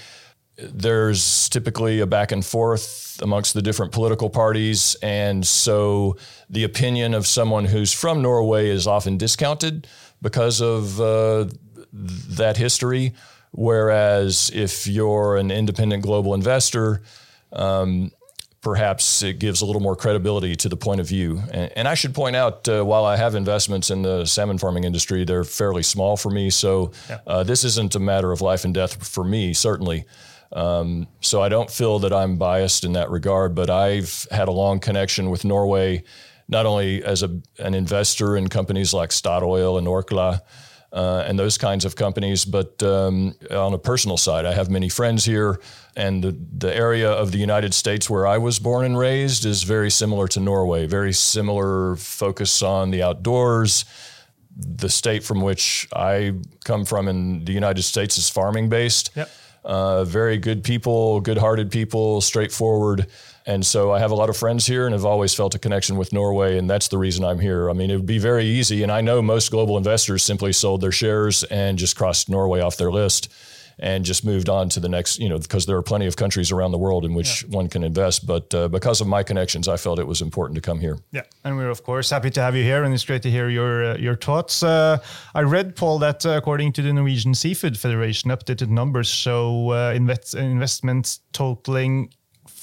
there's 0.58 1.48
typically 1.50 2.00
a 2.00 2.08
back 2.08 2.32
and 2.32 2.44
forth 2.44 3.20
amongst 3.22 3.54
the 3.54 3.62
different 3.62 3.92
political 3.92 4.30
parties. 4.30 4.96
And 5.04 5.46
so 5.46 6.18
the 6.50 6.64
opinion 6.64 7.14
of 7.14 7.28
someone 7.28 7.66
who's 7.66 7.94
from 7.94 8.22
Norway 8.22 8.70
is 8.70 8.88
often 8.88 9.18
discounted 9.18 9.88
because 10.22 10.60
of 10.60 11.00
uh, 11.00 11.46
that 11.92 12.58
history. 12.58 13.14
Whereas 13.52 14.50
if 14.54 14.88
you're 14.88 15.38
an 15.38 15.52
independent 15.52 16.02
global 16.02 16.34
investor, 16.34 17.04
um, 17.52 18.12
perhaps 18.64 19.22
it 19.22 19.40
gives 19.40 19.62
a 19.62 19.66
little 19.66 19.82
more 19.82 19.96
credibility 19.96 20.56
to 20.56 20.70
the 20.70 20.78
point 20.78 21.02
of 21.02 21.08
view. 21.08 21.44
And, 21.52 21.72
and 21.76 21.88
I 21.88 21.96
should 21.96 22.16
point 22.16 22.38
out, 22.38 22.68
uh, 22.70 22.82
while 22.84 23.04
I 23.04 23.18
have 23.18 23.36
investments 23.36 23.92
in 23.92 24.02
the 24.02 24.26
salmon 24.26 24.58
farming 24.58 24.86
industry, 24.86 25.26
they're 25.26 25.44
fairly 25.44 25.84
small 25.84 26.16
for 26.16 26.30
me. 26.30 26.50
So 26.50 26.94
yeah. 27.10 27.20
uh, 27.28 27.44
this 27.44 27.66
isn't 27.66 27.94
a 27.94 28.00
matter 28.00 28.32
of 28.32 28.40
life 28.40 28.64
and 28.64 28.74
death 28.74 29.06
for 29.06 29.26
me, 29.26 29.54
certainly. 29.54 30.06
Um, 30.54 31.08
so 31.20 31.42
I 31.42 31.50
don't 31.50 31.70
feel 31.70 32.00
that 32.00 32.14
I'm 32.14 32.38
biased 32.38 32.86
in 32.86 32.94
that 32.94 33.10
regard, 33.10 33.54
but 33.54 33.70
I've 33.70 34.26
had 34.32 34.48
a 34.48 34.52
long 34.52 34.80
connection 34.80 35.30
with 35.30 35.44
Norway, 35.44 36.04
not 36.48 36.66
only 36.66 37.04
as 37.04 37.22
a, 37.22 37.42
an 37.60 37.74
investor 37.74 38.38
in 38.38 38.48
companies 38.48 38.94
like 38.94 39.10
Statoil 39.10 39.78
and 39.78 39.88
Orkla, 39.88 40.42
uh, 40.94 41.26
and 41.28 41.38
those 41.38 41.58
kinds 41.58 41.86
of 41.86 41.96
companies. 41.96 42.46
But 42.46 42.82
um, 42.84 43.36
on 43.52 43.74
a 43.74 43.80
personal 43.80 44.16
side, 44.18 44.46
I 44.46 44.54
have 44.54 44.70
many 44.70 44.90
friends 44.90 45.26
here, 45.26 45.60
and 45.96 46.24
the, 46.24 46.38
the 46.58 46.74
area 46.74 47.12
of 47.12 47.32
the 47.32 47.40
United 47.40 47.74
States 47.74 48.10
where 48.10 48.28
I 48.28 48.38
was 48.38 48.60
born 48.60 48.86
and 48.86 48.98
raised 48.98 49.46
is 49.46 49.64
very 49.64 49.90
similar 49.90 50.28
to 50.30 50.40
Norway, 50.40 50.86
very 50.86 51.14
similar 51.14 51.96
focus 51.96 52.62
on 52.62 52.92
the 52.92 53.02
outdoors. 53.02 53.86
The 54.56 54.90
state 54.90 55.24
from 55.24 55.42
which 55.42 55.88
I 55.96 56.34
come 56.64 56.86
from 56.86 57.08
in 57.08 57.44
the 57.44 57.54
United 57.54 57.82
States 57.82 58.20
is 58.20 58.30
farming 58.30 58.70
based. 58.70 59.10
Yep. 59.16 59.30
Uh, 59.66 60.04
very 60.04 60.38
good 60.38 60.64
people, 60.64 61.22
good 61.22 61.38
hearted 61.38 61.72
people, 61.72 62.22
straightforward. 62.22 63.08
And 63.46 63.66
so 63.66 63.92
I 63.92 64.00
have 64.00 64.12
a 64.12 64.16
lot 64.16 64.30
of 64.30 64.38
friends 64.38 64.66
here 64.66 64.86
and 64.86 64.94
have 64.94 65.06
always 65.06 65.34
felt 65.34 65.54
a 65.54 65.60
connection 65.60 65.98
with 65.98 66.14
Norway, 66.14 66.58
and 66.58 66.70
that's 66.70 66.88
the 66.88 66.98
reason 66.98 67.26
I'm 67.26 67.40
here. 67.40 67.70
I 67.70 67.74
mean, 67.74 67.92
it 67.92 67.96
would 67.98 68.06
be 68.06 68.20
very 68.20 68.46
easy, 68.46 68.84
and 68.84 68.92
I 68.92 69.02
know 69.02 69.22
most 69.22 69.52
global 69.52 69.78
investors 69.78 70.24
simply 70.24 70.54
sold 70.54 70.82
their 70.82 70.92
shares 70.92 71.44
and 71.44 71.78
just 71.78 71.98
crossed 71.98 72.30
Norway 72.30 72.62
off 72.62 72.78
their 72.78 72.92
list 72.92 73.30
and 73.80 74.06
just 74.06 74.24
moved 74.24 74.50
on 74.50 74.70
to 74.70 74.80
the 74.80 74.90
next, 74.90 75.20
you 75.20 75.30
know, 75.30 75.38
because 75.38 75.66
there 75.66 75.76
are 75.78 75.82
plenty 75.82 76.06
of 76.06 76.16
countries 76.16 76.52
around 76.52 76.72
the 76.72 76.78
world 76.78 77.06
in 77.06 77.14
which 77.14 77.44
yeah. 77.44 77.50
one 77.50 77.68
can 77.68 77.84
invest. 77.84 78.26
But 78.26 78.54
uh, 78.54 78.68
because 78.68 79.02
of 79.02 79.08
my 79.08 79.24
connections, 79.24 79.68
I 79.68 79.78
felt 79.78 80.00
it 80.00 80.08
was 80.08 80.22
important 80.22 80.56
to 80.56 80.62
come 80.62 80.80
here. 80.80 80.98
Yeah, 81.12 81.24
and 81.44 81.58
we're 81.58 81.70
of 81.70 81.84
course 81.84 82.10
happy 82.10 82.30
to 82.32 82.42
have 82.42 82.56
you 82.56 82.64
here, 82.64 82.84
and 82.84 82.94
it's 82.94 83.06
great 83.06 83.24
to 83.24 83.32
hear 83.32 83.50
your 83.50 83.86
uh, 83.86 83.98
your 83.98 84.16
thoughts. 84.16 84.64
Uh, 84.64 84.98
I 85.34 85.42
read, 85.42 85.76
Paul, 85.76 86.00
that 86.00 86.26
uh, 86.26 86.32
according 86.32 86.74
to 86.74 86.82
the 86.82 86.94
Norwegian 86.94 87.34
Seafood 87.34 87.78
Federation, 87.78 88.32
updated 88.32 88.70
numbers 88.70 89.08
show 89.08 89.72
uh, 89.72 89.94
invest- 89.96 90.36
investments 90.36 91.20
totaling 91.32 92.14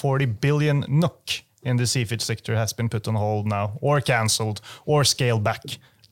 40 0.00 0.24
billion 0.24 0.84
NOK 0.88 1.42
in 1.62 1.76
the 1.76 1.86
seafood 1.86 2.22
sector 2.22 2.56
has 2.56 2.72
been 2.72 2.88
put 2.88 3.06
on 3.06 3.14
hold 3.14 3.46
now, 3.46 3.72
or 3.82 4.00
cancelled, 4.00 4.62
or 4.86 5.04
scaled 5.04 5.44
back 5.44 5.62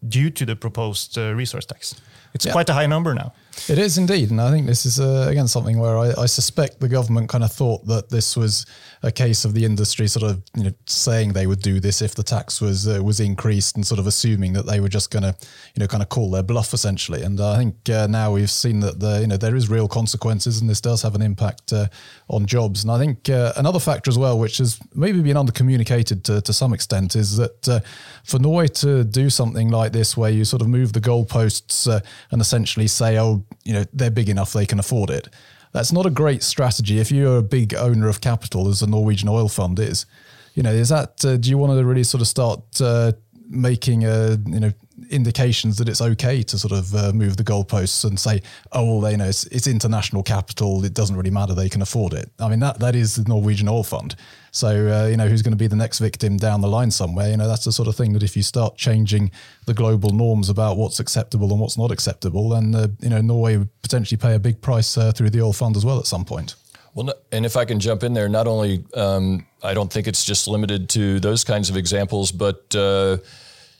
due 0.06 0.30
to 0.30 0.44
the 0.44 0.54
proposed 0.54 1.16
uh, 1.16 1.32
resource 1.34 1.64
tax. 1.64 1.94
It's 2.34 2.44
yeah. 2.44 2.52
quite 2.52 2.68
a 2.68 2.74
high 2.74 2.86
number 2.86 3.14
now. 3.14 3.32
It 3.66 3.78
is 3.78 3.96
indeed, 3.96 4.30
and 4.30 4.40
I 4.40 4.50
think 4.50 4.66
this 4.66 4.84
is 4.84 5.00
uh, 5.00 5.26
again 5.30 5.48
something 5.48 5.78
where 5.78 5.96
I, 5.96 6.12
I, 6.22 6.26
suspect 6.26 6.80
the 6.80 6.88
government 6.88 7.30
kind 7.30 7.42
of 7.42 7.50
thought 7.50 7.86
that 7.86 8.10
this 8.10 8.36
was 8.36 8.66
a 9.02 9.12
case 9.12 9.44
of 9.44 9.54
the 9.54 9.64
industry 9.64 10.08
sort 10.08 10.28
of 10.30 10.42
you 10.56 10.64
know 10.64 10.72
saying 10.86 11.32
they 11.32 11.46
would 11.46 11.62
do 11.62 11.80
this 11.80 12.02
if 12.02 12.14
the 12.14 12.22
tax 12.22 12.60
was 12.60 12.88
uh, 12.88 13.00
was 13.02 13.20
increased, 13.20 13.76
and 13.76 13.86
sort 13.86 13.98
of 13.98 14.06
assuming 14.06 14.52
that 14.54 14.66
they 14.66 14.80
were 14.80 14.88
just 14.88 15.10
going 15.10 15.22
to 15.22 15.34
you 15.74 15.80
know 15.80 15.86
kind 15.86 16.02
of 16.02 16.08
call 16.08 16.30
their 16.30 16.42
bluff 16.42 16.72
essentially. 16.72 17.22
And 17.22 17.40
I 17.40 17.56
think 17.56 17.88
uh, 17.90 18.06
now 18.06 18.32
we've 18.32 18.50
seen 18.50 18.80
that 18.80 19.00
the 19.00 19.20
you 19.20 19.26
know 19.26 19.36
there 19.36 19.56
is 19.56 19.68
real 19.68 19.88
consequences, 19.88 20.60
and 20.60 20.68
this 20.68 20.80
does 20.80 21.02
have 21.02 21.14
an 21.14 21.22
impact 21.22 21.72
uh, 21.72 21.86
on 22.28 22.46
jobs. 22.46 22.82
And 22.82 22.90
I 22.90 22.98
think 22.98 23.28
uh, 23.28 23.52
another 23.56 23.80
factor 23.80 24.10
as 24.10 24.18
well, 24.18 24.38
which 24.38 24.58
has 24.58 24.78
maybe 24.94 25.20
been 25.20 25.36
undercommunicated 25.36 26.24
to 26.24 26.40
to 26.40 26.52
some 26.52 26.72
extent, 26.72 27.16
is 27.16 27.36
that 27.36 27.68
uh, 27.68 27.80
for 28.24 28.38
Norway 28.38 28.68
to 28.68 29.04
do 29.04 29.30
something 29.30 29.70
like 29.70 29.92
this, 29.92 30.16
where 30.16 30.30
you 30.30 30.44
sort 30.44 30.62
of 30.62 30.68
move 30.68 30.92
the 30.92 31.00
goalposts 31.00 31.86
and 32.30 32.40
essentially 32.40 32.86
say, 32.86 33.18
oh 33.18 33.44
you 33.64 33.72
know 33.72 33.84
they're 33.92 34.10
big 34.10 34.28
enough 34.28 34.52
they 34.52 34.66
can 34.66 34.78
afford 34.78 35.10
it. 35.10 35.28
That's 35.72 35.92
not 35.92 36.06
a 36.06 36.10
great 36.10 36.42
strategy 36.42 36.98
if 36.98 37.10
you're 37.10 37.38
a 37.38 37.42
big 37.42 37.74
owner 37.74 38.08
of 38.08 38.20
capital, 38.20 38.68
as 38.68 38.80
the 38.80 38.86
Norwegian 38.86 39.28
oil 39.28 39.48
fund 39.48 39.78
is. 39.78 40.06
You 40.54 40.62
know, 40.62 40.72
is 40.72 40.88
that 40.88 41.24
uh, 41.24 41.36
do 41.36 41.50
you 41.50 41.58
want 41.58 41.78
to 41.78 41.84
really 41.84 42.04
sort 42.04 42.20
of 42.20 42.28
start 42.28 42.80
uh, 42.80 43.12
making 43.48 44.04
a 44.04 44.38
you 44.46 44.60
know 44.60 44.72
indications 45.10 45.78
that 45.78 45.88
it's 45.88 46.00
okay 46.00 46.42
to 46.42 46.58
sort 46.58 46.72
of 46.72 46.94
uh, 46.94 47.12
move 47.12 47.36
the 47.36 47.44
goalposts 47.44 48.04
and 48.04 48.18
say, 48.18 48.42
oh, 48.72 48.84
well, 48.84 49.00
they 49.00 49.16
know 49.16 49.26
it's, 49.26 49.44
it's, 49.44 49.66
international 49.66 50.22
capital. 50.22 50.84
It 50.84 50.94
doesn't 50.94 51.16
really 51.16 51.30
matter. 51.30 51.54
They 51.54 51.68
can 51.68 51.82
afford 51.82 52.12
it. 52.12 52.30
I 52.38 52.48
mean, 52.48 52.60
that 52.60 52.78
that 52.80 52.94
is 52.94 53.16
the 53.16 53.28
Norwegian 53.28 53.68
oil 53.68 53.82
fund. 53.82 54.16
So, 54.50 54.68
uh, 54.68 55.06
you 55.06 55.16
know, 55.16 55.28
who's 55.28 55.42
going 55.42 55.52
to 55.52 55.58
be 55.58 55.66
the 55.66 55.76
next 55.76 55.98
victim 55.98 56.36
down 56.36 56.60
the 56.60 56.68
line 56.68 56.90
somewhere? 56.90 57.30
You 57.30 57.36
know, 57.36 57.46
that's 57.46 57.64
the 57.64 57.72
sort 57.72 57.88
of 57.88 57.96
thing 57.96 58.12
that 58.14 58.22
if 58.22 58.36
you 58.36 58.42
start 58.42 58.76
changing 58.76 59.30
the 59.66 59.74
global 59.74 60.10
norms 60.10 60.48
about 60.48 60.76
what's 60.76 61.00
acceptable 61.00 61.50
and 61.50 61.60
what's 61.60 61.76
not 61.76 61.90
acceptable, 61.90 62.48
then, 62.48 62.74
uh, 62.74 62.88
you 63.00 63.10
know, 63.10 63.20
Norway 63.20 63.56
would 63.58 63.82
potentially 63.82 64.18
pay 64.18 64.34
a 64.34 64.38
big 64.38 64.60
price 64.60 64.96
uh, 64.96 65.12
through 65.12 65.30
the 65.30 65.42
oil 65.42 65.52
fund 65.52 65.76
as 65.76 65.84
well 65.84 65.98
at 65.98 66.06
some 66.06 66.24
point. 66.24 66.54
Well, 66.94 67.14
and 67.30 67.46
if 67.46 67.56
I 67.56 67.64
can 67.64 67.78
jump 67.78 68.02
in 68.02 68.14
there, 68.14 68.28
not 68.28 68.46
only 68.46 68.84
um, 68.94 69.46
I 69.62 69.74
don't 69.74 69.92
think 69.92 70.06
it's 70.08 70.24
just 70.24 70.48
limited 70.48 70.88
to 70.90 71.20
those 71.20 71.44
kinds 71.44 71.70
of 71.70 71.76
examples, 71.76 72.32
but 72.32 72.74
uh, 72.74 73.18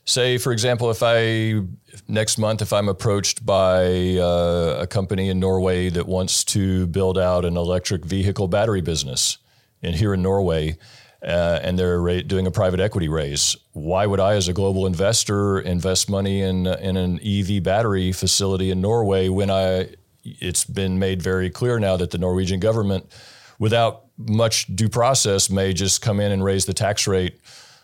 say, 0.09 0.38
for 0.38 0.52
example, 0.52 0.90
if 0.90 1.02
I 1.02 1.62
next 2.09 2.38
month, 2.38 2.62
if 2.62 2.72
I'm 2.72 2.88
approached 2.88 3.44
by 3.44 4.16
uh, 4.16 4.78
a 4.80 4.86
company 4.86 5.28
in 5.28 5.38
Norway 5.38 5.90
that 5.90 6.06
wants 6.06 6.44
to 6.44 6.86
build 6.86 7.18
out 7.18 7.44
an 7.44 7.56
electric 7.56 8.04
vehicle 8.04 8.48
battery 8.48 8.80
business, 8.80 9.38
in 9.82 9.94
here 9.94 10.14
in 10.14 10.22
Norway, 10.22 10.76
uh, 11.22 11.61
and 11.62 11.78
they're 11.78 12.00
ra- 12.00 12.22
doing 12.26 12.46
a 12.46 12.50
private 12.50 12.80
equity 12.80 13.09
raise, 13.09 13.56
why 13.72 14.06
would 14.06 14.20
I, 14.20 14.34
as 14.34 14.48
a 14.48 14.52
global 14.52 14.86
investor, 14.86 15.61
invest 15.61 16.09
money 16.09 16.42
in 16.42 16.66
in 16.66 16.96
an 16.96 17.20
EV 17.24 17.62
battery 17.62 18.12
facility 18.12 18.70
in 18.70 18.80
Norway 18.80 19.28
when 19.28 19.50
I? 19.50 19.94
It's 20.24 20.64
been 20.64 20.98
made 20.98 21.22
very 21.22 21.48
clear 21.48 21.78
now 21.78 21.96
that 21.96 22.11
the 22.11 22.18
Norwegian 22.18 22.61
government, 22.61 23.11
without 23.59 24.04
much 24.18 24.66
due 24.74 24.88
process, 24.88 25.48
may 25.48 25.72
just 25.72 26.02
come 26.02 26.20
in 26.20 26.32
and 26.32 26.44
raise 26.44 26.66
the 26.66 26.74
tax 26.74 27.06
rate 27.06 27.40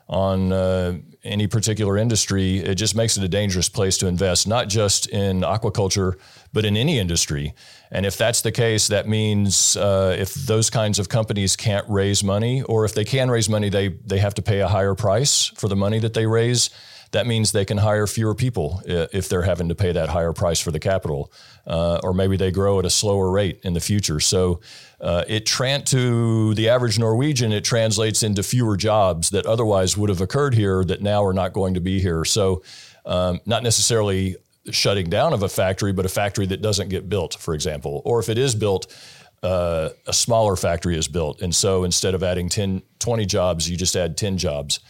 on 0.09 0.53
uh, 0.53 0.99
any 1.23 1.47
particular 1.47 1.97
industry, 1.97 2.59
it 2.59 2.75
just 2.75 2.95
makes 2.95 3.17
it 3.17 3.25
a 3.25 3.29
dangerous 3.29 3.69
place 3.69 3.97
to 3.99 4.07
invest, 4.07 4.47
not 4.47 4.69
just 4.69 5.09
in 5.09 5.41
aquaculture, 5.41 6.19
but 6.53 6.65
in 6.65 6.77
any 6.77 6.99
industry. 6.99 7.55
And 7.91 8.05
if 8.05 8.17
that's 8.17 8.43
the 8.43 8.53
case, 8.53 8.89
that 8.89 9.09
means 9.09 9.77
uh, 9.77 10.15
if 10.19 10.35
those 10.35 10.69
kinds 10.69 10.99
of 10.99 11.09
companies 11.09 11.57
can't 11.57 11.89
raise 11.89 12.23
money, 12.23 12.63
or 12.63 12.85
if 12.85 12.95
they 12.95 13.05
can 13.05 13.31
raise 13.31 13.49
money, 13.49 13.71
they, 13.71 13.89
they 13.89 14.19
have 14.19 14.35
to 14.35 14.43
pay 14.43 14.61
a 14.61 14.69
higher 14.69 14.95
price 14.95 15.47
for 15.55 15.69
the 15.69 15.77
money 15.77 15.99
that 16.01 16.13
they 16.13 16.27
raise 16.27 16.71
that 17.15 17.29
means 17.29 17.53
they 17.53 17.65
can 17.65 17.79
hire 17.79 18.09
fewer 18.09 18.35
people 18.35 18.83
if 18.87 19.29
they're 19.29 19.43
having 19.43 19.69
to 19.69 19.75
pay 19.77 19.93
that 19.93 20.09
higher 20.09 20.33
price 20.33 20.59
for 20.59 20.73
the 20.73 20.81
capital, 20.81 21.33
uh, 21.65 22.01
or 22.03 22.12
maybe 22.12 22.37
they 22.37 22.51
grow 22.51 22.81
at 22.81 22.85
a 22.85 22.91
slower 22.91 23.31
rate 23.31 23.61
in 23.62 23.73
the 23.73 23.79
future. 23.79 24.19
So 24.19 24.61
uh, 25.01 25.23
it 25.29 25.47
tran- 25.47 25.85
to 25.87 26.55
the 26.55 26.69
average 26.69 26.99
Norwegian, 26.99 27.53
it 27.53 27.62
translates 27.62 28.25
into 28.25 28.43
fewer 28.43 28.77
jobs 28.77 29.31
that 29.31 29.47
otherwise 29.47 29.97
would 29.97 30.11
have 30.11 30.21
occurred 30.21 30.55
here 30.55 30.85
that 30.87 31.03
now 31.03 31.25
are 31.25 31.33
not 31.33 31.53
going 31.53 31.75
to 31.75 31.81
be 31.81 32.01
here. 32.01 32.25
So 32.25 32.65
um, 33.07 33.39
not 33.47 33.62
necessarily 33.62 34.35
shutting 34.73 35.09
down 35.09 35.33
of 35.33 35.45
a 35.45 35.49
factory, 35.49 35.93
but 35.93 36.05
a 36.05 36.09
factory 36.09 36.47
that 36.47 36.62
doesn't 36.62 36.89
get 36.89 37.09
built, 37.09 37.35
for 37.35 37.55
example, 37.55 38.03
or 38.05 38.19
if 38.19 38.29
it 38.29 38.39
is 38.39 38.57
built. 38.57 38.93
Uh, 39.41 39.91
a 40.07 40.12
smaller 40.15 40.57
factory 40.57 40.97
is 40.97 41.07
built. 41.07 41.43
And 41.43 41.55
so 41.55 41.85
instead 41.85 42.15
of 42.15 42.23
adding 42.23 42.49
10, 42.49 42.81
20 42.99 43.27
jobs, 43.27 43.69
you 43.69 43.77
just 43.77 43.95
add 43.95 44.17
10 44.17 44.39
jobs. 44.39 44.81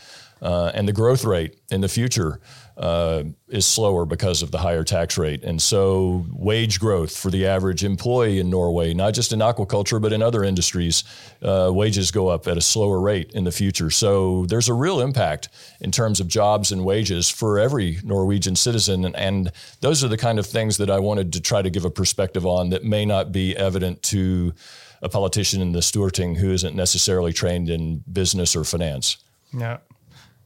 Uh, 0.44 0.70
and 0.74 0.86
the 0.86 0.92
growth 0.92 1.24
rate 1.24 1.58
in 1.70 1.80
the 1.80 1.88
future 1.88 2.38
uh, 2.76 3.22
is 3.48 3.66
slower 3.66 4.04
because 4.04 4.42
of 4.42 4.50
the 4.50 4.58
higher 4.58 4.84
tax 4.84 5.16
rate. 5.16 5.42
And 5.42 5.62
so, 5.62 6.26
wage 6.32 6.78
growth 6.78 7.16
for 7.16 7.30
the 7.30 7.46
average 7.46 7.82
employee 7.82 8.40
in 8.40 8.50
Norway, 8.50 8.92
not 8.92 9.14
just 9.14 9.32
in 9.32 9.38
aquaculture, 9.38 10.02
but 10.02 10.12
in 10.12 10.22
other 10.22 10.44
industries, 10.44 11.02
uh, 11.40 11.70
wages 11.72 12.10
go 12.10 12.28
up 12.28 12.46
at 12.46 12.58
a 12.58 12.60
slower 12.60 13.00
rate 13.00 13.30
in 13.32 13.44
the 13.44 13.52
future. 13.52 13.88
So, 13.88 14.44
there's 14.44 14.68
a 14.68 14.74
real 14.74 15.00
impact 15.00 15.48
in 15.80 15.90
terms 15.90 16.20
of 16.20 16.28
jobs 16.28 16.70
and 16.70 16.84
wages 16.84 17.30
for 17.30 17.58
every 17.58 17.98
Norwegian 18.04 18.54
citizen. 18.54 19.06
And, 19.06 19.16
and 19.16 19.50
those 19.80 20.04
are 20.04 20.08
the 20.08 20.18
kind 20.18 20.38
of 20.38 20.44
things 20.44 20.76
that 20.76 20.90
I 20.90 20.98
wanted 20.98 21.32
to 21.32 21.40
try 21.40 21.62
to 21.62 21.70
give 21.70 21.86
a 21.86 21.90
perspective 21.90 22.44
on 22.44 22.68
that 22.68 22.84
may 22.84 23.06
not 23.06 23.32
be 23.32 23.56
evident 23.56 24.02
to 24.04 24.52
a 25.00 25.08
politician 25.08 25.62
in 25.62 25.72
the 25.72 25.80
Storting 25.80 26.36
who 26.36 26.50
isn't 26.50 26.76
necessarily 26.76 27.32
trained 27.32 27.70
in 27.70 28.04
business 28.12 28.54
or 28.54 28.64
finance. 28.64 29.16
Yeah. 29.56 29.78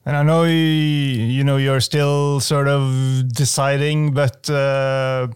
And 0.08 0.16
I 0.16 0.22
know 0.22 0.44
you, 0.44 0.54
you 0.54 1.44
know 1.44 1.58
you're 1.58 1.80
still 1.80 2.40
sort 2.40 2.66
of 2.66 3.30
deciding, 3.30 4.14
but 4.14 4.48
uh, 4.48 5.28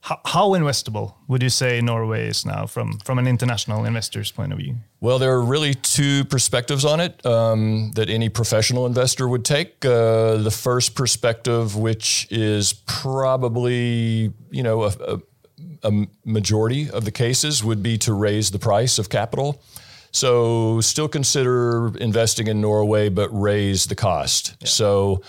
how, 0.00 0.20
how, 0.26 0.48
investable 0.50 1.14
would 1.28 1.42
you 1.42 1.48
say 1.48 1.80
Norway 1.80 2.28
is 2.28 2.44
now 2.44 2.66
from 2.66 2.98
from 2.98 3.18
an 3.18 3.26
international 3.26 3.86
investor's 3.86 4.30
point 4.30 4.52
of 4.52 4.58
view? 4.58 4.74
Well, 5.00 5.18
there 5.18 5.32
are 5.32 5.42
really 5.42 5.72
two 5.72 6.26
perspectives 6.26 6.84
on 6.84 7.00
it 7.00 7.24
um, 7.24 7.92
that 7.94 8.10
any 8.10 8.28
professional 8.28 8.84
investor 8.84 9.26
would 9.26 9.46
take. 9.46 9.82
Uh, 9.82 10.36
the 10.36 10.50
first 10.50 10.94
perspective, 10.94 11.74
which 11.74 12.28
is 12.30 12.74
probably 12.84 14.34
you 14.50 14.62
know 14.62 14.82
a, 14.82 14.92
a, 15.08 15.20
a 15.84 16.06
majority 16.26 16.90
of 16.90 17.06
the 17.06 17.12
cases, 17.12 17.64
would 17.64 17.82
be 17.82 17.96
to 17.96 18.12
raise 18.12 18.50
the 18.50 18.58
price 18.58 18.98
of 18.98 19.08
capital. 19.08 19.62
So 20.10 20.80
still 20.80 21.08
consider 21.08 21.96
investing 21.98 22.46
in 22.46 22.60
Norway, 22.60 23.08
but 23.08 23.28
raise 23.30 23.86
the 23.86 23.94
cost. 23.94 24.56
Yeah. 24.60 24.68
So 24.68 25.22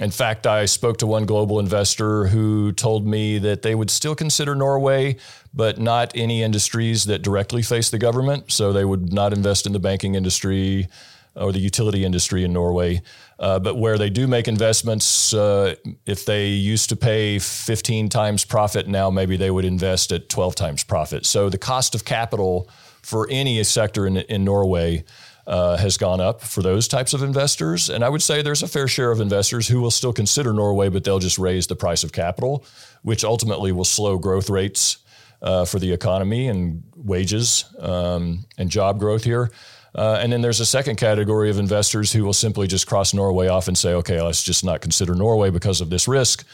in 0.00 0.10
fact, 0.10 0.46
I 0.46 0.66
spoke 0.66 0.98
to 0.98 1.06
one 1.06 1.26
global 1.26 1.58
investor 1.58 2.28
who 2.28 2.72
told 2.72 3.06
me 3.06 3.38
that 3.38 3.62
they 3.62 3.74
would 3.74 3.90
still 3.90 4.14
consider 4.14 4.54
Norway, 4.54 5.16
but 5.52 5.78
not 5.78 6.12
any 6.14 6.42
industries 6.42 7.04
that 7.04 7.22
directly 7.22 7.62
face 7.62 7.90
the 7.90 7.98
government. 7.98 8.52
So 8.52 8.72
they 8.72 8.84
would 8.84 9.12
not 9.12 9.32
invest 9.32 9.66
in 9.66 9.72
the 9.72 9.80
banking 9.80 10.14
industry 10.14 10.88
or 11.34 11.52
the 11.52 11.58
utility 11.58 12.04
industry 12.04 12.44
in 12.44 12.52
Norway. 12.52 13.02
Uh, 13.38 13.58
but 13.58 13.76
where 13.76 13.98
they 13.98 14.10
do 14.10 14.26
make 14.26 14.48
investments, 14.48 15.32
uh, 15.32 15.74
if 16.06 16.24
they 16.24 16.48
used 16.48 16.88
to 16.88 16.96
pay 16.96 17.38
15 17.38 18.08
times 18.08 18.44
profit, 18.44 18.88
now 18.88 19.10
maybe 19.10 19.36
they 19.36 19.50
would 19.50 19.64
invest 19.64 20.10
at 20.10 20.28
12 20.28 20.56
times 20.56 20.82
profit. 20.82 21.24
So 21.24 21.48
the 21.48 21.58
cost 21.58 21.94
of 21.94 22.04
capital 22.04 22.68
for 23.02 23.28
any 23.30 23.62
sector 23.62 24.06
in, 24.06 24.16
in 24.16 24.44
Norway 24.44 25.04
uh, 25.46 25.76
has 25.78 25.96
gone 25.96 26.20
up 26.20 26.42
for 26.42 26.62
those 26.62 26.88
types 26.88 27.14
of 27.14 27.22
investors. 27.22 27.88
And 27.88 28.04
I 28.04 28.08
would 28.08 28.22
say 28.22 28.42
there's 28.42 28.62
a 28.62 28.68
fair 28.68 28.86
share 28.86 29.10
of 29.10 29.20
investors 29.20 29.66
who 29.66 29.80
will 29.80 29.90
still 29.90 30.12
consider 30.12 30.52
Norway, 30.52 30.90
but 30.90 31.04
they'll 31.04 31.18
just 31.18 31.38
raise 31.38 31.66
the 31.66 31.76
price 31.76 32.04
of 32.04 32.12
capital, 32.12 32.64
which 33.02 33.24
ultimately 33.24 33.72
will 33.72 33.86
slow 33.86 34.18
growth 34.18 34.50
rates 34.50 34.98
uh, 35.40 35.64
for 35.64 35.78
the 35.78 35.92
economy 35.92 36.48
and 36.48 36.82
wages 36.96 37.64
um, 37.78 38.44
and 38.58 38.68
job 38.68 38.98
growth 38.98 39.24
here. 39.24 39.50
Uh, 39.98 40.20
and 40.22 40.32
then 40.32 40.42
there's 40.42 40.60
a 40.60 40.66
second 40.66 40.94
category 40.94 41.50
of 41.50 41.58
investors 41.58 42.12
who 42.12 42.24
will 42.24 42.32
simply 42.32 42.68
just 42.68 42.86
cross 42.86 43.12
Norway 43.12 43.48
off 43.48 43.66
and 43.66 43.76
say, 43.76 43.94
okay, 43.94 44.22
let's 44.22 44.44
just 44.44 44.64
not 44.64 44.80
consider 44.80 45.12
Norway 45.12 45.50
because 45.50 45.80
of 45.80 45.90
this 45.90 46.06
risk. 46.06 46.46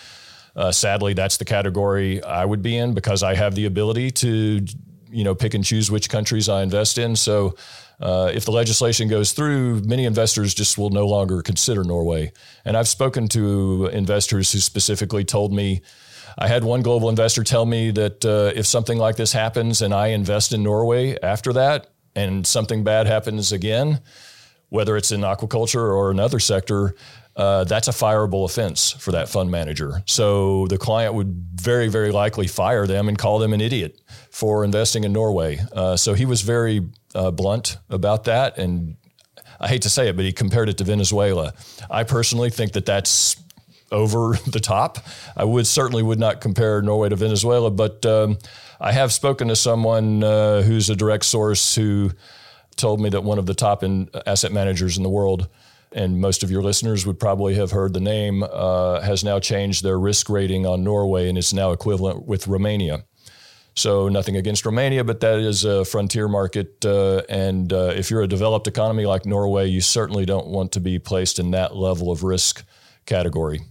Uh, 0.57 0.73
sadly, 0.73 1.13
that's 1.13 1.37
the 1.37 1.45
category 1.45 2.23
I 2.23 2.47
would 2.47 2.63
be 2.63 2.75
in 2.79 2.95
because 2.95 3.23
I 3.23 3.35
have 3.35 3.55
the 3.55 3.67
ability 3.67 4.13
to, 4.13 4.65
you 5.11 5.25
know, 5.25 5.35
pick 5.35 5.53
and 5.53 5.63
choose 5.63 5.91
which 5.91 6.09
countries 6.09 6.49
I 6.49 6.63
invest 6.63 6.97
in. 6.97 7.17
So 7.17 7.55
uh, 8.01 8.31
if 8.33 8.47
the 8.47 8.51
legislation 8.51 9.09
goes 9.09 9.33
through, 9.33 9.83
many 9.83 10.07
investors 10.07 10.55
just 10.55 10.79
will 10.79 10.91
no 10.91 11.07
longer 11.07 11.43
consider 11.43 11.85
Norway. 11.85 12.33
And 12.65 12.79
I've 12.79 12.89
spoken 12.89 13.29
to 13.29 13.91
investors 13.93 14.53
who 14.53 14.59
specifically 14.59 15.25
told 15.25 15.53
me, 15.53 15.83
I 16.39 16.49
had 16.49 16.65
one 16.65 16.81
global 16.81 17.11
investor 17.11 17.45
tell 17.45 17.67
me 17.67 17.91
that 17.91 18.25
uh, 18.25 18.59
if 18.59 18.65
something 18.65 18.97
like 18.97 19.17
this 19.17 19.35
happens 19.35 19.83
and 19.83 19.93
I 19.93 20.09
invest 20.09 20.55
in 20.55 20.63
Norway 20.63 21.19
after 21.23 21.53
that, 21.53 21.91
and 22.17 22.47
something 22.47 22.85
bad 22.85 23.07
happens 23.07 23.53
again, 23.53 24.01
whether 24.69 24.97
it's 24.97 25.12
in 25.12 25.21
aquaculture 25.21 25.83
or 25.83 26.11
another 26.11 26.39
sector, 26.39 26.95
uh, 27.37 27.65
that's 27.65 27.89
a 27.89 27.93
fireable 27.93 28.45
offense 28.45 28.93
for 28.93 29.12
that 29.12 29.29
fund 29.29 29.51
manager. 29.51 30.03
So 30.07 30.67
the 30.69 30.79
client 30.79 31.15
would 31.15 31.35
very, 31.55 31.89
very 31.89 32.12
likely 32.12 32.47
fire 32.47 32.87
them 32.87 33.09
and 33.09 33.19
call 33.19 33.39
them 33.39 33.53
an 33.53 33.61
idiot 33.61 34.01
for 34.31 34.65
investing 34.65 35.05
in 35.05 35.12
Norway. 35.12 35.59
Uh, 35.73 35.97
so 35.97 36.15
he 36.15 36.27
was 36.27 36.43
very 36.43 36.89
uh, 37.15 37.31
blunt 37.33 37.77
about 37.91 38.25
that. 38.25 38.57
And 38.59 38.97
I 39.59 39.69
hate 39.69 39.83
to 39.83 39.91
say 39.91 40.09
it, 40.09 40.17
but 40.17 40.25
he 40.25 40.33
compared 40.33 40.69
it 40.69 40.79
to 40.79 40.85
Venezuela. 40.85 41.55
I 41.91 42.05
personally 42.05 42.51
think 42.51 42.73
that 42.73 42.87
that's 42.87 43.37
over 43.91 44.37
the 44.47 44.61
top. 44.61 44.99
I 45.37 45.45
would 45.45 45.67
certainly 45.67 46.03
would 46.03 46.21
not 46.21 46.41
compare 46.41 46.83
Norway 46.83 47.09
to 47.09 47.17
Venezuela, 47.17 47.71
but 47.71 48.07
um, 48.07 48.39
I 48.85 48.93
have 48.93 49.14
spoken 49.14 49.49
to 49.49 49.57
someone 49.57 50.22
uh, 50.22 50.61
who's 50.61 50.91
a 50.91 50.95
direct 50.95 51.24
source 51.24 51.74
who 51.74 52.11
told 52.76 53.01
me 53.01 53.09
that 53.09 53.24
one 53.24 53.39
of 53.39 53.47
the 53.47 53.55
top 53.55 53.82
in 53.82 54.11
asset 54.26 54.53
managers 54.53 54.99
in 54.99 55.03
the 55.03 55.09
world 55.09 55.49
and 55.91 56.20
most 56.20 56.43
of 56.43 56.51
your 56.51 56.62
listeners 56.62 57.07
would 57.07 57.18
probably 57.18 57.55
have 57.55 57.70
heard 57.70 57.95
the 57.95 58.01
name, 58.01 58.43
uh, 58.43 59.01
has 59.01 59.24
now 59.24 59.39
changed 59.39 59.82
their 59.82 59.99
risk 59.99 60.28
rating 60.28 60.66
on 60.66 60.85
Norway 60.85 61.30
and 61.30 61.39
is 61.39 61.55
now 61.55 61.72
equivalent 61.72 62.26
with 62.26 62.47
Romania. 62.47 63.05
So 63.74 64.11
nothing 64.11 64.37
against 64.37 64.66
Romania, 64.66 65.03
but 65.03 65.20
that 65.20 65.39
is 65.39 65.64
a 65.64 65.87
frontier 65.87 66.28
market. 66.28 66.85
Uh, 66.85 67.22
and 67.30 67.72
uh, 67.72 67.95
if 67.97 68.11
you're 68.11 68.22
a 68.22 68.28
developed 68.28 68.66
economy 68.66 69.07
like 69.07 69.24
Norway, 69.24 69.66
you 69.66 69.80
certainly 69.80 70.26
don't 70.26 70.49
want 70.49 70.72
to 70.72 70.80
be 70.80 70.99
placed 70.99 71.39
in 71.39 71.53
that 71.53 71.74
level 71.74 72.11
of 72.11 72.22
risk 72.22 72.62
category. 73.07 73.62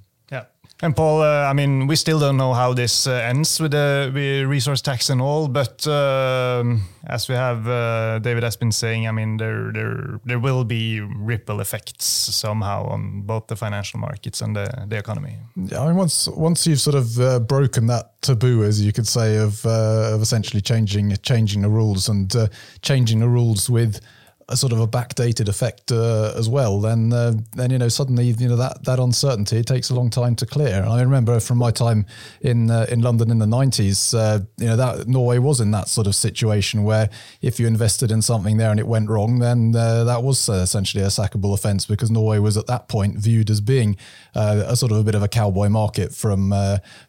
And 0.82 0.94
Paul, 0.94 1.22
uh, 1.22 1.50
I 1.50 1.54
mean, 1.54 1.88
we 1.88 1.96
still 1.96 2.20
don't 2.20 2.36
know 2.36 2.54
how 2.54 2.74
this 2.74 3.08
uh, 3.08 3.12
ends 3.12 3.58
with 3.60 3.72
the 3.72 4.44
resource 4.46 4.82
tax 4.82 5.10
and 5.10 5.22
all, 5.22 5.48
but 5.48 5.88
uh, 5.88 6.64
as 7.06 7.30
we 7.30 7.36
have, 7.36 7.66
uh, 7.68 8.20
David 8.20 8.44
has 8.44 8.58
been 8.58 8.72
saying, 8.72 9.08
I 9.08 9.12
mean, 9.12 9.38
there, 9.38 9.72
there, 9.72 10.20
there 10.26 10.40
will 10.40 10.66
be 10.66 11.00
ripple 11.00 11.62
effects 11.62 12.06
somehow 12.06 12.86
on 12.88 13.22
both 13.22 13.48
the 13.48 13.56
financial 13.56 14.00
markets 14.00 14.42
and 14.42 14.56
the, 14.56 14.86
the 14.88 14.98
economy. 14.98 15.38
Yeah, 15.56 15.84
I 15.84 15.88
mean, 15.88 15.96
once 15.96 16.28
once 16.28 16.68
you've 16.68 16.82
sort 16.82 16.96
of 16.96 17.18
uh, 17.18 17.40
broken 17.40 17.88
that 17.88 18.22
taboo, 18.22 18.64
as 18.64 18.84
you 18.84 18.92
could 18.92 19.08
say, 19.08 19.38
of 19.38 19.66
uh, 19.66 20.14
of 20.14 20.22
essentially 20.22 20.62
changing 20.62 21.16
changing 21.22 21.62
the 21.62 21.70
rules 21.70 22.10
and 22.10 22.36
changing 22.82 23.20
the 23.20 23.30
rules 23.30 23.70
with 23.70 24.02
a 24.50 24.58
sort 24.58 24.74
of 24.74 24.80
a 24.80 24.88
backdated 24.88 25.48
effect 25.48 25.92
uh, 25.92 26.34
as 26.36 26.50
well, 26.50 26.80
then 26.80 27.14
uh, 27.14 27.34
then 27.54 27.72
you 27.72 27.78
know 27.78 27.88
suddenly 27.88 28.26
you 28.26 28.48
know 28.48 28.56
that 28.56 28.84
that 28.86 29.00
uncertainty 29.00 29.64
takes 29.64 29.90
a 29.90 29.96
long 29.96 30.10
time 30.10 30.36
to 30.36 30.46
clear. 30.46 30.82
And 30.82 30.90
I 30.90 31.02
remember 31.02 31.40
from 31.40 31.58
my 31.58 31.72
time 31.72 32.06
in 32.42 32.70
uh, 32.70 32.86
in 32.90 33.02
London 33.02 33.32
in 33.32 33.40
the 33.40 33.48
nineties, 33.48 34.14
uh, 34.14 34.40
you 34.58 34.68
know 34.68 34.76
that 34.76 35.08
Norway 35.08 35.38
was 35.38 35.60
in 35.60 35.72
that 35.72 35.88
sort 35.88 36.08
of 36.08 36.16
situation 36.16 36.84
where 36.84 37.10
if 37.42 37.60
you 37.60 37.68
invested 37.68 38.12
in 38.12 38.22
something 38.22 38.58
there 38.58 38.72
and 38.72 38.80
it 38.80 38.88
went 38.88 39.10
wrong, 39.10 39.40
then 39.40 39.76
uh, 39.76 40.04
that 40.04 40.24
was 40.24 40.50
uh, 40.50 40.54
essentially 40.54 41.04
a 41.04 41.08
sackable 41.08 41.54
offence 41.54 41.86
because 41.86 42.12
Norway 42.12 42.40
was 42.40 42.58
at 42.58 42.68
that 42.68 42.88
point 42.88 43.18
viewed 43.18 43.50
as 43.50 43.62
being 43.62 43.98
a 44.36 44.76
sort 44.76 44.92
of 44.92 44.98
a 45.00 45.04
bit 45.04 45.16
of 45.16 45.24
a 45.24 45.28
cowboy 45.28 45.70
market 45.70 46.14
from 46.14 46.54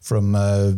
from 0.01 0.35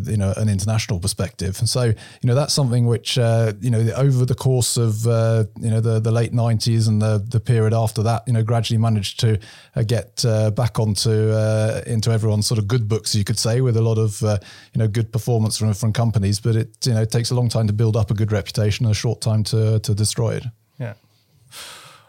you 0.07 0.17
know 0.17 0.33
an 0.37 0.49
international 0.49 1.01
perspective. 1.01 1.59
And 1.59 1.69
so 1.69 1.85
you 1.85 1.95
know 2.25 2.35
that's 2.35 2.55
something 2.55 2.87
which 2.87 3.17
you 3.17 3.71
know 3.71 3.91
over 3.97 4.25
the 4.25 4.35
course 4.35 4.77
of 4.77 5.05
you 5.05 5.71
know 5.71 5.81
the 5.81 6.01
the 6.01 6.11
late 6.11 6.33
90s 6.33 6.57
90s 6.57 6.89
and 6.89 7.01
the, 7.01 7.25
the 7.29 7.41
period 7.41 7.73
after 7.73 8.03
that, 8.03 8.23
you 8.27 8.33
know, 8.33 8.43
gradually 8.43 8.79
managed 8.79 9.21
to 9.21 9.39
uh, 9.75 9.83
get 9.83 10.25
uh, 10.25 10.51
back 10.51 10.79
onto 10.79 11.31
uh, 11.31 11.83
into 11.87 12.11
everyone's 12.11 12.47
sort 12.47 12.59
of 12.59 12.69
good 12.69 12.89
books, 12.89 13.15
you 13.15 13.25
could 13.25 13.39
say, 13.39 13.61
with 13.61 13.77
a 13.77 13.83
lot 13.83 13.99
of 13.99 14.23
uh, 14.23 14.39
you 14.75 14.79
know 14.79 14.89
good 14.89 15.13
performance 15.13 15.59
from 15.59 15.75
from 15.75 15.93
companies. 15.93 16.41
But 16.41 16.57
it 16.57 16.87
you 16.87 16.95
know 16.95 17.05
takes 17.05 17.31
a 17.31 17.35
long 17.35 17.49
time 17.49 17.67
to 17.67 17.73
build 17.73 17.97
up 17.97 18.11
a 18.11 18.15
good 18.15 18.33
reputation, 18.33 18.87
and 18.87 18.93
a 18.93 18.95
short 18.95 19.21
time 19.21 19.45
to 19.45 19.79
to 19.81 19.95
destroy 19.95 20.37
it. 20.37 20.45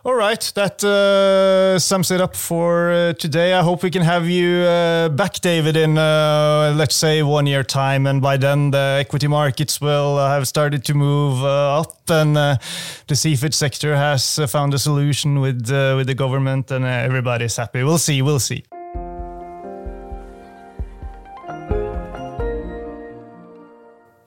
All 0.08 0.16
right, 0.16 0.40
that 0.56 0.82
uh, 0.86 1.78
sums 1.80 2.12
it 2.12 2.22
up 2.22 2.34
for 2.34 2.92
uh, 2.94 3.12
today. 3.12 3.54
I 3.54 3.62
hope 3.62 3.84
we 3.84 3.92
can 3.92 4.04
have 4.04 4.30
you 4.30 4.60
uh, 4.60 5.10
back, 5.10 5.34
David, 5.42 5.76
in 5.76 5.98
uh, 5.98 6.74
let's 6.78 6.96
say 6.96 7.24
one 7.24 7.46
year 7.46 7.62
time, 7.62 8.08
and 8.08 8.22
by 8.22 8.38
then 8.38 8.72
the 8.72 9.00
equity 9.02 9.28
markets 9.28 9.82
will 9.82 10.16
uh, 10.16 10.30
have 10.30 10.48
started 10.48 10.86
to 10.86 10.94
move 10.94 11.44
uh, 11.44 11.82
up, 11.82 12.10
and 12.10 12.38
the 12.38 13.16
seafood 13.16 13.54
sector 13.54 13.98
has 13.98 14.40
found 14.48 14.74
a 14.74 14.80
solution 14.80 15.42
with 15.42 15.70
with 15.70 16.08
the 16.08 16.16
government, 16.16 16.72
and 16.72 16.86
everybody's 16.86 17.58
happy. 17.58 17.84
We'll 17.84 17.98
see. 17.98 18.22
We'll 18.22 18.40
see. 18.40 18.64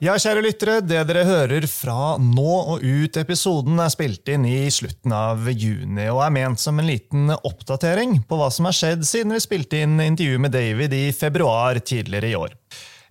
Ja, 0.01 0.15
kjære 0.17 0.41
lyttere, 0.41 0.79
det 0.81 1.03
dere 1.05 1.21
hører 1.27 1.67
fra 1.69 2.15
nå 2.17 2.53
og 2.73 2.81
ut 2.81 3.17
episoden 3.21 3.77
er 3.83 3.91
spilt 3.93 4.31
inn 4.33 4.47
i 4.49 4.63
slutten 4.73 5.13
av 5.13 5.45
juni 5.53 6.07
og 6.09 6.23
er 6.25 6.31
ment 6.33 6.57
som 6.57 6.81
en 6.81 6.87
liten 6.89 7.29
oppdatering 7.35 8.15
på 8.25 8.39
hva 8.39 8.47
som 8.49 8.65
har 8.65 8.73
skjedd 8.73 9.05
siden 9.05 9.35
vi 9.35 9.41
spilte 9.43 9.83
inn 9.85 10.01
intervju 10.01 10.39
med 10.41 10.55
David 10.55 10.95
i 10.97 11.03
februar 11.13 11.77
tidligere 11.85 12.31
i 12.31 12.39
år. 12.39 12.55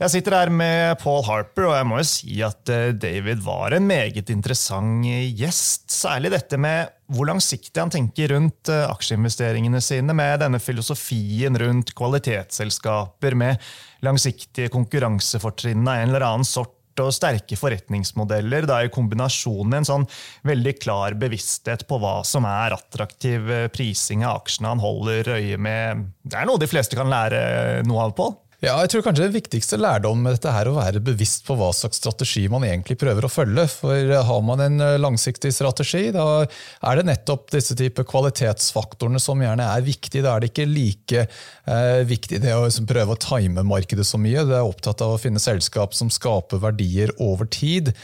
Jeg 0.01 0.15
sitter 0.17 0.35
her 0.35 0.51
med 0.51 0.99
Paul 0.99 1.23
Harper, 1.27 1.69
og 1.69 1.77
jeg 1.77 1.87
må 1.87 2.01
jo 2.01 2.09
si 2.09 2.41
at 2.43 2.73
eh, 2.73 2.95
David 2.97 3.43
var 3.45 3.77
en 3.77 3.87
meget 3.87 4.33
interessant 4.33 5.05
gjest. 5.05 5.91
Særlig 5.93 6.33
dette 6.33 6.57
med 6.59 6.89
hvor 7.13 7.29
langsiktig 7.29 7.77
han 7.77 7.93
tenker 7.93 8.33
rundt 8.33 8.73
eh, 8.73 8.89
aksjeinvesteringene 8.89 9.79
sine, 9.85 10.17
med 10.17 10.41
denne 10.43 10.59
filosofien 10.59 11.55
rundt 11.61 11.95
kvalitetsselskaper 11.95 13.39
med 13.45 13.71
langsiktige 14.03 14.73
konkurransefortrinn 14.73 15.85
av 15.85 16.01
en 16.01 16.15
eller 16.15 16.29
annen 16.33 16.49
sort 16.49 16.80
og 17.01 17.15
sterke 17.15 17.59
forretningsmodeller 17.59 18.67
da 18.69 18.81
i 18.83 18.91
kombinasjon 18.93 19.69
med 19.69 19.83
en 19.83 19.89
sånn 19.89 20.07
veldig 20.49 20.75
klar 20.83 21.17
bevissthet 21.21 21.87
på 21.89 22.01
hva 22.03 22.21
som 22.27 22.49
er 22.49 22.77
attraktiv 22.77 23.51
eh, 23.51 23.69
prising 23.73 24.27
av 24.27 24.43
aksjene 24.43 24.75
han 24.75 24.83
holder 24.83 25.35
øye 25.39 25.61
med. 25.61 26.09
Det 26.27 26.41
er 26.41 26.49
noe 26.51 26.61
de 26.61 26.71
fleste 26.71 26.99
kan 26.99 27.11
lære 27.13 27.85
noe 27.89 28.09
av, 28.09 28.17
Pål? 28.19 28.35
Ja, 28.61 28.75
jeg 28.85 28.91
tror 28.93 29.07
kanskje 29.07 29.25
Det 29.25 29.39
viktigste 29.39 29.79
lærdom 29.81 30.21
med 30.21 30.35
dette 30.37 30.53
er 30.53 30.69
å 30.69 30.75
være 30.77 31.01
bevisst 31.01 31.47
på 31.47 31.55
hva 31.57 31.71
slags 31.73 31.97
strategi 31.97 32.43
man 32.53 32.67
egentlig 32.69 32.99
prøver 33.01 33.25
å 33.25 33.31
følge. 33.33 33.65
For 33.73 33.97
eh, 33.97 34.27
Har 34.27 34.43
man 34.45 34.61
en 34.61 34.83
eh, 34.85 34.99
langsiktig 35.01 35.49
strategi, 35.57 36.11
da 36.13 36.45
er 36.45 36.99
det 36.99 37.07
nettopp 37.09 37.49
disse 37.55 37.73
type 37.79 38.05
kvalitetsfaktorene 38.05 39.21
som 39.23 39.41
gjerne 39.41 39.65
er 39.65 39.87
viktige. 39.87 40.27
Da 40.27 40.35
er 40.35 40.45
det 40.45 40.51
ikke 40.51 40.67
like 40.69 41.23
eh, 41.25 42.03
viktig 42.05 42.43
det 42.45 42.53
å 42.53 42.67
liksom, 42.67 42.89
prøve 42.91 43.17
å 43.17 43.21
time 43.23 43.65
markedet 43.65 44.05
så 44.05 44.21
mye. 44.21 44.45
Det 44.45 44.59
er 44.59 44.69
opptatt 44.69 45.07
av 45.07 45.15
å 45.15 45.23
finne 45.23 45.41
selskap 45.41 45.97
som 45.97 46.13
skaper 46.13 46.61
verdier 46.61 47.15
over 47.17 47.49
tid. 47.49 47.95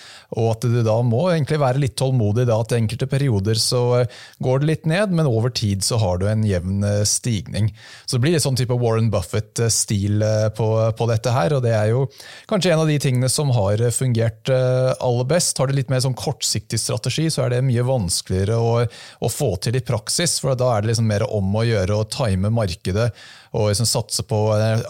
Og 0.40 0.54
at 0.54 0.64
du 0.64 0.80
da 0.80 0.96
må 1.04 1.26
egentlig 1.34 1.60
være 1.60 1.84
litt 1.84 1.98
tålmodig. 2.00 2.48
da 2.48 2.62
at 2.64 2.72
Enkelte 2.78 3.10
perioder 3.12 3.60
så 3.60 3.82
eh, 4.00 4.18
går 4.40 4.64
det 4.64 4.72
litt 4.72 4.88
ned, 4.88 5.12
men 5.12 5.28
over 5.28 5.52
tid 5.52 5.84
så 5.84 6.00
har 6.00 6.16
du 6.24 6.26
en 6.32 6.48
jevn 6.48 6.80
stigning. 7.04 7.74
Så 8.08 8.16
det 8.16 8.24
blir 8.24 8.38
litt 8.38 8.48
sånn 8.48 8.56
type 8.56 8.80
Warren 8.80 9.12
Buffett-stil 9.12 10.24
på, 10.54 10.68
på, 10.98 11.08
dette 11.10 11.32
her. 11.34 11.56
og 11.56 11.64
Det 11.64 11.72
er 11.74 11.90
jo 11.92 12.04
kanskje 12.50 12.74
en 12.74 12.82
av 12.84 12.90
de 12.90 12.98
tingene 13.02 13.30
som 13.32 13.50
har 13.56 13.82
fungert 13.94 14.52
eh, 14.52 14.92
aller 14.94 15.28
best. 15.30 15.58
Har 15.58 15.70
du 15.70 15.76
litt 15.76 15.92
mer 15.92 16.02
sånn 16.04 16.16
kortsiktig 16.18 16.80
strategi, 16.82 17.28
så 17.32 17.46
er 17.46 17.56
det 17.56 17.64
mye 17.66 17.86
vanskeligere 17.86 18.58
å, 18.60 18.76
å, 18.86 19.32
få 19.32 19.54
til 19.62 19.78
i 19.78 19.84
praksis. 19.84 20.38
for 20.42 20.58
Da 20.58 20.74
er 20.74 20.84
det 20.84 20.92
liksom 20.92 21.10
mer 21.10 21.26
om 21.26 21.56
å 21.56 21.66
gjøre 21.66 22.00
å 22.00 22.08
time 22.10 22.52
markedet 22.54 23.10
og 23.56 23.70
liksom 23.70 23.88
satse 23.88 24.24
på 24.28 24.40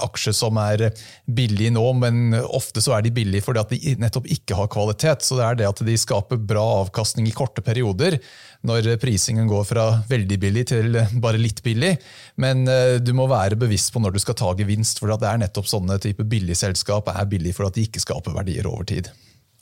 aksjer 0.03 0.35
som 0.35 0.59
er 0.59 0.89
billige 1.27 1.71
nå, 1.75 1.85
men 2.01 2.35
ofte 2.43 2.83
så 2.83 2.97
er 2.97 3.07
de 3.07 3.15
billige 3.15 3.45
fordi 3.47 3.63
at 3.63 3.75
de 3.75 3.95
nettopp 4.03 4.27
ikke 4.35 4.59
har 4.59 4.71
kvalitet. 4.73 5.23
Så 5.23 5.39
det 5.39 5.47
er 5.47 5.61
det 5.61 5.69
at 5.71 5.85
de 5.87 5.97
skaper 6.01 6.41
bra 6.41 6.65
avkastning 6.83 7.29
i 7.31 7.35
korte 7.37 7.63
perioder, 7.65 8.19
når 8.67 8.97
prisingen 9.03 9.47
går 9.51 9.65
fra 9.69 9.87
veldig 10.11 10.39
billig 10.43 10.67
til 10.73 10.99
bare 11.23 11.39
litt 11.39 11.63
billig. 11.63 11.95
Men 12.43 12.67
du 12.67 13.13
må 13.17 13.29
være 13.31 13.59
bevisst 13.61 13.93
på 13.95 14.03
når 14.03 14.17
du 14.17 14.23
skal 14.25 14.39
ta 14.39 14.51
gevinst, 14.59 14.99
for 14.99 15.15
det 15.15 15.31
er 15.31 15.45
nettopp 15.45 15.71
sånne 15.71 16.01
type 16.03 16.27
billigselskap 16.27 17.13
er 17.15 17.31
billige 17.31 17.57
fordi 17.57 17.81
de 17.81 17.89
ikke 17.91 18.03
skaper 18.03 18.35
verdier 18.35 18.67
over 18.67 18.89
tid. 18.89 19.13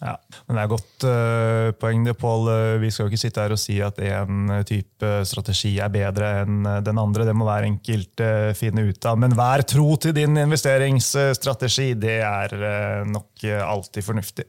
Ja, 0.03 0.17
men 0.49 0.57
Det 0.57 0.63
er 0.63 0.71
godt 0.73 1.05
uh, 1.07 1.69
poeng. 1.81 2.05
det, 2.05 2.17
Paul. 2.19 2.49
Uh, 2.49 2.81
vi 2.83 2.91
skal 2.91 3.07
jo 3.07 3.13
ikke 3.13 3.21
sitte 3.23 3.45
her 3.45 3.55
og 3.55 3.61
si 3.61 3.79
at 3.85 4.01
en 4.03 4.51
type 4.67 5.11
strategi 5.29 5.77
er 5.79 5.93
bedre 5.93 6.33
enn 6.43 6.65
den 6.85 7.01
andre. 7.01 7.27
Det 7.29 7.37
må 7.37 7.47
hver 7.49 7.69
enkelt 7.69 8.25
uh, 8.25 8.51
finne 8.59 8.89
ut 8.89 9.07
av. 9.07 9.21
Men 9.21 9.37
vær 9.39 9.65
tro 9.69 9.95
til 9.97 10.17
din 10.17 10.37
investeringsstrategi. 10.43 11.93
Det 11.95 12.19
er 12.27 12.59
nok 13.07 13.47
alltid 13.65 14.07
fornuftig. 14.07 14.49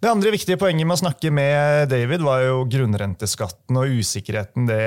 Det 0.00 0.08
andre 0.08 0.30
viktige 0.32 0.56
poenget 0.56 0.86
med 0.88 0.96
å 0.96 1.00
snakke 1.02 1.28
med 1.28 1.90
David 1.92 2.22
var 2.24 2.40
jo 2.40 2.62
grunnrenteskatten 2.72 3.76
og 3.76 3.98
usikkerheten 4.00 4.64
det 4.64 4.80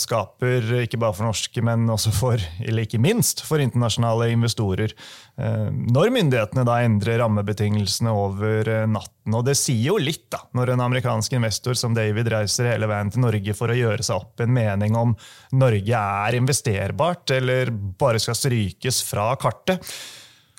skaper, 0.00 0.64
ikke 0.82 0.98
bare 0.98 1.14
for 1.14 1.28
norske, 1.28 1.62
men 1.62 1.84
også 1.94 2.10
for, 2.16 2.42
eller 2.58 2.82
ikke 2.82 2.98
minst 2.98 3.44
for 3.46 3.62
internasjonale 3.62 4.32
investorer. 4.32 4.96
Eh, 5.38 5.68
når 5.70 6.10
myndighetene 6.16 6.64
da 6.66 6.80
endrer 6.82 7.20
rammebetingelsene 7.22 8.10
over 8.10 8.66
eh, 8.66 8.88
natten. 8.90 9.36
Og 9.38 9.44
det 9.46 9.54
sier 9.60 9.92
jo 9.92 10.00
litt, 10.02 10.24
da, 10.34 10.40
når 10.58 10.72
en 10.74 10.82
amerikansk 10.88 11.36
investor 11.38 11.78
som 11.78 11.94
David 11.94 12.32
reiser 12.34 12.72
hele 12.72 12.88
veien 12.90 13.12
til 13.14 13.22
Norge 13.22 13.54
for 13.54 13.70
å 13.70 13.76
gjøre 13.78 14.02
seg 14.02 14.24
opp 14.24 14.42
en 14.42 14.50
mening 14.56 14.98
om 14.98 15.14
Norge 15.54 16.02
er 16.26 16.40
investerbart 16.40 17.30
eller 17.38 17.70
bare 17.70 18.18
skal 18.18 18.40
strykes 18.40 19.04
fra 19.06 19.28
kartet. 19.38 19.86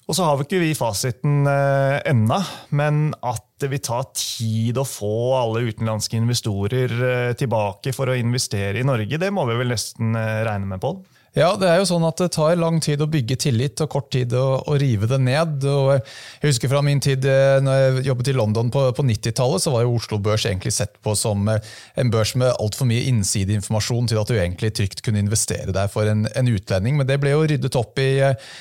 Og 0.04 0.18
så 0.18 0.26
har 0.28 0.36
vi 0.36 0.44
ikke 0.44 0.60
vi 0.60 0.74
fasiten 0.76 1.48
eh, 1.48 2.02
ennå, 2.12 2.40
men 2.76 3.14
at 3.24 3.46
det 3.64 3.70
vil 3.72 3.84
ta 3.84 4.02
tid 4.12 4.80
å 4.80 4.84
få 4.88 5.14
alle 5.38 5.64
utenlandske 5.70 6.20
investorer 6.20 6.92
eh, 7.08 7.36
tilbake 7.40 7.94
for 7.96 8.12
å 8.12 8.18
investere 8.20 8.82
i 8.82 8.88
Norge, 8.88 9.20
det 9.20 9.32
må 9.32 9.46
vi 9.48 9.56
vel 9.62 9.72
nesten 9.72 10.18
eh, 10.20 10.42
regne 10.44 10.74
med, 10.74 10.84
Pål? 10.84 11.00
Ja, 11.34 11.56
det 11.58 11.66
er 11.66 11.80
jo 11.82 11.88
sånn 11.90 12.04
at 12.06 12.20
det 12.22 12.28
tar 12.36 12.60
lang 12.62 12.76
tid 12.84 13.02
å 13.02 13.08
bygge 13.10 13.40
tillit 13.42 13.82
og 13.82 13.90
kort 13.96 14.12
tid 14.14 14.36
å, 14.38 14.60
å 14.70 14.76
rive 14.78 15.08
det 15.10 15.18
ned. 15.18 15.64
Og 15.66 15.96
jeg 15.96 16.46
husker 16.46 16.70
fra 16.70 16.84
min 16.86 17.02
tid 17.02 17.26
eh, 17.26 17.58
når 17.66 17.80
jeg 17.80 18.04
jobbet 18.06 18.30
i 18.30 18.36
London 18.38 18.70
på, 18.74 18.84
på 18.94 19.06
90-tallet, 19.08 19.64
så 19.64 19.74
var 19.74 19.82
jo 19.82 19.96
Oslo 19.98 20.20
Børs 20.22 20.46
egentlig 20.46 20.76
sett 20.78 20.94
på 21.02 21.16
som 21.18 21.50
eh, 21.50 21.74
en 21.98 22.14
børs 22.14 22.36
med 22.38 22.54
altfor 22.54 22.86
mye 22.86 23.08
innsideinformasjon 23.10 24.12
til 24.12 24.22
at 24.22 24.30
du 24.30 24.38
egentlig 24.38 24.76
trygt 24.78 25.02
kunne 25.02 25.24
investere 25.26 25.74
der 25.74 25.90
for 25.90 26.06
en, 26.12 26.28
en 26.38 26.54
utlending. 26.54 27.02
Men 27.02 27.10
det 27.10 27.18
ble 27.24 27.34
jo 27.34 27.42
ryddet 27.50 27.82
opp 27.82 27.98
i 28.04 28.12
eh, 28.28 28.54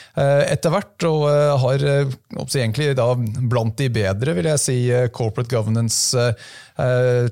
etter 0.49 0.73
hvert, 0.73 0.97
og 1.11 1.29
har 1.67 1.85
egentlig 1.85 2.95
da 2.97 3.11
blant 3.53 3.77
de 3.83 3.93
bedre, 3.93 4.33
vil 4.39 4.49
jeg 4.49 4.65
si, 4.65 4.79
corporate 5.13 5.53
governance 5.53 6.17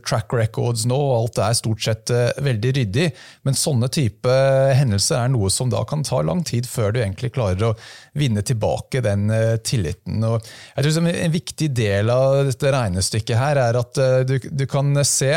track 0.04 0.34
records 0.36 0.86
nå, 0.88 0.96
og 0.96 1.16
alt 1.16 1.40
er 1.42 1.56
stort 1.58 1.84
sett 1.84 2.12
eh, 2.14 2.30
veldig 2.44 2.72
ryddig. 2.76 3.08
Men 3.48 3.58
sånne 3.58 3.90
type 3.92 4.36
hendelser 4.76 5.22
er 5.22 5.32
noe 5.32 5.50
som 5.52 5.72
da 5.72 5.82
kan 5.88 6.04
ta 6.06 6.20
lang 6.26 6.44
tid 6.46 6.68
før 6.68 6.94
du 6.94 7.00
egentlig 7.02 7.32
klarer 7.36 7.70
å 7.70 7.74
vinne 8.18 8.44
tilbake 8.46 9.02
den 9.04 9.28
eh, 9.34 9.56
tilliten. 9.64 10.22
Og 10.26 10.38
jeg 10.76 10.86
tror 10.86 11.10
En 11.10 11.32
viktig 11.32 11.68
del 11.74 12.10
av 12.12 12.44
dette 12.50 12.72
regnestykket 12.74 13.38
her 13.38 13.58
er 13.62 13.78
at 13.80 14.00
du, 14.28 14.36
du 14.38 14.64
kan 14.68 14.92
se 15.06 15.32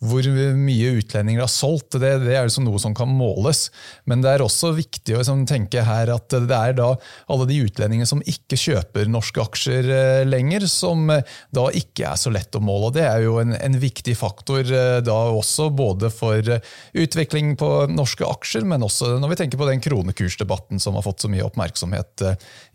hvor 0.00 0.24
mye 0.56 0.94
utlendinger 0.96 1.44
har 1.44 1.50
solgt. 1.52 1.98
Det, 2.00 2.12
det 2.24 2.32
er 2.32 2.46
liksom 2.48 2.64
noe 2.64 2.80
som 2.80 2.94
kan 2.96 3.10
måles. 3.12 3.66
Men 4.08 4.24
det 4.24 4.32
er 4.32 4.44
også 4.44 4.72
viktig 4.76 5.14
å 5.14 5.20
liksom 5.20 5.42
tenke 5.48 5.84
her 5.84 6.12
at 6.14 6.32
det 6.32 6.56
er 6.56 6.76
da 6.78 6.94
alle 7.30 7.46
de 7.50 7.58
utlendingene 7.66 8.08
som 8.08 8.22
ikke 8.24 8.56
kjøper 8.60 9.10
norske 9.12 9.42
aksjer 9.44 9.90
eh, 9.92 10.22
lenger, 10.28 10.64
som 10.70 11.04
eh, 11.12 11.26
da 11.52 11.66
ikke 11.76 12.08
er 12.08 12.20
så 12.20 12.32
lett 12.32 12.56
å 12.56 12.62
måle. 12.64 12.94
Det 12.96 13.04
er 13.04 13.26
jo 13.26 13.36
en, 13.42 13.52
en 13.56 13.76
viktig 13.82 14.16
faktor 14.16 14.64
eh, 14.64 15.00
da 15.04 15.18
også, 15.36 15.68
både 15.76 16.08
for 16.12 16.48
utvikling 16.96 17.52
på 17.60 17.70
norske 17.92 18.24
aksjer, 18.24 18.64
men 18.68 18.86
også 18.86 19.18
når 19.20 19.34
vi 19.34 19.40
tenker 19.42 19.60
på 19.60 19.68
den 19.68 19.82
kronekursdebatten 19.84 20.80
som 20.80 20.96
har 20.96 21.04
fått 21.04 21.26
så 21.26 21.30
mye 21.30 21.44
oppmerksomhet 21.44 22.24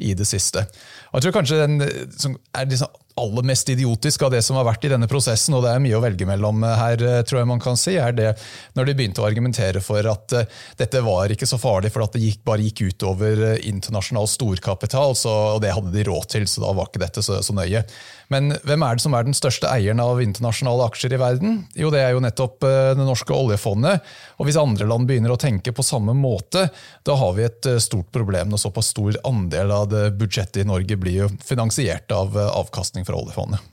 i 0.05 0.13
det 0.17 0.27
siste. 0.29 0.65
Jeg 1.09 1.25
tror 1.25 1.35
kanskje 1.35 1.63
den 1.63 1.81
som 2.19 2.37
er 2.55 2.69
liksom 2.69 2.93
aller 3.15 3.43
mest 3.43 3.69
idiotisk 3.69 4.25
av 4.27 4.31
det 4.33 4.41
som 4.43 4.57
har 4.59 4.65
vært 4.67 4.85
i 4.85 4.89
denne 4.91 5.07
prosessen, 5.07 5.55
og 5.55 5.63
det 5.63 5.71
er 5.71 5.83
mye 5.83 5.95
å 5.95 6.01
velge 6.03 6.27
mellom 6.27 6.65
her, 6.67 6.99
eh, 6.99 7.21
tror 7.23 7.39
jeg 7.39 7.47
man 7.47 7.61
kan 7.63 7.77
si, 7.79 7.95
er 7.95 8.11
det 8.11 8.33
når 8.75 8.89
de 8.89 8.95
begynte 8.99 9.23
å 9.23 9.27
argumentere 9.27 9.79
for 9.83 10.03
at 10.11 10.35
uh, 10.35 10.43
dette 10.75 10.99
var 11.03 11.31
ikke 11.31 11.47
så 11.47 11.59
farlig, 11.59 11.93
for 11.93 12.03
at 12.03 12.15
det 12.15 12.25
gikk, 12.25 12.41
bare 12.47 12.65
gikk 12.65 12.81
utover 12.91 13.45
internasjonal 13.63 14.27
storkapital, 14.27 15.15
så, 15.15 15.31
og 15.55 15.61
det 15.63 15.71
hadde 15.71 15.93
de 15.95 16.03
råd 16.09 16.27
til, 16.33 16.47
så 16.49 16.65
da 16.65 16.73
var 16.75 16.89
ikke 16.89 17.03
dette 17.05 17.23
så, 17.23 17.39
så, 17.39 17.55
nøye. 17.55 17.85
Men 18.33 18.57
hvem 18.67 18.83
er 18.83 18.97
det 18.97 19.05
som 19.05 19.15
er 19.15 19.27
den 19.27 19.37
største 19.37 19.69
eieren 19.71 20.01
av 20.03 20.19
internasjonale 20.19 20.89
aksjer 20.89 21.15
i 21.15 21.21
verden? 21.21 21.57
Jo, 21.77 21.91
det 21.93 22.01
er 22.01 22.15
jo 22.15 22.23
nettopp 22.25 22.65
det 22.65 23.05
norske 23.05 23.31
oljefondet. 23.31 24.01
Og 24.41 24.49
hvis 24.49 24.57
andre 24.59 24.87
land 24.89 25.05
begynner 25.07 25.35
å 25.35 25.39
tenke 25.39 25.71
på 25.75 25.85
samme 25.85 26.15
måte, 26.17 26.65
da 27.05 27.15
har 27.21 27.35
vi 27.37 27.45
et 27.45 27.69
stort 27.85 28.09
problem 28.15 28.49
når 28.49 28.63
såpass 28.65 28.89
stor 28.95 29.21
andel 29.29 29.71
av 29.77 29.93
budsjettet 30.17 30.63
i 30.63 30.67
Norge 30.67 30.97
blir 30.99 31.19
jo 31.21 31.29
finansiert 31.45 32.09
av 32.17 32.33
avkastning 32.33 33.04
fra 33.07 33.21
oljefondet. 33.21 33.71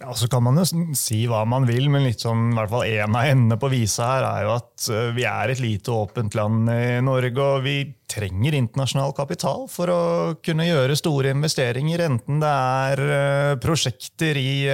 Ja, 0.00 0.14
så 0.16 0.24
kan 0.32 0.40
man 0.40 0.56
jo 0.56 0.64
si 0.96 1.18
hva 1.28 1.42
man 1.48 1.66
vil, 1.68 1.90
men 1.92 2.06
litt 2.06 2.22
sånn, 2.24 2.46
i 2.48 2.56
hvert 2.56 2.70
fall 2.72 2.86
en 2.88 3.16
av 3.16 3.26
endene 3.28 3.58
på 3.60 3.68
visa 3.68 4.06
her 4.08 4.24
er 4.24 4.44
jo 4.46 4.52
at 4.54 4.86
vi 5.16 5.26
er 5.28 5.52
et 5.52 5.60
lite 5.60 5.92
åpent 5.92 6.36
land 6.36 6.70
i 6.72 6.96
Norge, 7.04 7.44
og 7.44 7.64
vi 7.66 7.74
trenger 8.08 8.56
internasjonal 8.56 9.12
kapital 9.16 9.66
for 9.68 9.92
å 9.92 10.00
kunne 10.44 10.64
gjøre 10.64 10.96
store 10.96 11.34
investeringer. 11.36 12.06
Enten 12.06 12.40
det 12.40 12.52
er 12.52 13.60
prosjekter 13.60 14.40
i 14.40 14.64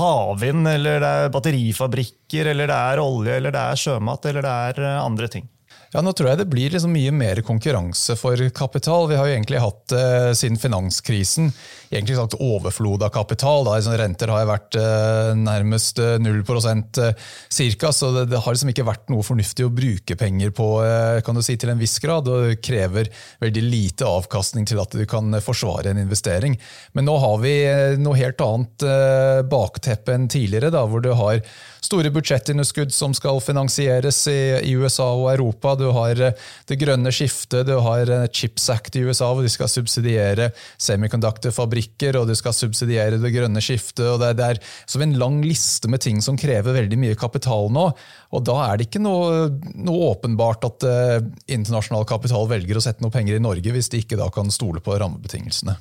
havvind, 0.00 0.66
eller 0.74 0.98
det 1.04 1.12
er 1.22 1.32
batterifabrikker, 1.38 2.50
eller 2.54 2.72
det 2.72 2.80
er 2.90 3.04
olje, 3.04 3.38
eller 3.38 3.54
det 3.54 3.62
er 3.68 3.82
sjømat, 3.86 4.30
eller 4.32 4.48
det 4.48 4.56
er 4.72 4.90
andre 4.98 5.30
ting. 5.30 5.46
Ja, 5.88 6.02
Nå 6.04 6.12
tror 6.12 6.28
jeg 6.28 6.42
det 6.42 6.50
blir 6.52 6.72
liksom 6.72 6.92
mye 6.92 7.12
mer 7.16 7.38
konkurranse 7.40 8.12
for 8.20 8.36
kapital. 8.52 9.06
Vi 9.08 9.16
har 9.16 9.28
jo 9.28 9.36
egentlig 9.38 9.62
hatt 9.62 9.94
eh, 9.96 10.32
siden 10.36 10.58
finanskrisen 10.60 11.48
egentlig 11.88 12.18
sagt 12.18 12.36
overflod 12.36 13.06
av 13.06 13.12
kapital. 13.14 13.64
Da. 13.64 13.78
Liksom, 13.78 13.94
renter 13.96 14.32
har 14.34 14.44
vært 14.50 14.76
eh, 14.76 15.30
nærmest 15.38 16.02
0 16.20 16.42
eh, 16.44 17.30
cirka, 17.48 17.92
så 17.96 18.10
det, 18.12 18.26
det, 18.34 18.42
har 18.44 18.56
liksom 18.56 18.72
ikke 18.74 18.84
vært 18.84 19.08
noe 19.08 19.24
fornuftig 19.24 19.64
å 19.64 19.72
bruke 19.72 20.18
penger 20.20 20.52
på 20.52 20.68
eh, 20.84 21.22
kan 21.24 21.40
du 21.40 21.42
si, 21.46 21.56
til 21.56 21.72
en 21.72 21.80
viss 21.80 21.96
grad. 22.04 22.28
og 22.28 22.50
Det 22.50 22.60
krever 22.60 23.08
veldig 23.40 23.64
lite 23.64 24.12
avkastning 24.12 24.68
til 24.68 24.82
at 24.84 24.92
du 24.92 25.06
kan 25.08 25.40
forsvare 25.40 25.94
en 25.94 26.04
investering. 26.04 26.58
Men 26.92 27.08
nå 27.08 27.16
har 27.24 27.40
vi 27.40 27.54
eh, 27.64 27.96
noe 27.96 28.20
helt 28.20 28.44
annet 28.44 28.84
eh, 28.84 29.40
bakteppe 29.48 30.18
enn 30.18 30.28
tidligere, 30.28 30.68
da, 30.74 30.84
hvor 30.84 31.00
du 31.00 31.14
har 31.16 31.40
store 31.84 32.10
budsjettinneskudd 32.14 32.92
som 32.94 33.14
skal 33.16 33.40
finansieres 33.44 34.20
i, 34.30 34.38
i, 34.64 34.74
USA 34.78 35.08
og 35.14 35.30
Europa. 35.32 35.74
Du 35.78 35.88
har 35.96 36.20
eh, 36.22 36.46
det 36.68 36.78
grønne 36.80 37.12
skiftet, 37.14 37.66
du 37.68 37.76
har 37.84 38.10
eh, 38.12 38.26
Chips 38.32 38.68
Act 38.72 38.98
i 38.98 39.04
USA, 39.06 39.30
hvor 39.32 39.46
de 39.46 39.52
skal 39.52 39.70
subsidiere 39.72 40.50
semiconductor-fabrikker, 40.82 42.18
og 42.20 42.30
du 42.30 42.36
skal 42.38 42.56
subsidiere 42.56 43.20
det 43.20 43.32
grønne 43.34 43.62
skiftet. 43.64 44.04
og 44.06 44.22
Det, 44.22 44.34
det 44.40 44.48
er 44.52 44.62
som 44.86 45.04
en 45.04 45.16
lang 45.20 45.40
liste 45.44 45.90
med 45.90 46.02
ting 46.04 46.22
som 46.24 46.38
krever 46.38 46.76
veldig 46.76 47.00
mye 47.00 47.18
kapital 47.18 47.70
nå. 47.74 47.90
og 48.32 48.46
Da 48.48 48.58
er 48.68 48.78
det 48.78 48.88
ikke 48.88 49.04
noe, 49.04 49.48
noe 49.74 50.12
åpenbart 50.12 50.66
at 50.68 50.88
eh, 50.88 51.18
internasjonal 51.58 52.08
kapital 52.08 52.48
velger 52.50 52.78
å 52.78 52.84
sette 52.84 53.04
noe 53.04 53.14
penger 53.14 53.38
i 53.38 53.44
Norge, 53.44 53.74
hvis 53.74 53.92
de 53.92 54.02
ikke 54.02 54.20
da 54.20 54.30
kan 54.34 54.52
stole 54.54 54.82
på 54.84 54.98
rammebetingelsene. 54.98 55.78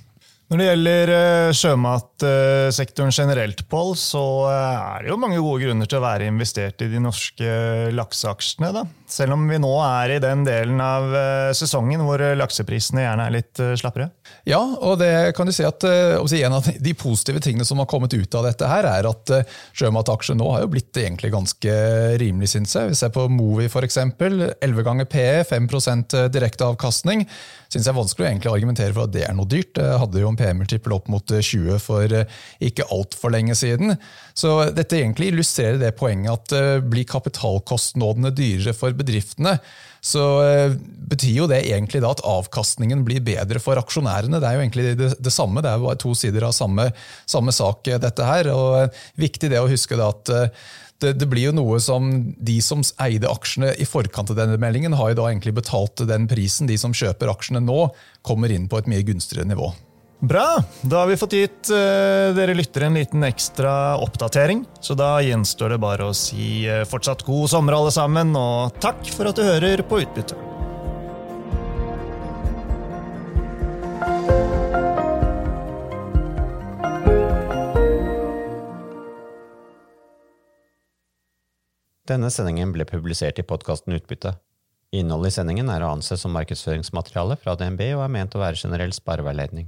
Når 0.47 0.61
det 0.61 0.65
gjelder 0.69 1.09
eh, 1.11 1.49
sjømatsektoren 1.59 3.11
generelt, 3.11 3.65
Pål, 3.67 3.89
så 3.99 4.21
eh, 4.47 4.77
er 4.79 5.03
det 5.03 5.09
jo 5.11 5.17
mange 5.19 5.41
gode 5.43 5.65
grunner 5.65 5.89
til 5.91 5.99
å 5.99 6.05
være 6.05 6.29
investert 6.31 6.85
i 6.85 6.87
de 6.87 7.01
norske 7.03 7.49
lakseaksjene. 7.91 8.69
Da. 8.77 8.85
Selv 9.11 9.35
om 9.35 9.43
vi 9.49 9.59
nå 9.59 9.73
er 9.83 10.13
i 10.15 10.21
den 10.23 10.45
delen 10.47 10.79
av 10.79 11.11
eh, 11.19 11.49
sesongen 11.57 12.05
hvor 12.07 12.23
lakseprisene 12.39 13.03
gjerne 13.03 13.25
er 13.27 13.35
litt 13.35 13.63
slappere. 13.81 14.07
Ja, 14.47 14.61
og 14.61 15.01
det 15.01 15.11
kan 15.35 15.49
du 15.49 15.51
si 15.55 15.67
at 15.67 15.83
En 15.83 16.55
av 16.55 16.63
de 16.63 16.95
positive 16.95 17.43
tingene 17.43 17.67
som 17.67 17.83
har 17.83 17.89
kommet 17.91 18.15
ut 18.15 18.39
av 18.39 18.47
dette, 18.47 18.71
her 18.71 18.87
er 18.87 19.07
at 19.09 19.33
sjømataksjer 19.75 20.39
nå 20.39 20.47
har 20.53 20.63
jo 20.63 20.71
blitt 20.71 20.95
egentlig 20.95 21.33
ganske 21.33 21.75
rimelig, 22.23 22.53
syns 22.53 22.77
jeg. 22.77 22.93
Vi 22.93 22.99
ser 23.01 23.11
på 23.11 23.27
Movi 23.27 23.67
f.eks. 23.67 23.99
11 23.99 24.87
ganger 24.87 25.11
PE, 25.11 25.43
5 25.51 25.67
direkte 26.31 26.71
avkastning. 26.71 27.27
Syns 27.67 27.83
jeg 27.83 27.91
er 27.91 27.97
vanskelig 27.97 28.49
å 28.49 28.55
argumentere 28.55 28.95
for 28.95 29.07
at 29.07 29.13
det 29.15 29.25
er 29.27 29.35
noe 29.37 29.49
dyrt. 29.49 29.79
Jeg 29.79 30.01
hadde 30.03 30.23
jo 30.23 30.31
en 30.31 30.39
PM-multiple 30.39 30.95
opp 30.95 31.09
mot 31.11 31.33
20 31.35 31.73
eh, 31.73 31.81
for 31.83 32.17
ikke 32.69 32.87
altfor 32.95 33.33
lenge 33.35 33.57
siden. 33.59 33.97
Så 34.37 34.53
dette 34.75 34.99
egentlig 34.99 35.31
illustrerer 35.33 35.81
det 35.81 35.95
poenget 35.99 36.53
at 36.53 36.85
blir 36.87 37.07
kapitalkostnadene 37.09 38.31
dyrere 38.35 38.75
for 38.77 38.95
bedriftene, 38.95 39.57
så 40.01 40.23
betyr 41.07 41.41
jo 41.41 41.49
det 41.49 41.63
egentlig 41.65 42.01
da 42.03 42.11
at 42.13 42.23
avkastningen 42.27 43.03
blir 43.07 43.23
bedre 43.25 43.61
for 43.63 43.79
aksjonærene. 43.79 44.41
Det 44.41 44.49
er 44.49 44.57
jo 44.57 44.65
egentlig 44.65 44.89
det, 44.99 45.11
det 45.23 45.33
samme, 45.33 45.63
det 45.63 45.71
er 45.71 45.79
jo 45.79 45.87
bare 45.87 46.01
to 46.01 46.15
sider 46.17 46.47
av 46.47 46.55
samme, 46.55 46.89
samme 47.29 47.55
sak, 47.55 47.87
dette 48.03 48.27
her. 48.27 48.51
og 48.53 48.99
Viktig 49.19 49.51
det 49.53 49.61
å 49.61 49.69
huske 49.71 49.99
da 49.99 50.11
at 50.13 50.35
det, 51.01 51.13
det, 51.21 51.27
blir 51.29 51.49
jo 51.49 51.57
noe 51.57 51.79
som 51.83 52.09
de 52.37 52.57
som 52.63 52.81
eide 53.05 53.29
aksjene 53.29 53.73
i 53.77 53.85
forkant 53.85 54.31
av 54.33 54.39
denne 54.39 54.57
meldingen, 54.61 54.95
har 54.97 55.11
jo 55.13 55.19
da 55.21 55.27
egentlig 55.29 55.53
betalt 55.59 56.01
den 56.09 56.25
prisen. 56.29 56.69
De 56.69 56.77
som 56.81 56.95
kjøper 56.95 57.29
aksjene 57.31 57.61
nå, 57.63 57.83
kommer 58.25 58.53
inn 58.53 58.65
på 58.69 58.81
et 58.81 58.89
mye 58.89 59.05
gunstigere 59.05 59.47
nivå. 59.47 59.69
Bra! 60.19 60.63
Da 60.81 60.97
har 60.97 61.07
vi 61.07 61.17
fått 61.17 61.33
gitt 61.37 61.69
uh, 61.69 62.33
dere 62.33 62.55
lyttere 62.57 62.87
en 62.89 62.95
liten 62.97 63.21
ekstra 63.23 63.99
oppdatering. 64.01 64.63
Så 64.81 64.97
da 64.97 65.19
gjenstår 65.21 65.75
det 65.75 65.77
bare 65.77 66.07
å 66.09 66.15
si 66.17 66.65
uh, 66.65 66.81
fortsatt 66.89 67.21
god 67.27 67.51
sommer, 67.53 67.77
alle 67.77 67.93
sammen, 67.93 68.33
og 68.33 68.73
takk 68.81 69.05
for 69.13 69.29
at 69.29 69.37
du 69.37 69.45
hører 69.45 69.85
på 69.85 70.01
Utbytte. 70.01 70.33
Denne 82.09 82.33
sendingen 82.33 82.73
ble 82.73 82.89
publisert 82.89 83.37
i 83.37 83.45
podkasten 83.45 83.93
Utbytte. 83.93 84.33
Innholdet 84.97 85.35
i 85.35 85.37
sendingen 85.37 85.69
er 85.69 85.83
å 85.85 85.93
anse 85.93 86.17
som 86.17 86.33
markedsføringsmateriale 86.33 87.37
fra 87.37 87.53
DNB 87.59 87.91
og 87.91 88.07
er 88.07 88.15
ment 88.17 88.33
å 88.33 88.41
være 88.41 88.57
generell 88.57 88.95
spareveiledning. 88.95 89.67